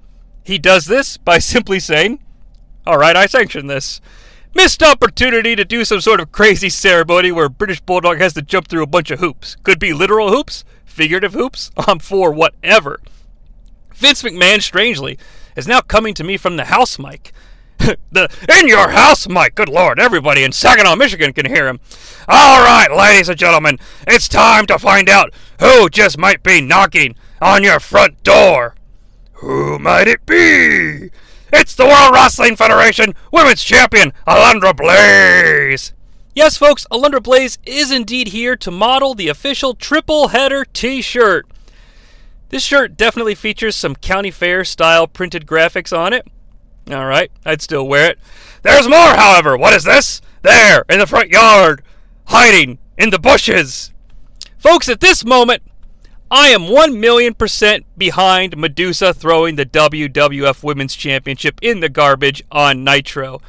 He 0.43 0.57
does 0.57 0.85
this 0.85 1.17
by 1.17 1.37
simply 1.39 1.79
saying, 1.79 2.23
Alright, 2.87 3.15
I 3.15 3.27
sanction 3.27 3.67
this 3.67 4.01
missed 4.57 4.81
opportunity 4.81 5.55
to 5.55 5.63
do 5.63 5.85
some 5.85 6.01
sort 6.01 6.19
of 6.19 6.31
crazy 6.31 6.67
ceremony 6.67 7.31
where 7.31 7.47
British 7.47 7.79
Bulldog 7.79 8.17
has 8.17 8.33
to 8.33 8.41
jump 8.41 8.67
through 8.67 8.81
a 8.81 8.87
bunch 8.87 9.11
of 9.11 9.19
hoops. 9.19 9.55
Could 9.61 9.79
be 9.79 9.93
literal 9.93 10.31
hoops, 10.31 10.65
figurative 10.83 11.33
hoops. 11.33 11.69
I'm 11.77 11.99
for 11.99 12.31
whatever. 12.31 12.99
Vince 13.93 14.23
McMahon, 14.23 14.61
strangely, 14.63 15.19
is 15.55 15.67
now 15.67 15.81
coming 15.81 16.15
to 16.15 16.23
me 16.23 16.37
from 16.37 16.57
the 16.57 16.65
house 16.65 16.97
mic. 16.97 17.31
the 18.11 18.29
in 18.59 18.67
your 18.67 18.89
house 18.89 19.29
mic. 19.29 19.53
Good 19.53 19.69
lord, 19.69 19.99
everybody 19.99 20.43
in 20.43 20.51
Saginaw, 20.51 20.95
Michigan 20.95 21.33
can 21.33 21.45
hear 21.45 21.67
him. 21.67 21.79
All 22.27 22.63
right, 22.63 22.91
ladies 22.91 23.29
and 23.29 23.37
gentlemen, 23.37 23.77
it's 24.07 24.27
time 24.27 24.65
to 24.65 24.79
find 24.79 25.07
out 25.07 25.31
who 25.59 25.87
just 25.87 26.17
might 26.17 26.41
be 26.41 26.61
knocking 26.61 27.15
on 27.39 27.63
your 27.63 27.79
front 27.79 28.23
door. 28.23 28.73
Who 29.33 29.77
might 29.77 30.07
it 30.07 30.25
be? 30.25 31.11
It's 31.53 31.75
the 31.75 31.85
World 31.85 32.13
Wrestling 32.13 32.57
Federation 32.57 33.13
Women's 33.31 33.63
Champion, 33.63 34.11
Alundra 34.27 34.75
Blaze! 34.75 35.93
Yes, 36.35 36.57
folks, 36.57 36.85
Alundra 36.91 37.23
Blaze 37.23 37.57
is 37.65 37.89
indeed 37.89 38.29
here 38.29 38.57
to 38.57 38.69
model 38.69 39.15
the 39.15 39.29
official 39.29 39.73
triple 39.73 40.29
header 40.29 40.65
t 40.65 41.01
shirt. 41.01 41.47
This 42.49 42.63
shirt 42.63 42.97
definitely 42.97 43.33
features 43.33 43.75
some 43.75 43.95
county 43.95 44.29
fair 44.29 44.65
style 44.65 45.07
printed 45.07 45.47
graphics 45.47 45.97
on 45.97 46.11
it. 46.11 46.27
Alright, 46.89 47.31
I'd 47.45 47.61
still 47.61 47.87
wear 47.87 48.11
it. 48.11 48.19
There's 48.61 48.87
more, 48.87 49.15
however. 49.15 49.57
What 49.57 49.73
is 49.73 49.85
this? 49.85 50.21
There, 50.41 50.83
in 50.89 50.99
the 50.99 51.07
front 51.07 51.29
yard, 51.29 51.81
hiding 52.25 52.77
in 52.97 53.09
the 53.09 53.19
bushes. 53.19 53.93
Folks, 54.57 54.89
at 54.89 54.99
this 54.99 55.23
moment, 55.23 55.63
I 56.29 56.49
am 56.49 56.67
1 56.67 56.99
million 56.99 57.33
percent 57.33 57.85
behind 57.97 58.57
Medusa 58.57 59.13
throwing 59.13 59.55
the 59.55 59.65
WWF 59.65 60.61
Women's 60.61 60.93
Championship 60.93 61.57
in 61.61 61.79
the 61.79 61.87
garbage 61.87 62.43
on 62.51 62.83
Nitro. 62.83 63.41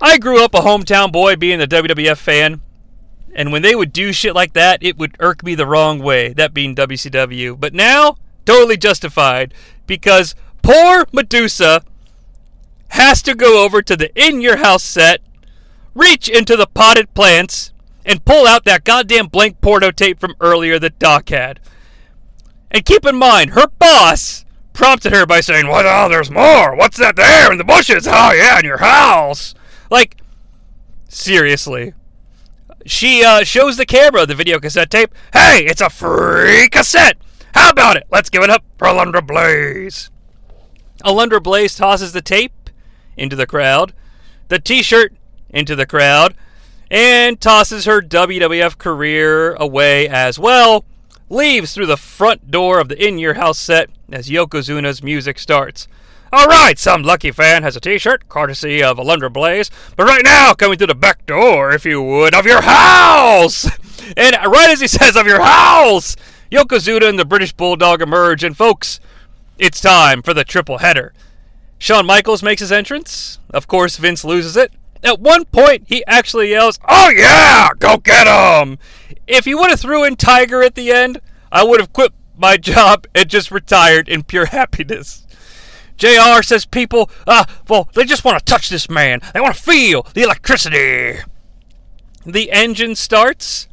I 0.00 0.16
grew 0.16 0.42
up 0.42 0.54
a 0.54 0.60
hometown 0.60 1.12
boy 1.12 1.36
being 1.36 1.60
a 1.60 1.66
WWF 1.66 2.16
fan, 2.16 2.62
and 3.34 3.52
when 3.52 3.60
they 3.60 3.74
would 3.74 3.92
do 3.92 4.14
shit 4.14 4.34
like 4.34 4.54
that, 4.54 4.82
it 4.82 4.96
would 4.96 5.16
irk 5.20 5.44
me 5.44 5.54
the 5.54 5.66
wrong 5.66 5.98
way, 5.98 6.32
that 6.32 6.54
being 6.54 6.74
WCW. 6.74 7.58
But 7.60 7.74
now, 7.74 8.16
totally 8.46 8.78
justified, 8.78 9.52
because 9.86 10.34
poor 10.62 11.04
Medusa 11.12 11.82
has 12.88 13.20
to 13.22 13.34
go 13.34 13.62
over 13.62 13.82
to 13.82 13.94
the 13.94 14.10
in 14.18 14.40
your 14.40 14.56
house 14.56 14.84
set, 14.84 15.20
reach 15.94 16.30
into 16.30 16.56
the 16.56 16.66
potted 16.66 17.12
plants, 17.12 17.72
and 18.08 18.24
pull 18.24 18.46
out 18.46 18.64
that 18.64 18.84
goddamn 18.84 19.26
blank 19.26 19.60
porno 19.60 19.90
tape 19.90 20.18
from 20.18 20.34
earlier 20.40 20.78
that 20.78 20.98
Dok 20.98 21.28
had. 21.28 21.60
And 22.70 22.84
keep 22.84 23.04
in 23.04 23.16
mind, 23.16 23.50
her 23.50 23.66
boss 23.78 24.46
prompted 24.72 25.12
her 25.12 25.26
by 25.26 25.40
saying, 25.40 25.68
What? 25.68 25.84
Oh, 25.86 26.08
there's 26.08 26.30
more. 26.30 26.74
What's 26.74 26.96
that 26.96 27.16
there 27.16 27.52
in 27.52 27.58
the 27.58 27.64
bushes? 27.64 28.08
Oh, 28.08 28.32
yeah, 28.32 28.58
in 28.58 28.64
your 28.64 28.78
house. 28.78 29.54
Like, 29.90 30.16
seriously. 31.08 31.92
She 32.86 33.22
uh, 33.22 33.44
shows 33.44 33.76
the 33.76 33.84
camera 33.84 34.24
the 34.24 34.34
video 34.34 34.58
cassette 34.58 34.90
tape. 34.90 35.14
Hey, 35.34 35.66
it's 35.66 35.82
a 35.82 35.90
free 35.90 36.68
cassette. 36.70 37.18
How 37.54 37.70
about 37.70 37.98
it? 37.98 38.04
Let's 38.10 38.30
give 38.30 38.42
it 38.42 38.50
up 38.50 38.64
for 38.78 38.86
Alundra 38.86 39.26
Blaze. 39.26 40.10
Alundra 41.04 41.42
Blaze 41.42 41.76
tosses 41.76 42.12
the 42.12 42.22
tape 42.22 42.70
into 43.18 43.36
the 43.36 43.46
crowd, 43.46 43.92
the 44.48 44.58
t 44.58 44.82
shirt 44.82 45.12
into 45.50 45.76
the 45.76 45.86
crowd, 45.86 46.34
and 46.90 47.40
tosses 47.40 47.84
her 47.84 48.00
WWF 48.00 48.78
career 48.78 49.54
away 49.54 50.08
as 50.08 50.38
well. 50.38 50.84
Leaves 51.28 51.74
through 51.74 51.86
the 51.86 51.96
front 51.96 52.50
door 52.50 52.78
of 52.78 52.88
the 52.88 53.06
In 53.06 53.18
Your 53.18 53.34
House 53.34 53.58
set 53.58 53.90
as 54.10 54.28
Yokozuna's 54.28 55.02
music 55.02 55.38
starts. 55.38 55.86
Alright, 56.34 56.78
some 56.78 57.02
lucky 57.02 57.30
fan 57.30 57.62
has 57.62 57.76
a 57.76 57.80
t 57.80 57.96
shirt, 57.98 58.28
courtesy 58.28 58.82
of 58.82 58.98
Alundra 58.98 59.32
Blaze, 59.32 59.70
but 59.96 60.06
right 60.06 60.22
now, 60.22 60.52
coming 60.52 60.76
through 60.76 60.88
the 60.88 60.94
back 60.94 61.24
door, 61.24 61.72
if 61.72 61.86
you 61.86 62.02
would, 62.02 62.34
of 62.34 62.44
your 62.44 62.60
house! 62.60 63.66
And 64.16 64.36
right 64.46 64.70
as 64.70 64.80
he 64.80 64.88
says, 64.88 65.16
of 65.16 65.26
your 65.26 65.42
house! 65.42 66.16
Yokozuna 66.50 67.08
and 67.08 67.18
the 67.18 67.24
British 67.24 67.52
Bulldog 67.52 68.00
emerge, 68.00 68.44
and 68.44 68.56
folks, 68.56 69.00
it's 69.58 69.80
time 69.80 70.22
for 70.22 70.32
the 70.32 70.44
triple 70.44 70.78
header. 70.78 71.12
Shawn 71.78 72.06
Michaels 72.06 72.42
makes 72.42 72.60
his 72.60 72.72
entrance. 72.72 73.38
Of 73.50 73.66
course, 73.66 73.96
Vince 73.96 74.24
loses 74.24 74.56
it. 74.56 74.72
At 75.02 75.20
one 75.20 75.44
point, 75.46 75.84
he 75.86 76.04
actually 76.06 76.50
yells, 76.50 76.78
Oh 76.88 77.10
yeah, 77.10 77.70
go 77.78 77.98
get 77.98 78.26
him! 78.26 78.78
If 79.26 79.44
he 79.44 79.54
would 79.54 79.70
have 79.70 79.80
threw 79.80 80.04
in 80.04 80.16
Tiger 80.16 80.62
at 80.62 80.74
the 80.74 80.90
end, 80.90 81.20
I 81.52 81.64
would 81.64 81.80
have 81.80 81.92
quit 81.92 82.12
my 82.36 82.56
job 82.56 83.06
and 83.14 83.28
just 83.28 83.50
retired 83.50 84.08
in 84.08 84.22
pure 84.22 84.46
happiness. 84.46 85.26
JR 85.96 86.42
says 86.42 86.64
people, 86.64 87.10
uh, 87.26 87.44
well, 87.68 87.88
they 87.94 88.04
just 88.04 88.24
want 88.24 88.38
to 88.38 88.44
touch 88.44 88.68
this 88.68 88.88
man. 88.88 89.20
They 89.34 89.40
want 89.40 89.56
to 89.56 89.62
feel 89.62 90.06
the 90.14 90.22
electricity. 90.22 91.18
The 92.24 92.52
engine 92.52 92.94
starts, 92.94 93.68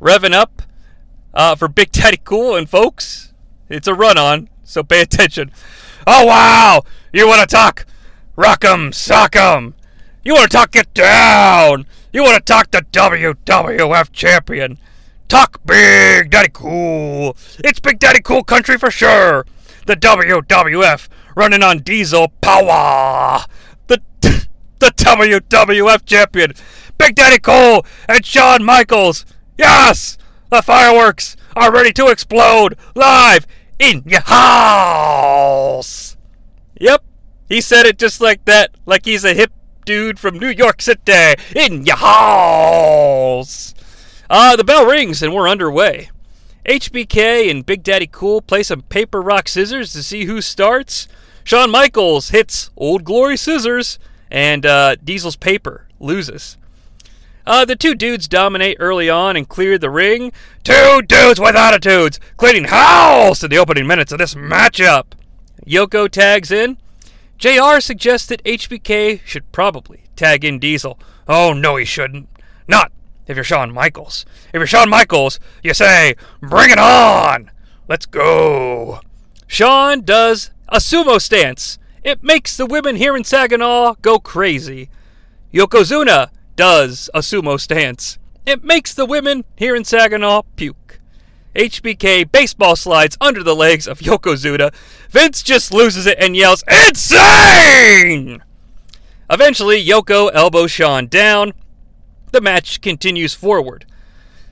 revving 0.00 0.32
up 0.32 0.62
uh, 1.32 1.54
for 1.54 1.68
Big 1.68 1.92
Daddy 1.92 2.20
Cool, 2.22 2.56
and 2.56 2.68
folks, 2.68 3.32
it's 3.68 3.86
a 3.86 3.94
run 3.94 4.18
on, 4.18 4.48
so 4.64 4.82
pay 4.82 5.00
attention. 5.00 5.52
Oh, 6.06 6.26
wow! 6.26 6.82
You 7.12 7.28
want 7.28 7.48
to 7.48 7.54
talk? 7.54 7.86
Rock 8.34 8.64
'em, 8.64 8.92
sock 8.92 9.36
'em. 9.36 9.74
You 10.24 10.34
want 10.34 10.50
to 10.50 10.56
talk 10.56 10.72
get 10.72 10.92
down? 10.94 11.86
You 12.12 12.22
want 12.22 12.36
to 12.36 12.52
talk 12.52 12.70
the 12.70 12.82
WWF 12.92 14.12
champion? 14.12 14.78
Talk 15.28 15.60
Big 15.64 16.30
Daddy 16.30 16.50
Cool. 16.52 17.36
It's 17.58 17.80
Big 17.80 17.98
Daddy 17.98 18.20
Cool 18.20 18.42
country 18.42 18.78
for 18.78 18.90
sure. 18.90 19.46
The 19.86 19.94
WWF 19.94 21.08
running 21.36 21.62
on 21.62 21.78
diesel 21.78 22.28
power. 22.40 23.44
The 23.86 24.00
the 24.78 24.90
WWF 24.90 26.04
champion, 26.04 26.52
Big 26.98 27.14
Daddy 27.14 27.38
Cool 27.38 27.84
and 28.08 28.24
Shawn 28.24 28.64
Michaels. 28.64 29.24
Yes, 29.56 30.18
the 30.50 30.62
fireworks 30.62 31.36
are 31.56 31.72
ready 31.72 31.92
to 31.92 32.08
explode 32.08 32.76
live 32.94 33.46
in 33.78 34.02
your 34.06 34.22
house. 34.22 36.16
Yep, 36.80 37.04
he 37.48 37.60
said 37.60 37.86
it 37.86 37.98
just 37.98 38.20
like 38.20 38.44
that, 38.44 38.70
like 38.86 39.04
he's 39.04 39.24
a 39.24 39.34
hip 39.34 39.52
dude 39.88 40.18
from 40.18 40.38
New 40.38 40.50
York 40.50 40.82
City. 40.82 41.34
In 41.56 41.86
your 41.86 41.96
house. 41.96 43.74
Uh, 44.28 44.54
the 44.54 44.62
bell 44.62 44.84
rings 44.84 45.22
and 45.22 45.32
we're 45.32 45.48
underway. 45.48 46.10
HBK 46.66 47.50
and 47.50 47.64
Big 47.64 47.84
Daddy 47.84 48.06
Cool 48.06 48.42
play 48.42 48.62
some 48.62 48.82
paper, 48.82 49.22
rock, 49.22 49.48
scissors 49.48 49.94
to 49.94 50.02
see 50.02 50.26
who 50.26 50.42
starts. 50.42 51.08
Shawn 51.42 51.70
Michaels 51.70 52.28
hits 52.28 52.68
Old 52.76 53.04
Glory 53.04 53.38
Scissors, 53.38 53.98
and 54.30 54.66
uh, 54.66 54.96
Diesel's 54.96 55.36
paper 55.36 55.86
loses. 55.98 56.58
Uh, 57.46 57.64
the 57.64 57.74
two 57.74 57.94
dudes 57.94 58.28
dominate 58.28 58.76
early 58.80 59.08
on 59.08 59.38
and 59.38 59.48
clear 59.48 59.78
the 59.78 59.88
ring. 59.88 60.32
Two 60.64 61.00
dudes 61.00 61.40
with 61.40 61.56
attitudes, 61.56 62.20
cleaning 62.36 62.64
house 62.64 63.42
in 63.42 63.48
the 63.48 63.56
opening 63.56 63.86
minutes 63.86 64.12
of 64.12 64.18
this 64.18 64.34
matchup. 64.34 65.06
Yoko 65.66 66.10
tags 66.10 66.50
in. 66.50 66.76
JR 67.38 67.78
suggests 67.78 68.26
that 68.26 68.42
HBK 68.42 69.20
should 69.24 69.50
probably 69.52 70.02
tag 70.16 70.44
in 70.44 70.58
Diesel. 70.58 70.98
Oh, 71.28 71.52
no, 71.52 71.76
he 71.76 71.84
shouldn't. 71.84 72.28
Not 72.66 72.90
if 73.28 73.36
you're 73.36 73.44
Shawn 73.44 73.72
Michaels. 73.72 74.26
If 74.48 74.54
you're 74.54 74.66
Shawn 74.66 74.90
Michaels, 74.90 75.38
you 75.62 75.72
say, 75.72 76.16
Bring 76.40 76.70
it 76.70 76.78
on! 76.78 77.52
Let's 77.86 78.06
go! 78.06 79.00
Shawn 79.46 80.00
does 80.00 80.50
a 80.68 80.78
sumo 80.78 81.20
stance. 81.20 81.78
It 82.02 82.24
makes 82.24 82.56
the 82.56 82.66
women 82.66 82.96
here 82.96 83.16
in 83.16 83.22
Saginaw 83.22 83.94
go 84.02 84.18
crazy. 84.18 84.90
Yokozuna 85.52 86.30
does 86.56 87.08
a 87.14 87.20
sumo 87.20 87.60
stance. 87.60 88.18
It 88.46 88.64
makes 88.64 88.94
the 88.94 89.06
women 89.06 89.44
here 89.56 89.76
in 89.76 89.84
Saginaw 89.84 90.42
puke. 90.56 90.77
HBK 91.58 92.30
baseball 92.30 92.76
slides 92.76 93.18
under 93.20 93.42
the 93.42 93.56
legs 93.56 93.88
of 93.88 93.98
Yokozuna. 93.98 94.72
Vince 95.10 95.42
just 95.42 95.74
loses 95.74 96.06
it 96.06 96.16
and 96.20 96.36
yells, 96.36 96.62
Insane! 96.68 98.42
Eventually, 99.28 99.84
Yoko 99.84 100.30
elbows 100.32 100.70
Shawn 100.70 101.08
down. 101.08 101.52
The 102.30 102.40
match 102.40 102.80
continues 102.80 103.34
forward. 103.34 103.84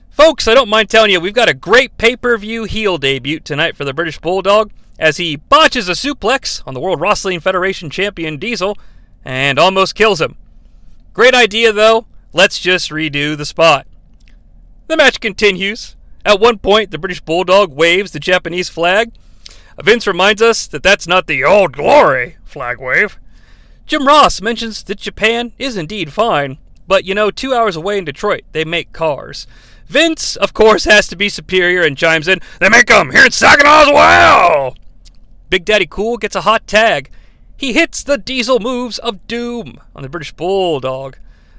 Folks, 0.09 0.47
I 0.47 0.53
don't 0.53 0.69
mind 0.69 0.89
telling 0.89 1.11
you, 1.11 1.19
we've 1.19 1.33
got 1.33 1.49
a 1.49 1.53
great 1.53 1.97
pay 1.97 2.15
per 2.15 2.37
view 2.37 2.65
heel 2.65 2.97
debut 2.97 3.39
tonight 3.39 3.77
for 3.77 3.85
the 3.85 3.93
British 3.93 4.19
Bulldog 4.19 4.71
as 4.99 5.17
he 5.17 5.35
botches 5.35 5.87
a 5.87 5.93
suplex 5.93 6.61
on 6.67 6.73
the 6.73 6.79
World 6.79 6.99
Wrestling 6.99 7.39
Federation 7.39 7.89
champion 7.89 8.37
Diesel 8.37 8.77
and 9.23 9.57
almost 9.57 9.95
kills 9.95 10.19
him. 10.19 10.35
Great 11.13 11.33
idea, 11.33 11.71
though. 11.71 12.05
Let's 12.33 12.59
just 12.59 12.91
redo 12.91 13.37
the 13.37 13.45
spot. 13.45 13.87
The 14.87 14.97
match 14.97 15.19
continues. 15.19 15.96
At 16.27 16.41
one 16.41 16.59
point, 16.59 16.91
the 16.91 16.97
British 16.97 17.21
Bulldog 17.21 17.71
waves 17.71 18.11
the 18.11 18.19
Japanese 18.19 18.67
flag. 18.67 19.13
Vince 19.81 20.05
reminds 20.05 20.41
us 20.41 20.67
that 20.67 20.83
that's 20.83 21.07
not 21.07 21.25
the 21.25 21.41
old 21.45 21.71
glory 21.71 22.35
flag 22.43 22.81
wave. 22.81 23.17
Jim 23.85 24.05
Ross 24.05 24.41
mentions 24.41 24.83
that 24.83 24.99
Japan 24.99 25.53
is 25.57 25.77
indeed 25.77 26.11
fine, 26.11 26.57
but 26.85 27.05
you 27.05 27.15
know, 27.15 27.31
two 27.31 27.53
hours 27.53 27.77
away 27.77 27.97
in 27.97 28.03
Detroit, 28.03 28.41
they 28.51 28.65
make 28.65 28.91
cars. 28.91 29.47
Vince, 29.87 30.35
of 30.35 30.53
course, 30.53 30.83
has 30.83 31.07
to 31.07 31.15
be 31.15 31.29
superior 31.29 31.81
and 31.81 31.97
chimes 31.97 32.27
in, 32.27 32.41
They 32.59 32.67
make 32.67 32.87
them 32.87 33.11
here 33.11 33.23
in 33.23 33.31
Saginaw 33.31 33.83
as 33.83 33.87
well! 33.87 34.75
Big 35.49 35.63
Daddy 35.63 35.87
Cool 35.89 36.17
gets 36.17 36.35
a 36.35 36.41
hot 36.41 36.67
tag. 36.67 37.09
He 37.55 37.71
hits 37.71 38.03
the 38.03 38.17
diesel 38.17 38.59
moves 38.59 38.99
of 38.99 39.25
doom 39.27 39.79
on 39.95 40.03
the 40.03 40.09
British 40.09 40.33
Bulldog. 40.33 41.15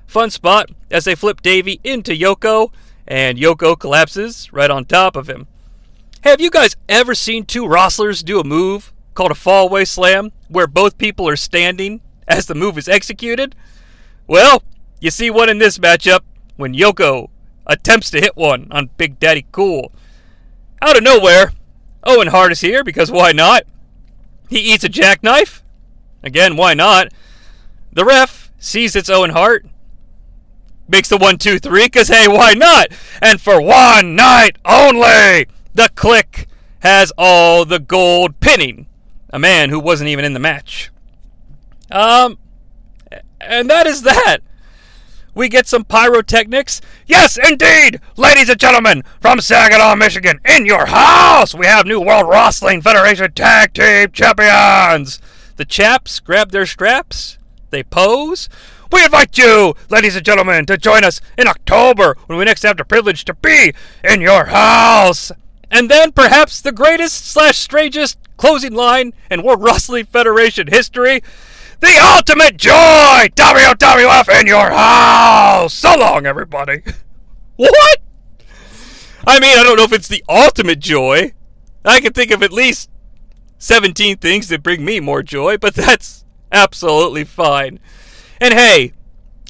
Fun 0.07 0.29
spot 0.29 0.71
as 0.91 1.07
they 1.07 1.15
flip 1.15 1.41
Davy 1.41 1.81
into 1.83 2.13
Yoko, 2.13 2.71
and 3.09 3.39
Yoko 3.39 3.77
collapses 3.77 4.53
right 4.53 4.71
on 4.71 4.85
top 4.85 5.17
of 5.17 5.29
him. 5.29 5.49
Have 6.21 6.41
you 6.41 6.51
guys 6.51 6.77
ever 6.89 7.15
seen 7.15 7.45
two 7.45 7.67
wrestlers 7.67 8.23
do 8.23 8.39
a 8.39 8.45
move 8.45 8.93
called 9.15 9.33
a 9.33 9.35
fallaway 9.35 9.89
slam 9.89 10.31
where 10.49 10.67
both 10.67 10.99
people 10.99 11.27
are 11.27 11.37
standing 11.37 12.03
as 12.29 12.47
the 12.47 12.55
move 12.55 12.77
is 12.77 12.89
executed? 12.89 13.57
Well, 14.27 14.63
you 15.01 15.11
see 15.11 15.31
one 15.31 15.49
in 15.49 15.59
this 15.59 15.79
matchup 15.79 16.21
when 16.57 16.75
Yoko 16.75 17.31
attempts 17.67 18.11
to 18.11 18.21
hit 18.21 18.37
one 18.37 18.69
on 18.71 18.91
Big 18.99 19.19
Daddy 19.19 19.47
Cool. 19.53 19.91
Out 20.83 20.99
of 20.99 21.03
nowhere, 21.03 21.53
Owen 22.05 22.29
Hart 22.29 22.53
is 22.53 22.61
here 22.61 22.85
because 22.85 23.11
why 23.11 23.33
not? 23.33 23.63
He 24.51 24.59
eats 24.59 24.85
a 24.85 24.89
jackknife. 24.89 25.63
Again, 26.23 26.57
why 26.57 26.75
not? 26.75 27.09
The 27.93 28.05
ref 28.05 28.53
sees 28.59 28.95
it's 28.95 29.09
Owen 29.09 29.31
Hart, 29.31 29.67
makes 30.89 31.09
the 31.09 31.19
one, 31.19 31.39
two, 31.39 31.59
three, 31.59 31.87
because 31.87 32.09
hey, 32.09 32.27
why 32.27 32.55
not? 32.55 32.89
And 33.23 33.41
for 33.41 33.61
one 33.61 34.17
night 34.17 34.57
only, 34.65 35.47
the 35.75 35.91
Kliq 35.95 36.47
has 36.81 37.13
all 37.19 37.65
the 37.65 37.79
gold 37.79 38.41
pinning 38.41 38.87
a 39.31 39.39
man 39.39 39.71
who 39.71 39.79
wasn't 39.79 40.09
even 40.09 40.25
in 40.25 40.33
the 40.33 40.41
match. 40.41 40.91
Um, 41.91 42.39
and 43.41 43.69
that 43.71 43.87
is 43.87 44.03
that. 44.03 44.39
We 45.35 45.49
get 45.49 45.69
some 45.69 45.85
pyrotechnics. 45.85 46.81
Yes, 47.07 47.39
indeed, 47.39 48.01
ladies 48.17 48.49
and 48.49 48.59
gentlemen, 48.59 49.05
from 49.21 49.41
Saginaw, 49.41 49.95
Michigan, 49.95 50.41
in 50.45 50.67
your 50.67 50.87
house, 50.87 51.55
we 51.55 51.67
have 51.67 51.87
new 51.87 52.01
World 52.01 52.29
Wrestling 52.29 52.83
Federation 52.83 53.33
Tag 53.33 53.73
Team 53.73 54.11
Champions. 54.11 55.21
The 55.57 55.65
chaps 55.65 56.19
grab 56.19 56.51
their 56.51 56.67
straps, 56.67 57.39
they 57.71 57.83
pose. 57.83 58.49
We 58.91 59.05
invite 59.05 59.37
you, 59.37 59.75
ladies 59.91 60.17
and 60.17 60.25
gentlemen, 60.25 60.67
to 60.67 60.79
join 60.79 61.05
us 61.05 61.21
in 61.37 61.47
October 61.47 62.17
when 62.27 62.39
we 62.39 62.45
next 62.45 62.63
have 62.63 62.77
the 62.77 62.85
privilege 62.85 63.25
to 63.27 63.35
be 63.35 63.75
in 64.03 64.21
your 64.21 64.47
house. 64.47 65.31
And 65.71 65.91
then 65.91 66.13
perhaps 66.13 66.61
the 66.61 66.73
greatest 66.73 67.27
slash 67.27 67.59
strangest 67.59 68.19
closing 68.37 68.73
line 68.73 69.13
in 69.31 69.43
World 69.43 69.63
Wrestling 69.63 70.07
Federation 70.07 70.69
history. 70.69 71.23
The 71.81 71.99
ultimate 72.17 72.57
joy! 72.57 73.29
WWF 73.37 74.41
in 74.41 74.47
your 74.47 74.71
house! 74.71 75.75
So 75.75 75.97
long, 75.97 76.27
everybody. 76.27 76.83
what? 77.57 77.99
I 79.27 79.39
mean, 79.39 79.59
I 79.59 79.63
don't 79.63 79.77
know 79.77 79.85
if 79.85 79.93
it's 79.93 80.09
the 80.09 80.25
ultimate 80.29 80.81
joy, 80.81 81.33
I 81.85 82.01
can 82.01 82.13
think 82.13 82.31
of 82.31 82.43
at 82.43 82.53
least 82.53 82.91
17 83.59 84.19
things 84.19 84.49
that 84.49 84.63
bring 84.63 84.85
me 84.85 85.01
more 85.01 85.23
joy, 85.23 85.57
but 85.57 85.75
that's 85.75 86.25
absolutely 86.53 87.25
fine. 87.25 87.81
And 88.41 88.55
hey, 88.55 88.93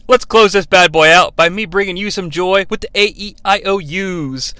let's 0.06 0.24
close 0.24 0.54
this 0.54 0.64
bad 0.64 0.92
boy 0.92 1.12
out 1.12 1.36
by 1.36 1.50
me 1.50 1.66
bringing 1.66 1.98
you 1.98 2.10
some 2.10 2.30
joy 2.30 2.64
with 2.70 2.80
the 2.80 2.88
AEIOUs. 2.94 4.54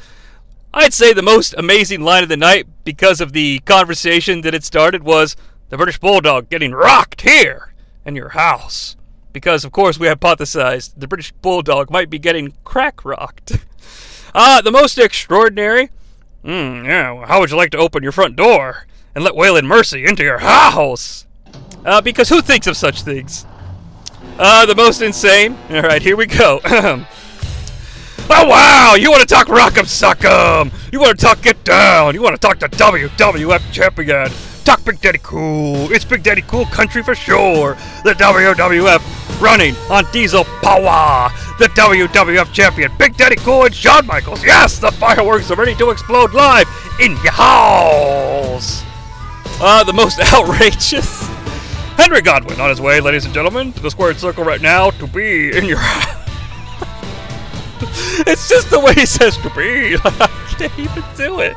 I'd 0.74 0.92
say 0.92 1.14
the 1.14 1.22
most 1.22 1.54
amazing 1.56 2.02
line 2.02 2.22
of 2.22 2.28
the 2.28 2.36
night 2.36 2.66
because 2.84 3.22
of 3.22 3.32
the 3.32 3.60
conversation 3.60 4.42
that 4.42 4.54
it 4.54 4.64
started 4.64 5.02
was 5.02 5.34
the 5.70 5.78
British 5.78 5.98
Bulldog 5.98 6.50
getting 6.50 6.72
rocked 6.72 7.22
here 7.22 7.72
in 8.04 8.14
your 8.16 8.30
house. 8.30 8.96
Because, 9.32 9.64
of 9.64 9.72
course, 9.72 9.98
we 9.98 10.08
hypothesized 10.08 10.92
the 10.96 11.08
British 11.08 11.32
Bulldog 11.32 11.90
might 11.90 12.10
be 12.10 12.18
getting 12.18 12.52
crack 12.64 13.04
rocked. 13.04 13.58
Ah, 14.34 14.58
uh, 14.58 14.60
the 14.60 14.70
most 14.70 14.98
extraordinary. 14.98 15.88
Hmm, 16.44 16.84
yeah, 16.84 17.24
how 17.24 17.40
would 17.40 17.50
you 17.50 17.56
like 17.56 17.70
to 17.70 17.78
open 17.78 18.02
your 18.02 18.12
front 18.12 18.36
door 18.36 18.86
and 19.14 19.24
let 19.24 19.32
Waylon 19.32 19.64
Mercy 19.64 20.04
into 20.04 20.22
your 20.22 20.38
house? 20.38 21.26
Uh, 21.82 22.02
because 22.02 22.28
who 22.28 22.42
thinks 22.42 22.66
of 22.66 22.76
such 22.76 23.02
things? 23.02 23.46
Uh, 24.38 24.64
the 24.66 24.74
most 24.74 25.02
insane. 25.02 25.56
All 25.70 25.82
right, 25.82 26.00
here 26.00 26.16
we 26.16 26.26
go. 26.26 26.60
oh 26.64 27.04
wow! 28.28 28.94
You 28.94 29.10
want 29.10 29.20
to 29.20 29.26
talk 29.26 29.48
Rock'em 29.48 29.84
Sock'em? 29.84 30.72
You 30.92 31.00
want 31.00 31.18
to 31.18 31.26
talk 31.26 31.42
Get 31.42 31.64
Down? 31.64 32.14
You 32.14 32.22
want 32.22 32.36
to 32.36 32.40
talk 32.40 32.60
the 32.60 32.68
WWF 32.68 33.72
champion? 33.72 34.30
Talk 34.64 34.84
Big 34.84 35.00
Daddy 35.00 35.18
Cool. 35.22 35.90
It's 35.90 36.04
Big 36.04 36.22
Daddy 36.22 36.42
Cool 36.42 36.66
country 36.66 37.02
for 37.02 37.16
sure. 37.16 37.74
The 38.04 38.12
WWF 38.12 39.40
running 39.40 39.74
on 39.90 40.04
diesel 40.12 40.44
power. 40.62 41.30
The 41.58 41.68
WWF 41.70 42.52
champion, 42.52 42.92
Big 42.96 43.16
Daddy 43.16 43.36
Cool 43.36 43.64
and 43.64 43.74
Shawn 43.74 44.06
Michaels. 44.06 44.44
Yes, 44.44 44.78
the 44.78 44.92
fireworks 44.92 45.50
are 45.50 45.56
ready 45.56 45.74
to 45.76 45.90
explode 45.90 46.32
live 46.32 46.68
in 47.00 47.12
your 47.24 47.32
house. 47.32 48.84
Uh, 49.60 49.82
the 49.82 49.92
most 49.92 50.20
outrageous. 50.32 51.37
Henry 51.98 52.22
Godwinn 52.22 52.60
on 52.60 52.68
his 52.70 52.80
way, 52.80 53.00
ladies 53.00 53.24
and 53.24 53.34
gentlemen, 53.34 53.72
to 53.72 53.82
the 53.82 53.90
squared 53.90 54.18
circle 54.18 54.44
right 54.44 54.62
now 54.62 54.90
to 54.90 55.06
be 55.08 55.50
in 55.50 55.64
your 55.64 55.78
house. 55.78 56.28
it's 58.26 58.48
just 58.48 58.70
the 58.70 58.78
way 58.78 58.94
he 58.94 59.04
says 59.04 59.36
to 59.38 59.50
be. 59.50 59.96
I 60.04 60.54
can't 60.56 60.78
even 60.78 61.02
do 61.16 61.40
it. 61.40 61.56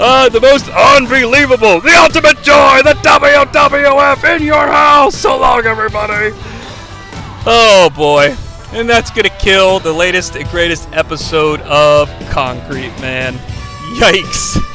Uh, 0.00 0.30
the 0.30 0.40
most 0.40 0.70
unbelievable, 0.70 1.78
the 1.82 1.94
ultimate 1.94 2.38
joy, 2.42 2.80
the 2.82 2.94
WWF 3.02 4.36
in 4.36 4.42
your 4.42 4.66
house. 4.66 5.14
So 5.14 5.38
long, 5.38 5.66
everybody. 5.66 6.30
Oh 7.46 7.92
boy. 7.94 8.34
And 8.72 8.88
that's 8.88 9.10
gonna 9.10 9.28
kill 9.28 9.78
the 9.78 9.92
latest 9.92 10.36
and 10.36 10.48
greatest 10.48 10.88
episode 10.92 11.60
of 11.60 12.08
Concrete 12.30 12.98
Man. 12.98 13.34
Yikes. 13.98 14.73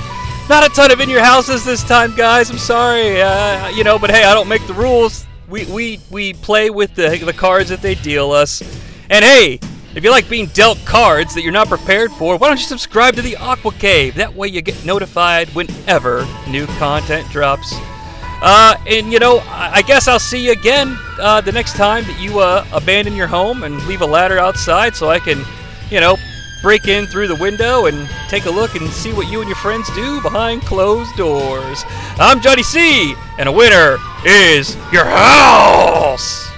Not 0.50 0.66
a 0.66 0.70
ton 0.74 0.90
of 0.90 1.00
in 1.00 1.10
your 1.10 1.24
houses 1.24 1.64
this 1.64 1.84
time, 1.84 2.16
guys. 2.16 2.50
I'm 2.50 2.58
sorry. 2.58 3.22
Uh, 3.22 3.70
you 3.70 3.84
know, 3.84 4.00
but 4.00 4.10
hey, 4.10 4.24
I 4.24 4.34
don't 4.34 4.48
make 4.48 4.66
the 4.66 4.74
rules. 4.74 5.28
We 5.48 5.66
we 5.66 6.00
we 6.10 6.34
play 6.34 6.72
with 6.72 6.96
the 6.96 7.10
the 7.24 7.34
cards 7.34 7.70
that 7.70 7.84
they 7.84 7.94
deal 7.94 8.32
us. 8.32 8.64
And 9.12 9.24
hey, 9.24 9.60
if 9.94 10.04
you 10.04 10.10
like 10.10 10.28
being 10.28 10.48
dealt 10.48 10.80
cards 10.86 11.36
that 11.36 11.44
you're 11.44 11.52
not 11.52 11.68
prepared 11.68 12.12
for, 12.14 12.36
why 12.36 12.48
don't 12.48 12.58
you 12.58 12.66
subscribe 12.66 13.16
to 13.18 13.22
the 13.22 13.38
Aqua 13.38 13.72
Cave? 13.74 14.16
That 14.16 14.34
way 14.34 14.48
you 14.48 14.64
get 14.64 14.84
notified 14.84 15.50
whenever 15.50 16.28
new 16.48 16.66
content 16.78 17.30
drops. 17.30 17.72
Uh, 18.42 18.76
and 18.88 19.14
you 19.14 19.20
know, 19.20 19.44
I 19.50 19.84
guess 19.84 20.08
I'll 20.08 20.18
see 20.18 20.46
you 20.46 20.54
again 20.54 20.98
uh, 21.20 21.42
the 21.42 21.52
next 21.52 21.76
time 21.76 22.06
that 22.06 22.20
you 22.20 22.40
uh, 22.40 22.66
abandon 22.74 23.16
your 23.16 23.28
home 23.28 23.62
and 23.62 23.86
leave 23.86 24.02
a 24.02 24.08
ladder 24.08 24.40
outside 24.40 24.96
so 24.96 25.10
I 25.10 25.20
can, 25.20 25.44
you 25.92 26.00
know, 26.00 26.18
break 26.62 26.88
in 26.88 27.08
through 27.08 27.28
the 27.28 27.36
window 27.36 27.86
and 27.86 28.10
take 28.28 28.46
a 28.46 28.50
look 28.50 28.76
and 28.76 28.90
see 28.90 29.14
what 29.14 29.30
you 29.30 29.40
and 29.40 29.48
your 29.48 29.58
friends 29.58 29.90
do 29.96 30.22
behind 30.22 30.62
closed 30.64 31.16
doors. 31.16 31.84
I'm 32.18 32.40
Jonnie 32.42 32.64
Sea, 32.64 33.16
and 33.38 33.48
a 33.48 33.52
winner 33.52 33.98
is 34.26 34.76
your 34.92 35.06
house! 35.06 36.49